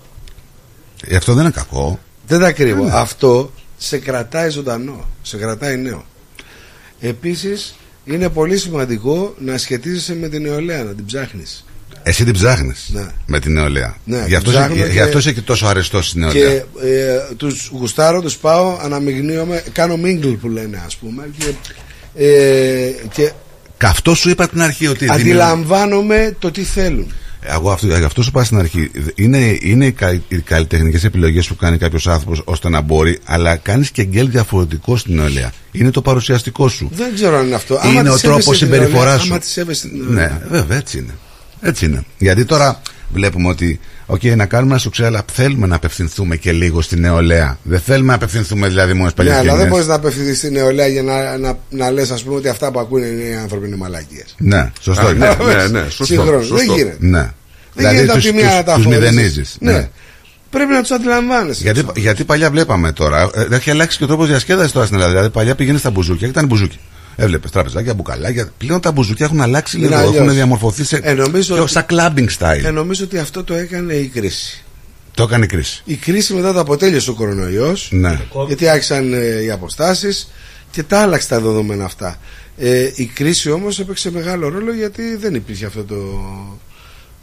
Ε, 1.06 1.16
Αυτό 1.16 1.32
δεν 1.34 1.42
είναι 1.42 1.52
κακό. 1.52 1.98
Δεν 2.26 2.40
τα 2.40 2.52
κρύβω. 2.52 2.88
Αυτό 2.92 3.52
σε 3.76 3.98
κρατάει 3.98 4.48
ζωντανό, 4.48 5.08
σε 5.22 5.36
κρατάει 5.36 5.76
νέο. 5.76 6.04
Επίσης 7.00 7.74
είναι 8.04 8.28
πολύ 8.28 8.58
σημαντικό 8.58 9.34
να 9.38 9.58
σχετίζεσαι 9.58 10.14
με 10.14 10.28
την 10.28 10.42
νεολαία, 10.42 10.84
να 10.84 10.94
την 10.94 11.04
ψάχνεις. 11.04 11.64
Εσύ 12.02 12.24
την 12.24 12.32
ψάχνεις 12.32 12.88
Ναι. 12.92 13.06
με 13.26 13.40
την 13.40 13.52
νεολαία. 13.52 13.96
Ναι, 14.04 14.24
γι' 14.26 14.34
αυτός, 14.34 14.52
την 14.52 14.60
ψάχνουμε 14.60 14.86
γι' 14.86 14.92
και- 14.92 15.00
αυτός 15.02 15.24
είσαι 15.24 15.32
και 15.34 15.40
τόσο 15.40 15.66
αρεστό 15.66 16.02
στην 16.02 16.20
νεολαία. 16.20 16.48
Και 16.50 16.54
ε, 16.86 17.34
τους 17.36 17.70
γουστάρω, 17.72 18.20
τους 18.20 18.36
πάω, 18.36 18.78
αναμειγνύομαι, 18.82 19.62
κάνω 19.72 19.98
mingle 20.04 20.36
που 20.40 20.48
λένε 20.48 20.82
ας 20.86 20.96
πούμε 20.96 21.28
και, 21.38 21.44
ε, 22.24 22.90
και 23.12 23.30
Και 23.78 23.86
αυτό 23.86 24.14
σου 24.14 24.30
είπα 24.30 24.44
από 24.44 24.52
την 24.52 24.62
αρχή 24.62 24.86
ότι. 24.86 25.08
αντιλαμβάνομαι 25.10 26.36
το 26.38 26.50
τι 26.50 26.62
θέλουν. 26.62 27.12
Εγώ 27.42 27.70
αυτό, 27.70 27.86
γι' 27.86 28.04
αυτό 28.04 28.22
σου 28.22 28.28
είπα 28.28 28.44
στην 28.44 28.58
αρχή. 28.58 28.90
Είναι, 29.14 29.56
είναι 29.60 29.86
οι, 29.86 29.92
κα, 29.92 30.20
οι 30.28 30.36
καλλιτεχνικές 30.44 31.04
επιλογές 31.04 31.46
που 31.46 31.56
κάνει 31.56 31.78
κάποιος 31.78 32.06
άνθρωπος 32.06 32.42
ώστε 32.44 32.68
να 32.68 32.80
μπορεί, 32.80 33.18
αλλά 33.24 33.56
κάνεις 33.56 33.90
και 33.90 34.04
γκελ 34.04 34.30
διαφορετικό 34.30 34.96
στην 34.96 35.14
νεολαία. 35.14 35.52
Είναι 35.72 35.90
το 35.90 36.02
παρουσιαστικό 36.02 36.68
σου. 36.68 36.90
Δεν 36.94 37.14
ξέρω 37.14 37.38
αν 37.38 37.46
είναι 37.46 37.54
αυτό. 37.54 37.80
Είναι 37.84 37.98
Άμα 38.00 38.10
ο 38.10 38.14
τη 38.14 38.20
τρόπος 38.22 38.44
σέβεσαι 38.44 38.64
την 38.64 38.72
συμπεριφοράς 38.74 39.04
νεολαία, 39.04 39.18
σου. 39.18 39.30
Άμα 39.30 39.38
τη 39.38 39.48
σέβεσαι 39.48 39.88
την 39.88 39.98
νεολαία. 40.02 40.28
Ναι, 40.50 40.58
βέβαια, 40.58 40.78
έτσι 40.78 40.98
είναι. 40.98 41.12
Έτσι 41.60 41.84
είναι. 41.84 42.04
Γιατί 42.18 42.44
τώρα 42.44 42.80
βλέπουμε 43.12 43.48
ότι, 43.48 43.80
οκ, 44.06 44.24
να 44.24 44.46
κάνουμε 44.46 44.70
ένα 44.70 44.80
σουξέ, 44.80 45.04
αλλά 45.04 45.22
θέλουμε 45.32 45.66
να 45.66 45.76
απευθυνθούμε 45.76 46.36
και 46.36 46.52
λίγο 46.52 46.80
στη 46.80 46.96
νεολαία. 47.00 47.58
Δεν 47.62 47.80
θέλουμε 47.80 48.06
να 48.06 48.14
απευθυνθούμε 48.14 48.68
δηλαδή 48.68 48.92
μόνο 48.92 49.12
στις 49.12 49.22
Ναι, 49.22 49.28
παλιές 49.28 49.40
αλλά 49.42 49.56
δεν 49.58 49.68
μπορείς 49.68 49.86
να 49.86 49.94
απευθυνθείς 49.94 50.38
στην 50.38 50.52
νεολαία 50.52 50.86
για 50.86 51.02
να, 51.02 51.38
να, 51.38 51.58
να 51.70 51.90
λες, 51.90 52.10
ας 52.10 52.22
πούμε, 52.22 52.36
ότι 52.36 52.48
αυτά 52.48 52.70
που 52.70 52.78
ακούνε 52.80 53.06
είναι 53.06 53.22
οι 53.22 53.34
άνθρωποι 53.34 53.66
είναι 53.66 53.76
μαλακίες. 53.76 54.34
Ναι, 54.38 54.72
σωστό. 54.80 55.06
Α, 55.06 55.10
είναι. 55.10 55.36
ναι, 55.46 55.54
ναι, 55.54 55.66
ναι, 55.66 55.82
σωστό, 55.82 56.04
Συγχρόνως. 56.04 56.46
σωστό. 56.46 56.66
Δεν 56.66 56.76
γίνεται. 56.76 56.96
Ναι. 57.00 57.32
Δεν 57.74 57.90
γίνεται 57.94 58.12
από 58.12 58.20
τη 58.20 58.32
μία 58.32 58.54
να 58.54 58.62
τα 58.62 58.74
τους 58.74 58.84
χωρίσεις. 58.84 59.10
μηδενίζεις. 59.10 59.56
Ναι. 59.60 59.72
Ναι. 59.72 59.88
Πρέπει 60.50 60.72
να 60.72 60.80
τους 60.80 60.90
αντιλαμβάνεσαι. 60.90 61.62
Γιατί, 61.62 61.84
γιατί 61.96 62.24
παλιά 62.24 62.50
βλέπαμε 62.50 62.92
τώρα, 62.92 63.30
ε, 63.34 63.54
έχει 63.54 63.70
αλλάξει 63.70 63.98
και 63.98 64.04
ο 64.04 64.06
τρόπος 64.06 64.28
διασκέδασης 64.28 64.72
τώρα 64.72 64.86
στην 64.86 64.96
Ελλάδα. 64.98 65.14
Δηλαδή 65.14 65.32
παλιά 65.32 65.54
πήγαινε 65.54 65.78
στα 65.78 65.90
μπουζούκια 65.90 66.26
και 66.26 66.32
ήταν 66.32 66.46
μπουζούκι; 66.46 66.78
Έβλεπε 67.16 67.48
τραπεζάκια, 67.48 67.94
μπουκαλάκια. 67.94 68.48
Πλέον 68.58 68.80
τα 68.80 68.92
μπουζούκια 68.92 69.26
έχουν 69.26 69.40
αλλάξει 69.40 69.76
Είναι 69.78 69.86
λίγο. 69.86 69.98
αλλιώς. 69.98 70.14
Έχουν 70.16 70.32
διαμορφωθεί 70.32 70.84
σε. 70.84 71.00
Ε, 71.02 71.12
νομίζω 71.14 71.54
πιο 71.54 71.62
ότι- 71.62 71.72
σαν 71.72 71.86
clubbing 71.90 72.28
style. 72.38 72.64
Ε, 72.64 72.70
νομίζω 72.70 73.04
ότι 73.04 73.18
αυτό 73.18 73.44
το 73.44 73.54
έκανε 73.54 73.92
η 73.92 74.06
κρίση. 74.06 74.64
Το 75.14 75.22
έκανε 75.22 75.44
η 75.44 75.48
κρίση. 75.48 75.82
Η 75.84 75.94
κρίση 75.94 76.34
μετά 76.34 76.52
το 76.52 76.60
αποτέλειωσε 76.60 77.10
ο 77.10 77.14
κορονοϊός. 77.14 77.88
Ναι. 77.92 78.20
Γιατί 78.46 78.68
άρχισαν 78.68 79.12
ε, 79.12 79.42
οι 79.42 79.50
αποστάσεις 79.50 80.30
και 80.70 80.82
τα 80.82 80.98
άλλαξε 81.00 81.28
τα 81.28 81.40
δεδομένα 81.40 81.84
αυτά. 81.84 82.16
Ε, 82.58 82.90
η 82.94 83.04
κρίση 83.14 83.50
όμως 83.50 83.78
έπαιξε 83.80 84.10
μεγάλο 84.10 84.48
ρόλο 84.48 84.74
γιατί 84.74 85.16
δεν 85.16 85.34
υπήρχε 85.34 85.66
αυτό 85.66 85.84
το. 85.84 85.96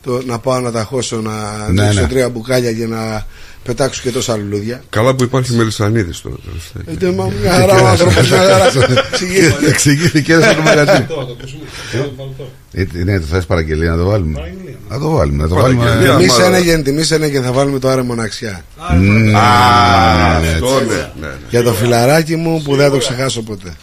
το 0.04 0.22
να 0.26 0.40
πάω 0.40 0.60
να 0.60 0.72
τα 0.72 0.84
χώσω, 0.84 1.22
να 1.22 1.68
Ναι, 1.72 1.84
ρίξω 1.88 2.02
ναι. 2.02 2.08
τρία 2.08 2.30
μπουκάλια 2.30 2.74
και 2.74 2.86
να 2.88 3.26
πετάξω 3.68 4.02
και 4.04 4.12
τόσα 4.12 4.38
λουλούδια. 4.38 4.82
Καλά 4.90 5.16
που 5.16 5.24
υπάρχει 5.24 5.54
Μελισανίδης 5.54 6.22
τώρα. 6.22 6.36
τελευταία. 6.76 7.10
Ε, 7.10 7.14
μα, 7.14 7.30
Μια 7.42 7.52
χαρά 7.52 7.82
ο 7.82 7.88
άνθρωπος, 7.88 8.30
μια 8.30 8.38
χαρά. 8.38 8.66
Εξηγήστε. 9.12 9.68
Εξηγήθηκε 9.70 10.34
ένα 10.34 10.52
στο 10.52 10.62
μαγαζί. 10.62 11.02
Το, 11.08 11.14
το 11.14 11.36
ακούσουμε. 11.40 11.64
Το 11.92 12.12
παλτό. 12.18 12.52
Ε, 12.72 13.04
Ναι, 13.04 13.20
το 13.20 13.26
θες 13.26 13.46
παραγγελία 13.46 13.90
να 13.92 13.98
το 13.98 14.06
βάλουμε. 14.06 14.54
Να 14.90 15.00
το 15.00 15.10
βάλουμε. 15.10 15.44
Να 15.44 15.50
το 15.50 15.56
βάλουμε. 15.56 15.84
Παραγγελία. 15.84 16.16
Τιμή 16.16 16.28
μάλλον. 16.28 16.44
Σένεγεν, 16.46 16.84
τιμή 16.84 17.04
Σένεγεν 17.04 17.44
θα 17.44 17.52
βάλουμε 17.52 17.80
το 17.80 17.90
άρε 17.90 18.02
μοναξιά. 18.02 18.64
Μμμ, 18.94 19.36
Α, 19.36 20.40
ναι, 20.40 20.48
αυτό 20.48 20.80
ναι, 20.80 20.86
ναι, 20.96 21.10
ναι. 21.28 21.28
Για 21.50 21.64
το 21.64 21.74
φιλαράκι 21.74 22.36
μου 22.36 22.62
που 22.62 22.76
δεν 22.76 22.86
θα 22.86 22.92
το 22.92 22.98
ξεχάσω 22.98 23.42
ποτέ. 23.42 23.74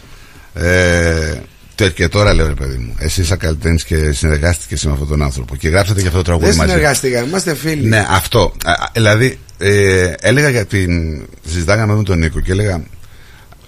Ε, 0.53 1.33
τε- 1.75 1.93
και 1.93 2.07
τώρα 2.07 2.33
λέω 2.33 2.47
ρε 2.47 2.53
παιδί 2.53 2.77
μου, 2.77 2.95
εσύ 2.97 3.21
είσαι 3.21 3.35
καλλιτέχνη 3.35 3.79
και 3.85 4.11
συνεργάστηκες 4.11 4.85
με 4.85 4.91
αυτόν 4.91 5.07
τον 5.07 5.21
άνθρωπο 5.21 5.55
και 5.55 5.69
γράψατε 5.69 6.01
και 6.01 6.07
αυτό 6.07 6.21
το 6.21 6.23
Δεν 6.31 6.37
τραγούδι 6.39 6.57
μαζί. 6.57 6.69
συνεργαστήκαμε, 6.69 7.27
είμαστε 7.27 7.55
φίλοι. 7.55 7.87
Ναι, 7.87 8.05
αυτό. 8.09 8.53
Α, 8.65 8.71
α, 8.71 8.89
δηλαδή, 8.93 9.39
ε, 9.57 10.13
έλεγα 10.19 10.49
για 10.49 10.65
την. 10.65 11.21
Συζητάγαμε 11.47 11.93
με 11.95 12.03
τον 12.03 12.19
Νίκο 12.19 12.39
και 12.39 12.51
έλεγα 12.51 12.83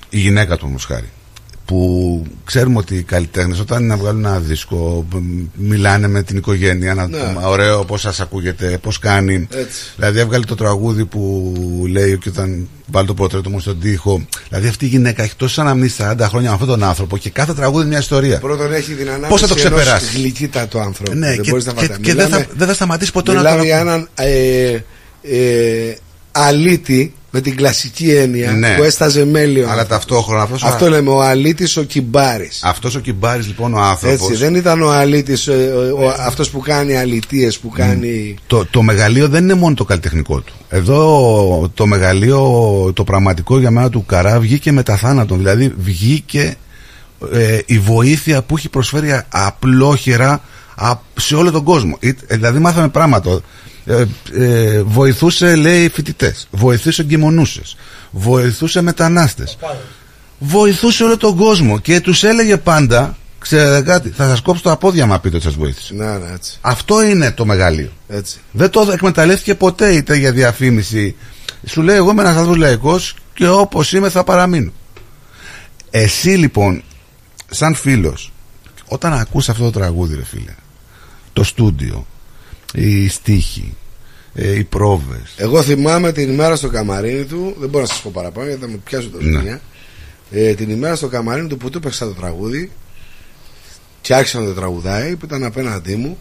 η 0.09 0.19
γυναίκα 0.19 0.57
του 0.57 0.65
όμως 0.69 0.85
χάρη. 0.85 1.09
Που 1.65 2.23
ξέρουμε 2.45 2.77
ότι 2.77 2.95
οι 2.95 3.01
καλλιτέχνες 3.03 3.59
όταν 3.59 3.79
είναι 3.79 3.87
να 3.87 3.97
βγάλουν 3.97 4.25
ένα 4.25 4.39
δίσκο 4.39 5.05
μ, 5.11 5.17
μιλάνε 5.53 6.07
με 6.07 6.23
την 6.23 6.37
οικογένεια. 6.37 6.93
Να, 6.93 7.07
Ναι. 7.07 7.17
Ωραίο, 7.43 7.85
πώς 7.85 8.01
σας 8.01 8.19
ακούγεται, 8.19 8.77
πώς 8.81 8.99
κάνει. 8.99 9.47
Έτσι. 9.51 9.79
Δηλαδή, 9.95 10.19
έβγαλε 10.19 10.45
το 10.45 10.55
τραγούδι 10.55 11.05
που 11.05 11.53
λέει 11.89 12.17
και 12.17 12.29
όταν 12.29 12.67
βάλει 12.85 13.07
το 13.07 13.13
πορτρέτο 13.13 13.49
μου 13.49 13.59
στον 13.59 13.79
τοίχο. 13.79 14.25
Δηλαδή, 14.49 14.67
αυτή 14.67 14.85
η 14.85 14.87
γυναίκα 14.87 15.23
έχει 15.23 15.35
τόσε 15.35 15.61
αναμνήσεις 15.61 15.97
40 15.99 16.15
χρόνια 16.29 16.47
με 16.49 16.53
αυτόν 16.53 16.67
τον 16.67 16.83
άνθρωπο 16.83 17.17
και 17.17 17.29
κάθε 17.29 17.53
τραγούδι 17.53 17.79
είναι 17.79 17.89
μια 17.89 17.99
ιστορία. 17.99 18.39
Πρώτον 18.39 18.73
έχει 18.73 18.93
την 18.93 19.09
ανάγκη 19.09 19.27
Πώς 19.31 19.41
θα 19.41 19.47
το 19.47 19.55
ξεπεράσει; 19.55 20.17
γλυκύτατο 20.17 20.79
άνθρωπο. 20.79 21.13
Ναι, 21.13 21.27
δεν 21.27 21.41
και, 21.41 21.49
μπορείς 21.49 21.65
να 21.65 21.71
και, 21.73 21.79
φανταστείς. 21.79 22.05
και 22.05 22.13
δεν, 22.13 22.27
θα, 22.27 22.35
Μιλάμε- 22.35 22.57
δεν 22.57 22.67
θα 22.67 22.73
σταματήσει 22.73 23.11
ποτέ 23.11 23.31
να 23.31 23.37
Μιλάμε 23.37 23.57
το 23.57 23.63
για 23.63 23.79
έναν 23.79 24.09
ε, 24.15 24.77
ε, 25.31 25.95
αλήτη 26.31 27.13
με 27.31 27.41
την 27.41 27.55
κλασική 27.55 28.11
έννοια 28.11 28.51
Ναι. 28.51 28.75
που 28.77 28.83
έσταζε 28.83 29.25
μέλιο. 29.25 29.69
Αλλά 29.69 29.85
ταυτόχρονα 29.85 30.41
αυτός 30.43 30.63
ο- 30.63 30.67
Αυτό 30.67 30.89
λέμε 30.89 31.09
ο 31.09 31.21
αλήτης 31.21 31.77
ο 31.77 31.83
κυμπάρης. 31.83 32.59
Αυτός 32.63 32.95
ο 32.95 32.99
Κιμπάρης 32.99 33.47
λοιπόν 33.47 33.73
ο 33.73 33.79
άνθρωπος 33.79 34.29
Έτσι, 34.29 34.35
δεν 34.43 34.55
ήταν 34.55 34.81
ο 34.81 34.89
αλήτης, 34.91 35.47
ε, 35.47 35.51
ο, 35.97 36.03
ο- 36.05 36.13
αυτός 36.19 36.49
που 36.49 36.59
κάνει 36.59 36.97
αλητίες, 36.97 37.57
που 37.59 37.69
κάνει... 37.69 38.35
το, 38.47 38.65
το 38.65 38.81
μεγαλείο 38.81 39.27
δεν 39.27 39.43
είναι 39.43 39.53
μόνο 39.53 39.75
το 39.75 39.83
καλλιτεχνικό 39.85 40.39
του. 40.39 40.53
Εδώ 40.69 41.71
το 41.73 41.85
μεγαλείο, 41.85 42.41
το 42.95 43.03
πραγματικό 43.03 43.59
για 43.59 43.71
μένα 43.71 43.89
του 43.89 44.05
Καρά 44.05 44.39
βγήκε 44.39 44.71
με 44.71 44.83
τα 44.83 44.95
θάνατον. 44.95 45.37
Δηλαδή 45.37 45.73
βγήκε 45.77 46.55
ε, 47.33 47.59
η 47.65 47.79
βοήθεια 47.79 48.41
που 48.43 48.57
έχει 48.57 48.69
προσφέρει 48.69 49.11
α- 49.11 49.25
απλόχερα 49.29 50.41
α- 50.75 50.95
σε 51.19 51.35
όλο 51.35 51.51
τον 51.51 51.63
κόσμο. 51.63 51.97
Ε, 51.99 52.11
δηλαδή 52.27 52.59
μάθαμε 52.59 52.87
πράγματα. 52.89 53.41
Ε, 53.87 54.05
ε, 54.33 54.81
βοηθούσε 54.83 55.55
λέει 55.55 55.89
φοιτητές, 55.89 56.47
βοηθούσε 56.51 57.01
εγκυμονούσες, 57.01 57.75
βοηθούσε 58.11 58.81
μετανάστες 58.81 59.57
βοηθούσε 60.39 61.03
όλο 61.03 61.17
τον 61.17 61.35
κόσμο 61.35 61.79
και 61.79 62.01
τους 62.01 62.23
έλεγε 62.23 62.57
πάντα 62.57 63.17
ξέρετε 63.39 63.81
κάτι, 63.81 64.09
θα 64.09 64.27
σας 64.27 64.41
κόψω 64.41 64.61
τα 64.61 64.77
πόδια 64.77 65.05
μα 65.05 65.19
πείτε 65.19 65.35
ότι 65.35 65.45
σας 65.45 65.55
βοήθησε. 65.55 65.93
Να, 65.93 66.17
ναι, 66.17 66.33
έτσι, 66.33 66.57
Αυτό 66.61 67.03
είναι 67.03 67.31
το 67.31 67.45
μεγαλείο. 67.45 67.91
έτσι. 68.07 68.39
Δεν 68.51 68.69
το 68.69 68.89
εκμεταλλεύτηκε 68.91 69.55
ποτέ 69.55 69.93
είτε 69.93 70.15
για 70.15 70.31
διαφήμιση. 70.31 71.15
Σου 71.65 71.81
λέει 71.81 71.95
εγώ 71.95 72.11
είμαι 72.11 72.21
ένας 72.21 72.35
άνθρωπος 72.35 72.57
λαϊκός 72.57 73.15
και 73.33 73.47
όπως 73.47 73.93
είμαι 73.93 74.09
θα 74.09 74.23
παραμείνω. 74.23 74.71
Εσύ 75.89 76.29
λοιπόν, 76.29 76.83
σαν 77.49 77.75
φίλος, 77.75 78.31
Όταν 78.85 79.13
ακούς 79.13 79.49
αυτό 79.49 79.63
το 79.63 79.71
τραγούδι, 79.79 80.15
ρε 80.15 80.25
φίλε, 80.25 80.55
το 81.33 81.43
στούντιο, 81.43 82.05
οι 82.73 83.07
στίχοι, 83.07 83.73
ε, 84.33 84.55
οι 84.57 84.63
πρόβες. 84.63 85.33
Εγώ 85.37 85.61
θυμάμαι 85.61 86.11
την 86.11 86.31
ημέρα 86.31 86.55
στο 86.55 86.69
καμαρίνι 86.69 87.25
του, 87.25 87.55
δεν 87.59 87.69
μπορώ 87.69 87.83
να 87.83 87.89
σας 87.89 88.01
πω 88.01 88.11
παραπάνω 88.13 88.47
γιατί 88.47 88.61
θα 88.61 88.67
μου 88.67 88.81
πιάσω 88.83 89.09
το 89.09 89.17
Ναι. 89.21 89.23
ζημιά. 89.39 89.61
Ε, 90.31 90.53
την 90.53 90.69
ημέρα 90.69 90.95
στο 90.95 91.07
καμαρίνι 91.07 91.47
του 91.47 91.57
που 91.57 91.69
του 91.69 91.77
έπαιξα 91.77 92.05
το 92.05 92.13
τραγούδι 92.13 92.71
και 94.01 94.15
άρχισα 94.15 94.39
να 94.39 94.45
το 94.45 94.53
τραγουδάει 94.53 95.15
που 95.15 95.25
ήταν 95.25 95.43
απέναντί 95.43 95.95
μου. 95.95 96.17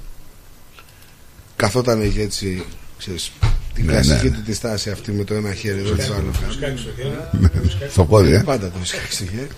Καθόταν 1.57 2.03
είχε 2.03 2.23
έτσι, 2.23 2.65
ξέρεις, 2.99 3.33
την 3.75 3.85
Ναι, 3.85 3.93
κλασική 3.93 4.25
ναι, 4.25 4.31
ναι. 4.31 4.37
του 4.37 4.43
τη 4.43 4.55
στάση 4.55 4.91
αυτή 4.91 5.13
με 5.13 5.25
το 5.25 5.35
ένα 5.35 5.55
χέρι 5.55 5.79
εδώ 5.79 5.95
και 5.97 6.03
το 6.05 6.15
άλλο 6.15 6.31
κάτω. 6.41 6.53
Σκάκι 6.53 6.79
στο 6.81 6.91
χέρι. 6.97 7.91
Στο 7.91 8.05
πόδι, 8.05 8.33
ε. 8.33 8.43
Πάντα 8.45 8.71
το 8.71 8.79
σκάκι 8.83 9.13
στο 9.13 9.25
χέρι. 9.25 9.49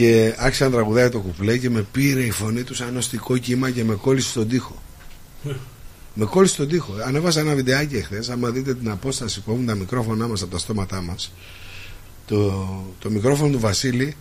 Ε, 0.00 0.06
και 0.06 0.34
άρχισε 0.38 0.64
να 0.64 0.70
τραγουδάει 0.70 1.08
το 1.08 1.20
κουπλέ 1.20 1.58
και 1.58 1.70
με 1.70 1.86
πήρε 1.92 2.22
η 2.22 2.30
φωνή 2.30 2.62
του 2.62 2.74
σαν 2.74 2.92
νοστικό 2.92 3.38
κύμα 3.38 3.70
και 3.70 3.84
με 3.84 3.94
κόλλησε 3.94 4.28
στον 4.28 4.48
τοίχο. 4.48 4.82
με 6.14 6.24
κόλλησε 6.24 6.54
στον 6.54 6.68
τοίχο. 6.68 6.94
Ανέβασα 7.06 7.40
ένα 7.40 7.54
βιντεάκι 7.54 7.96
εχθές. 7.96 8.30
Άμα 8.30 8.50
δείτε 8.50 8.74
την 8.74 8.90
απόσταση 8.90 9.40
που 9.40 9.50
έχουν 9.50 9.66
τα 9.66 9.74
μικρόφωνά 9.74 10.28
μας 10.28 10.42
από 10.42 10.50
τα 10.50 10.58
στόματά 10.58 11.00
μας, 11.02 11.32
το, 12.26 12.68
το 12.98 13.10
μικρόφωνο 13.10 13.52
του 13.52 13.58
Βασίλη 13.58 14.16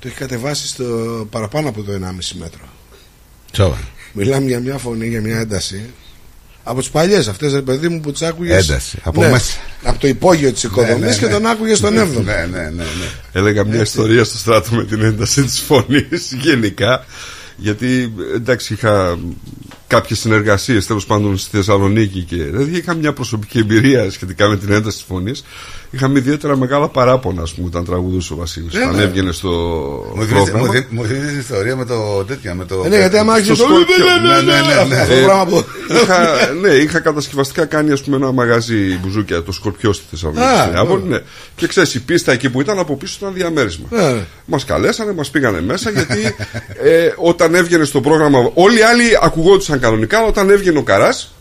το 0.00 0.08
έχει 0.08 0.16
κατεβάσει 0.16 0.66
στο 0.66 0.84
παραπάνω 1.30 1.68
από 1.68 1.82
το 1.82 1.92
1,5 1.92 1.98
μέτρο. 2.38 2.64
Σοβαρά. 3.52 3.88
Μιλάμε 4.12 4.46
για 4.46 4.60
μια 4.60 4.78
φωνή, 4.78 5.08
για 5.08 5.20
μια 5.20 5.38
ένταση. 5.38 5.90
Από 6.62 6.78
τις 6.78 6.90
παλιές 6.90 7.28
αυτές, 7.28 7.52
ρε 7.52 7.60
παιδί 7.60 7.88
μου, 7.88 8.00
που 8.00 8.12
τις 8.12 8.22
άκουγες. 8.22 8.68
Ένταση, 8.68 8.98
από 9.02 9.20
μέσα. 9.20 9.56
Από 9.82 9.98
το 9.98 10.08
υπόγειο 10.08 10.52
της 10.52 10.62
οικοδομής 10.62 11.00
Ναι, 11.00 11.06
ναι, 11.06 11.16
και 11.16 11.26
ναι. 11.26 11.32
τον 11.32 11.46
άκουγες 11.46 11.78
στον 11.78 11.94
7ο. 11.98 12.22
Ναι, 12.24 12.46
ναι, 12.50 12.62
ναι, 12.62 12.70
ναι. 12.70 12.84
Έλεγα 13.32 13.64
μια 13.64 13.80
ιστορία 13.80 14.24
στο 14.24 14.38
στράτο 14.38 14.74
με 14.74 14.84
την 14.84 15.02
ένταση 15.02 15.42
της 15.42 15.60
φωνής 15.60 16.32
γενικά 16.40 17.04
γιατί 17.56 18.12
εντάξει 18.34 18.72
είχα 18.72 19.18
κάποιες 19.90 20.18
συνεργασίες 20.18 20.86
τέλος 20.86 21.06
πάντων 21.06 21.38
στη 21.38 21.56
Θεσσαλονίκη 21.56 22.20
και 22.22 22.36
δηλαδή 22.36 22.76
είχα 22.76 22.94
μια 22.94 23.12
προσωπική 23.12 23.58
εμπειρία 23.58 24.10
σχετικά 24.10 24.48
με 24.48 24.56
την 24.56 24.72
ένταση 24.72 24.96
της 24.96 25.04
φωνής 25.08 25.44
είχαμε 25.90 26.18
ιδιαίτερα 26.18 26.56
μεγάλα 26.56 26.88
παράπονα 26.88 27.42
ας 27.42 27.52
πούμε 27.54 27.66
όταν 27.66 27.84
τραγουδούσε 27.84 28.32
ο 28.32 28.36
Βασίλης 28.36 28.74
Ναι, 28.74 28.82
όταν 28.82 28.96
ναι. 28.96 29.02
έβγαινε 29.02 29.32
στο 29.32 29.48
Μου 29.48 30.12
θυμίζει- 30.12 30.30
πρόγραμμα 30.32 30.58
μου 30.58 30.64
θυμίζει- 30.72 30.86
Μου 30.90 31.04
θυμίζει 31.04 31.26
την 31.30 31.38
ιστορία 31.38 31.76
με 31.76 31.84
το 31.84 32.24
τέτοιο. 32.24 32.54
Με 32.54 32.64
το... 32.64 32.82
Ε, 32.84 32.88
ναι, 32.88 32.96
γιατί 32.96 33.16
άμα 33.16 33.32
άρχισε 33.32 33.54
στο 33.54 33.64
το. 33.64 33.70
σκορπιό. 33.70 34.04
Ναι, 34.22 34.52
ναι, 34.52 34.60
ναι, 34.60 34.84
ναι. 34.88 35.00
Αυτό 35.00 35.14
το 35.14 35.20
Ε, 35.20 35.24
πράγμα 35.24 35.44
που. 35.44 35.64
είχα, 36.02 36.18
ναι, 36.60 36.68
είχα 36.68 37.00
κατασκευαστικά 37.00 37.64
κάνει 37.64 37.92
ας 37.92 38.02
πούμε, 38.02 38.16
ένα 38.16 38.32
μαγαζί 38.32 38.98
μπουζούκια, 38.98 39.42
το 39.42 39.52
Σκορπιό 39.52 39.92
στη 39.92 40.04
Θεσσαλονίκη. 40.10 40.44
Α, 40.44 40.62
στην 40.62 40.76
Άβολη, 40.76 41.02
ωραία. 41.02 41.18
ναι. 41.18 41.24
Και 41.56 41.66
ξέρεις, 41.66 41.94
η 41.94 42.00
πίστα 42.00 42.32
εκεί 42.32 42.50
που 42.50 42.60
ήταν 42.60 42.78
από 42.78 42.96
πίσω 42.96 43.16
ήταν 43.20 43.34
διαμέρισμα. 43.34 43.86
Ναι, 43.90 44.12
ναι. 44.12 44.24
Μας 44.44 44.64
καλέσανε, 44.64 45.12
μας 45.12 45.30
πήγανε 45.30 45.60
μέσα 45.60 45.90
γιατί 45.90 46.34
ε, 46.82 47.12
όταν 47.16 47.54
έβγαινε 47.54 47.84
στο 47.84 48.00
πρόγραμμα. 48.00 48.50
Όλοι 48.54 48.78
οι 48.78 48.82
άλλοι 48.82 49.04
ακουγόντουσαν 49.22 49.79
κανονικά, 49.80 50.18
αλλά 50.18 50.26
όταν 50.26 50.50
έβγαινε 50.50 50.78
ο 50.78 50.82
Καράς, 50.82 51.34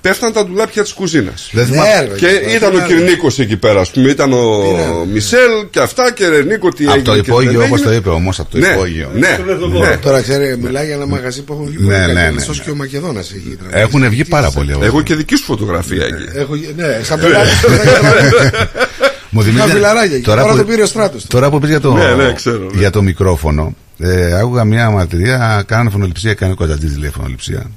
πέφταν 0.00 0.32
τα 0.32 0.44
ντουλάπια 0.46 0.82
της 0.82 0.92
κουζίνας. 0.92 1.48
Δεν 1.52 1.64
Ναι, 1.64 1.70
θυμάμαι. 1.70 2.08
ρε, 2.10 2.14
Και 2.16 2.26
παιδί, 2.26 2.54
ήταν 2.56 2.74
ο 2.74 2.78
ναι, 2.78 2.84
Κυρνίκος 2.86 3.38
εκεί 3.38 3.56
πέρα, 3.56 3.80
ας 3.80 3.90
πούμε. 3.90 4.10
Ήταν 4.10 4.32
ο 4.32 4.36
Είναι. 4.70 5.12
Μισελ 5.12 5.50
και 5.70 5.80
αυτά 5.80 6.12
και 6.12 6.28
Ρενίκο 6.28 6.68
τι 6.72 6.84
Από 6.84 6.92
έγινε. 6.92 7.04
το 7.08 7.14
και 7.14 7.20
τι 7.22 7.28
υπόγειο, 7.30 7.50
δεν 7.52 7.60
όπως 7.60 7.78
έγινε. 7.78 7.90
το 7.90 7.96
είπε 7.96 8.08
όμω, 8.08 8.30
από 8.38 8.50
το 8.50 8.58
Ναι, 8.58 8.66
υπόγειο. 8.68 9.10
ναι, 9.14 9.38
ναι. 9.88 9.96
Τώρα 9.96 10.20
ξέρει, 10.22 10.56
μιλάει 10.58 10.86
για 10.86 10.94
ένα 10.94 11.06
μαγαζί 11.06 11.42
που 11.42 11.52
έχουν 11.52 11.66
βγει 11.66 11.76
Ναι, 11.76 11.82
πολύ 11.84 11.96
ναι, 11.98 12.06
ναι, 12.06 12.12
ναι, 12.12 12.20
ναι, 12.30 12.44
ναι. 12.46 12.62
και 12.64 12.70
ο 12.70 12.74
Μακεδόνας 12.74 13.30
έχει 13.30 13.56
τραγουδίσει. 13.58 13.80
Έχουν 13.82 14.08
βγει 14.08 14.24
πάρα 14.24 14.50
πολλοί. 14.50 14.72
από 14.72 14.84
Εγώ 14.84 14.94
εδώ. 14.96 15.02
και 15.02 15.14
δική 15.14 15.36
σου 15.36 15.44
φωτογραφία 15.44 16.04
εκεί. 16.04 16.38
Έχω, 16.38 16.54
ναι, 16.76 17.00
σαν 17.02 17.20
πελάτη. 17.20 17.48
Μου 19.30 19.40
Είχα 19.40 19.50
θυμίζει- 19.50 19.72
φιλαράκια 19.74 20.14
εκεί. 20.16 20.24
Τώρα 20.24 20.46
που- 20.46 20.56
το 20.56 20.64
πήρε 20.64 20.82
ο 20.82 20.86
στράτος. 20.86 21.26
Τώρα 21.26 21.50
που 21.50 21.58
πεις 21.58 21.68
για 21.68 21.80
το, 21.80 21.92
Ναι, 21.92 22.14
ναι, 22.14 22.32
ξέρω, 22.32 22.58
ναι. 22.58 22.78
για 22.78 22.90
το 22.90 23.02
μικρόφωνο, 23.02 23.74
ε, 23.98 24.38
άκουγα 24.38 24.64
μια 24.64 24.90
μαρτυρία, 24.90 25.64
κάνανε 25.66 25.90
φωνοληψία, 25.90 26.30
έκανε 26.30 26.52
ο 26.52 26.54
Κωνσταντίνης 26.54 26.96
λέει 26.98 27.10
φωνοληψία. 27.10 27.70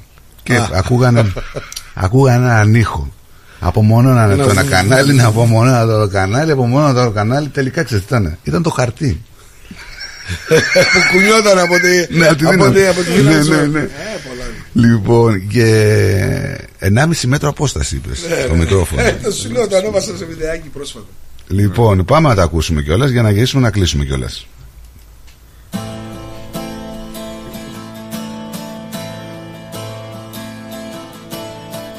Και 0.44 0.56
Α. 0.56 0.70
ακούγανε, 0.74 1.32
ακούγανε 1.94 2.46
έναν 2.46 2.76
ήχο. 2.76 3.14
Από 3.60 3.82
μόνο 3.82 4.14
να 4.14 4.24
Ένα 4.24 4.36
το 4.44 4.50
ένα 4.50 4.62
βου- 4.62 4.70
κανάλι, 4.76 5.14
να 5.14 5.26
από 5.26 5.46
μόνο 5.46 5.72
να 5.72 5.86
το 5.86 5.94
άλλο 5.94 6.08
κανάλι, 6.08 6.52
από 6.52 6.66
μόνο 6.66 6.88
να 6.88 6.94
το 6.94 7.00
άλλο 7.02 7.12
κανάλι, 7.12 7.48
τελικά 7.48 7.84
ξέρεις 7.84 8.06
τι 8.06 8.16
ήταν. 8.16 8.38
Ήταν 8.44 8.64
το 8.64 8.70
χαρτί. 8.70 9.22
Που 10.94 11.00
κουνιόταν 11.14 11.60
από 11.60 11.74
τη. 11.80 12.18
Ναι, 12.18 12.28
από 12.28 12.36
τη 12.36 12.46
από 12.46 12.54
δύναμη. 12.54 12.74
τη- 12.76 12.86
από 12.88 13.02
τη 13.02 13.10
Ναι, 13.10 13.16
δύναμη 13.18 13.36
ναι, 13.38 13.44
σου. 13.44 13.52
ναι. 13.72 13.80
Ε, 13.80 13.88
πολλά. 14.28 14.44
Λοιπόν, 14.88 15.48
και 15.48 16.60
1,5 16.80 17.28
μέτρο 17.28 17.50
απόσταση 17.50 17.96
είπες 17.96 18.20
στο 18.46 18.56
μικρόφωνο. 18.56 19.02
Ε, 19.02 19.20
Το 19.24 19.32
σου 19.32 19.52
λέω, 19.52 19.68
το 19.68 19.76
ανέβασα 19.76 20.18
σε 20.18 20.26
βιντεάκι 20.26 20.68
πρόσφατα. 20.68 21.06
Λοιπόν, 21.48 22.06
πάμε 22.06 22.28
να 22.30 22.36
τα 22.36 22.44
ακούσουμε 22.44 22.82
κιόλας 22.82 23.10
για 23.10 23.22
να 23.22 23.30
γυρίσουμε 23.32 23.62
να 23.62 23.70
κλείσουμε 23.72 24.06
κιόλας. 24.06 24.48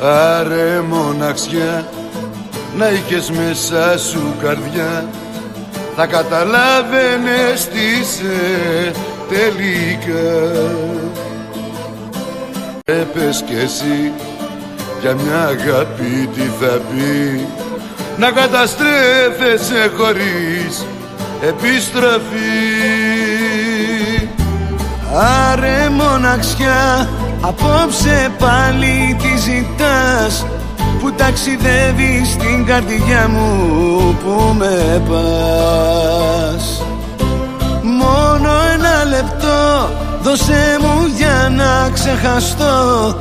Άρε 0.02 0.80
μοναξιά 0.80 1.88
να 2.76 2.88
είχες 2.88 3.30
μέσα 3.30 3.98
σου 3.98 4.34
καρδιά. 4.42 5.04
Θα 5.96 6.06
καταλάβαινες 6.06 7.68
τι 7.72 7.80
είσαι 8.00 8.92
τελικά. 9.28 10.50
Έπες 12.84 13.44
κι 13.46 13.54
εσύ 13.54 14.12
για 15.00 15.14
μια 15.14 15.40
αγάπη 15.40 16.28
τι 16.34 16.40
θα 16.60 16.80
πει. 16.90 17.46
Να 18.16 18.30
καταστρέφεσαι 18.30 19.90
χωρίς 19.96 20.86
επιστροφή 21.40 23.29
Άρε 25.14 25.88
μοναξιά 25.90 27.08
Απόψε 27.40 28.32
πάλι 28.38 29.16
τι 29.18 29.38
ζητάς 29.38 30.46
Που 31.00 31.12
ταξιδεύεις 31.12 32.28
στην 32.28 32.66
καρδιά 32.66 33.28
μου 33.28 34.16
Που 34.24 34.54
με 34.58 35.02
πας. 35.08 36.82
Μόνο 37.82 38.50
ένα 38.74 39.04
λεπτό 39.04 39.88
Δώσε 40.22 40.78
μου 40.80 41.06
για 41.16 41.52
να 41.56 41.90
ξεχαστώ 41.90 43.16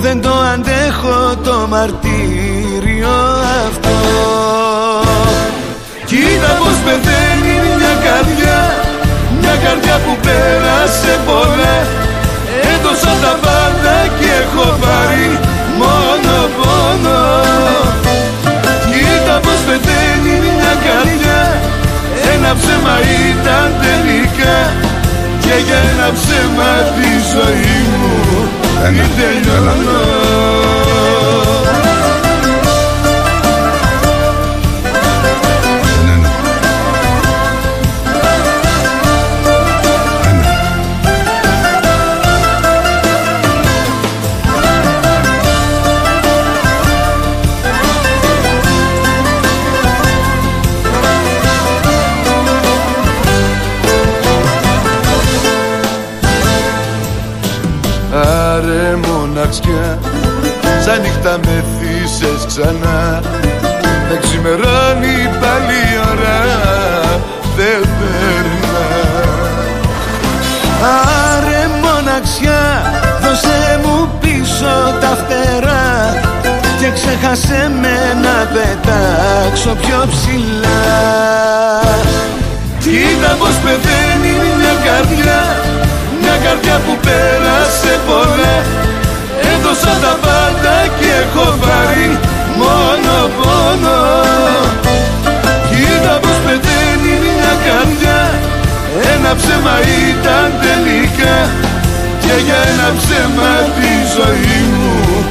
Δεν 0.00 0.20
το 0.20 0.32
αντέχω 0.54 1.36
το 1.44 1.66
μαρτύριο 1.68 3.14
αυτό. 3.66 3.90
Κοίτα 6.04 6.52
πως 6.58 6.76
πεθαίνει 6.84 7.76
μια 7.76 7.94
καρδιά 8.04 8.83
Μια 9.56 9.68
καρδιά 9.68 9.96
που 10.04 10.16
πέρασε 10.26 11.12
πολλά. 11.26 11.76
Έδωσα 12.72 13.12
τα 13.22 13.34
πάντα 13.44 13.96
και 14.18 14.30
έχω 14.42 14.66
πάρει 14.82 15.28
μόνο 15.80 16.34
πόνο. 16.56 17.20
Κοίτα 18.90 19.36
πως 19.44 19.60
πεθαίνει 19.66 20.34
μια 20.44 20.74
καρδιά. 20.86 21.42
Ένα 22.32 22.50
ψέμα 22.58 22.96
ήταν 23.28 23.68
τελικά. 23.84 24.56
Και 25.42 25.54
για 25.66 25.80
ένα 25.92 26.08
ψέμα 26.18 26.70
τη 26.96 27.10
ζωή 27.32 27.76
μου 27.92 28.14
Ένα, 28.84 29.02
Την 29.02 29.10
τελειώνω 29.16 30.13
ξανά. 62.54 63.20
Δεν 64.08 64.20
ξημερώνει 64.20 65.16
πάλι 65.40 65.78
η 65.90 65.96
ώρα 66.10 66.38
Δεν 67.56 67.88
περνά. 67.98 68.82
Άρε 71.32 71.62
μοναξιά 71.82 72.64
Δώσε 73.22 73.80
μου 73.84 74.10
πίσω 74.20 74.74
τα 75.00 75.12
φτερά 75.20 75.86
Και 76.80 76.90
ξέχασε 76.90 77.70
με 77.80 77.96
να 78.24 78.36
πετάξω 78.52 79.76
πιο 79.82 79.98
ψηλά. 80.10 80.82
Κοίτα 82.78 83.32
πως 83.38 83.54
πεθαίνει 83.64 84.32
μια 84.58 84.74
καρδιά 84.86 85.40
Μια 86.20 86.36
καρδιά 86.44 86.76
που 86.86 86.98
πέρασε 87.06 87.92
πολλά. 88.06 88.56
Έδωσα 89.52 89.94
τα 90.04 90.14
πάντα 90.24 90.76
και 90.98 91.06
έχω 91.22 91.44
πάρει 91.62 92.18
μόνο 92.58 93.14
πόνο 93.36 93.98
Κοίτα 95.68 96.14
πως 96.22 96.38
πεθαίνει 96.44 97.12
μια 97.24 97.52
καρδιά. 97.66 98.20
Ένα 99.14 99.24
ένα 99.24 99.34
ψέμα 99.34 99.76
ήταν 100.08 100.52
τελικά. 100.64 101.36
Και 102.20 102.34
για 102.46 102.60
ένα 102.72 102.88
ψέμα 102.98 103.52
τη 103.76 103.92
ζωή 104.16 104.58
μου 104.72 105.24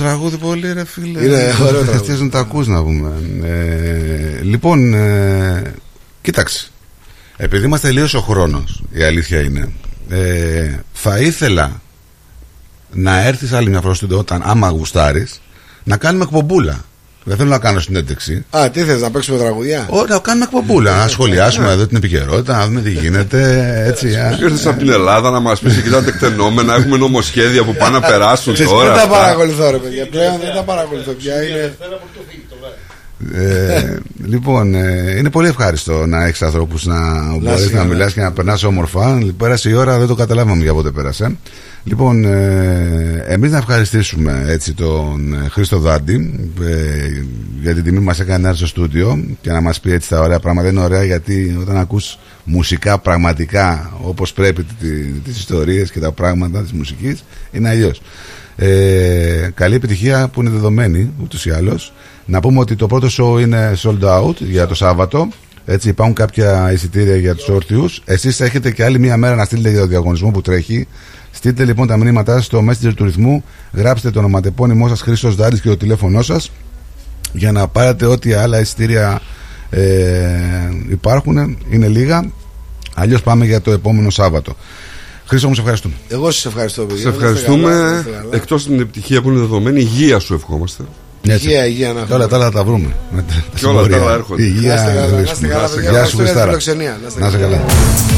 ωραίο 0.00 0.10
τραγούδι 0.10 0.36
πολύ 0.36 0.72
ρε 0.72 0.84
φίλε. 0.84 1.24
Είναι 1.24 1.54
ωραίο 1.62 1.82
τραγούδι. 1.82 2.06
Θες 2.10 2.20
να 2.20 2.28
τα 2.30 2.38
ακούς 2.38 2.66
να 2.66 2.82
πούμε. 2.82 3.12
Ε, 3.42 4.42
Λοιπόν 4.42 4.94
ε, 4.94 5.74
Κοίταξε. 6.22 6.70
Επειδή 7.36 7.66
μας 7.66 7.80
τελείωσε 7.80 8.16
ο 8.16 8.20
χρόνος 8.20 8.82
Η 8.92 9.02
αλήθεια 9.02 9.40
είναι 9.40 9.72
ε, 10.08 10.78
Θα 10.92 11.18
ήθελα 11.18 11.80
Να 12.92 13.20
έρθεις 13.22 13.52
άλλη 13.52 13.68
μια 13.68 13.80
φορά 13.80 13.94
στο 13.94 14.04
στούντιο 14.04 14.18
Όταν 14.18 14.42
άμα 14.44 14.68
γουστάρεις 14.68 15.40
Να 15.84 15.96
κάνουμε 15.96 16.24
εκπομπούλα 16.24 16.84
Δεν 17.28 17.36
θέλω 17.36 17.48
να 17.48 17.58
κάνω 17.58 17.80
συνέντευξη 17.80 18.44
Α, 18.50 18.70
τι 18.70 18.80
θες 18.80 19.00
να 19.00 19.10
παίξουμε 19.10 19.38
τραγουδιά; 19.38 19.86
Ωραία, 19.90 20.14
να 20.14 20.20
κάνουμε 20.20 20.44
εκπομπούλα 20.44 20.96
Να 20.96 21.08
σχολιάσουμε 21.08 21.70
εδώ 21.70 21.86
την 21.86 21.96
επικαιρότητα 21.96 22.56
Να 22.56 22.66
δούμε 22.66 22.80
τι 22.80 22.90
γίνεται 22.90 23.40
Έτσι 23.86 24.14
α. 24.14 24.38
Ήρθες 24.42 24.66
από 24.66 24.78
την 24.78 24.90
Ελλάδα 24.90 25.30
να 25.30 25.40
μας 25.40 25.60
πεις 25.60 25.76
εκεί 25.76 25.90
τα 25.90 26.02
τεκτενόμενα, 26.02 26.74
έχουμε 26.74 26.96
νομοσχέδια 26.96 27.64
που 27.64 27.74
πάνε 27.74 27.98
να 27.98 28.06
περάσουν 28.06 28.52
Ξέρεις, 28.52 28.72
τώρα. 28.72 28.84
Δεν 28.84 28.94
τα 28.94 29.02
αυτά. 29.02 29.14
παρακολουθώ 29.16 29.70
ρε 29.70 29.76
παιδιά 29.76 30.06
Πλέον 30.06 30.38
δεν 30.40 30.54
τα 30.54 30.62
παρακολουθώ 30.62 31.12
πια 31.12 31.42
είναι... 31.42 31.76
Ε, 33.34 33.96
λοιπόν, 34.26 34.74
ε, 34.74 35.14
είναι 35.18 35.30
πολύ 35.30 35.48
ευχάριστο 35.48 36.06
να 36.06 36.26
έχεις 36.26 36.42
ανθρώπους 36.42 36.86
να 36.86 36.96
μπορείς 37.36 37.64
να 37.64 37.70
καλά. 37.70 37.84
μιλάς 37.84 38.12
και 38.12 38.20
να 38.20 38.32
περνάς 38.32 38.62
όμορφα. 38.62 39.18
Πέρασε 39.38 39.68
η 39.70 39.72
ώρα, 39.72 39.98
δεν 39.98 40.06
το 40.06 40.14
καταλάβαμε 40.14 40.62
για 40.62 40.74
πότε 40.74 40.90
πέρασε. 40.90 41.36
Λοιπόν, 41.84 42.24
ε, 42.24 43.24
εμείς 43.26 43.50
να 43.50 43.56
ευχαριστήσουμε 43.56 44.44
έτσι 44.48 44.74
τον 44.74 45.34
ε, 45.34 45.48
Χρήστο 45.48 45.78
Δάντη 45.78 46.50
ε, 46.62 47.22
για 47.60 47.74
την 47.74 47.82
τιμή 47.84 47.98
που 47.98 48.04
μας 48.04 48.20
έκανε 48.20 48.38
να 48.38 48.48
έρθει 48.48 48.58
στο 48.58 48.66
στούντιο 48.66 49.24
και 49.40 49.50
να 49.50 49.60
μας 49.60 49.80
πει 49.80 49.92
έτσι 49.92 50.08
τα 50.08 50.20
ωραία 50.20 50.38
πράγματα. 50.38 50.68
Είναι 50.68 50.80
ωραία 50.80 51.04
γιατί 51.04 51.56
όταν 51.60 51.76
ακούς 51.76 52.18
μουσικά 52.44 52.98
πραγματικά 52.98 53.92
όπως 54.02 54.32
πρέπει 54.32 54.66
τις 55.24 55.38
ιστορίες 55.38 55.90
και 55.90 56.00
τα 56.00 56.12
πράγματα 56.12 56.62
της 56.62 56.72
μουσικής, 56.72 57.24
είναι 57.52 57.68
αλλιώς. 57.68 58.00
Ε, 58.60 59.50
καλή 59.54 59.74
επιτυχία 59.74 60.28
που 60.28 60.40
είναι 60.40 60.50
δεδομένη 60.50 61.12
ούτως 61.22 61.46
ή 61.46 61.50
άλλως 61.50 61.92
να 62.24 62.40
πούμε 62.40 62.58
ότι 62.60 62.76
το 62.76 62.86
πρώτο 62.86 63.08
show 63.10 63.40
είναι 63.40 63.72
sold 63.82 64.00
out 64.00 64.36
για 64.38 64.66
το 64.66 64.74
Σάββατο 64.74 65.28
έτσι 65.64 65.88
υπάρχουν 65.88 66.14
κάποια 66.14 66.72
εισιτήρια 66.72 67.16
για 67.16 67.34
τους 67.34 67.48
όρθιους 67.48 68.02
εσείς 68.04 68.40
έχετε 68.40 68.70
και 68.70 68.84
άλλη 68.84 68.98
μία 68.98 69.16
μέρα 69.16 69.34
να 69.34 69.44
στείλετε 69.44 69.70
για 69.70 69.80
το 69.80 69.86
διαγωνισμό 69.86 70.30
που 70.30 70.40
τρέχει 70.40 70.86
στείλτε 71.30 71.64
λοιπόν 71.64 71.86
τα 71.86 71.96
μηνύματά 71.96 72.32
σας 72.34 72.44
στο 72.44 72.64
Messenger 72.68 72.92
του 72.94 73.04
ρυθμού 73.04 73.44
γράψτε 73.72 74.10
το 74.10 74.18
ονοματεπώνυμό 74.18 74.88
σας 74.88 75.00
Χρήστος 75.00 75.34
Δάρης 75.34 75.60
και 75.60 75.68
το 75.68 75.76
τηλέφωνό 75.76 76.22
σας 76.22 76.50
για 77.32 77.52
να 77.52 77.68
πάρετε 77.68 78.06
ό,τι 78.06 78.32
άλλα 78.32 78.60
εισιτήρια 78.60 79.20
ε, 79.70 79.80
υπάρχουν 80.90 81.58
είναι 81.70 81.86
λίγα 81.88 82.30
αλλιώς 82.94 83.22
πάμε 83.22 83.44
για 83.46 83.60
το 83.60 83.70
επόμενο 83.70 84.10
Σάββατο 84.10 84.56
Χρήστο 85.26 85.48
μου 85.48 85.54
σε 85.54 85.60
ευχαριστούμε 85.60 85.94
Εγώ 86.08 86.30
σας 86.30 86.44
ευχαριστώ 86.44 86.82
παιδιά 86.84 87.02
Σε 87.02 87.08
Να 87.08 87.14
είστε 87.14 87.24
καλά, 87.24 87.32
να 87.32 87.68
ευχαριστούμε. 87.68 87.98
είστε 87.98 88.10
καλά. 88.10 88.28
Εκτός 88.36 88.64
την 88.64 88.74
επιτυχία 88.80 89.22
που 89.22 89.28
είναι 89.30 89.38
δεδομένη, 89.38 89.80
υγεία 89.80 90.18
σου 90.18 90.34
ευχόμαστε. 90.34 90.82
Έτσι. 91.26 91.46
Υγεία, 91.46 91.66
υγεία 91.66 91.86
να 91.88 91.92
Και 91.94 91.98
έχουμε. 92.00 92.14
όλα 92.14 92.26
τα 92.28 92.36
άλλα 92.36 92.50
τα 92.50 92.64
βρούμε. 92.64 92.94
Με 93.14 93.22
τα- 93.22 93.34
τα 93.52 93.58
Και 93.58 93.66
όλα 93.66 93.76
τα 93.78 93.82
συμπορία. 93.84 94.04
άλλα 94.06 94.14
έρχονται. 94.14 94.42
Υγεία, 94.42 94.74
Να 94.74 94.80
είστε 94.80 94.86
καλά, 94.92 95.00
να 95.00 95.04
είστε 95.06 95.16
βρίσκουμε. 95.16 95.48
καλά, 95.48 95.60
Να 95.60 95.64
είστε 95.66 95.76
παιδιά. 95.76 95.90
Γεια 95.90 96.04
σου, 96.04 96.20
Ευχαριστώ 96.20 96.22
για 96.22 96.24
την 96.24 96.24
Χριστάρα. 96.24 96.46
φιλοξενία. 96.46 96.98
Να 97.02 97.06
είστε 97.08 97.20
Να 97.20 97.26
είστε 97.26 97.38
καλά. 97.38 98.17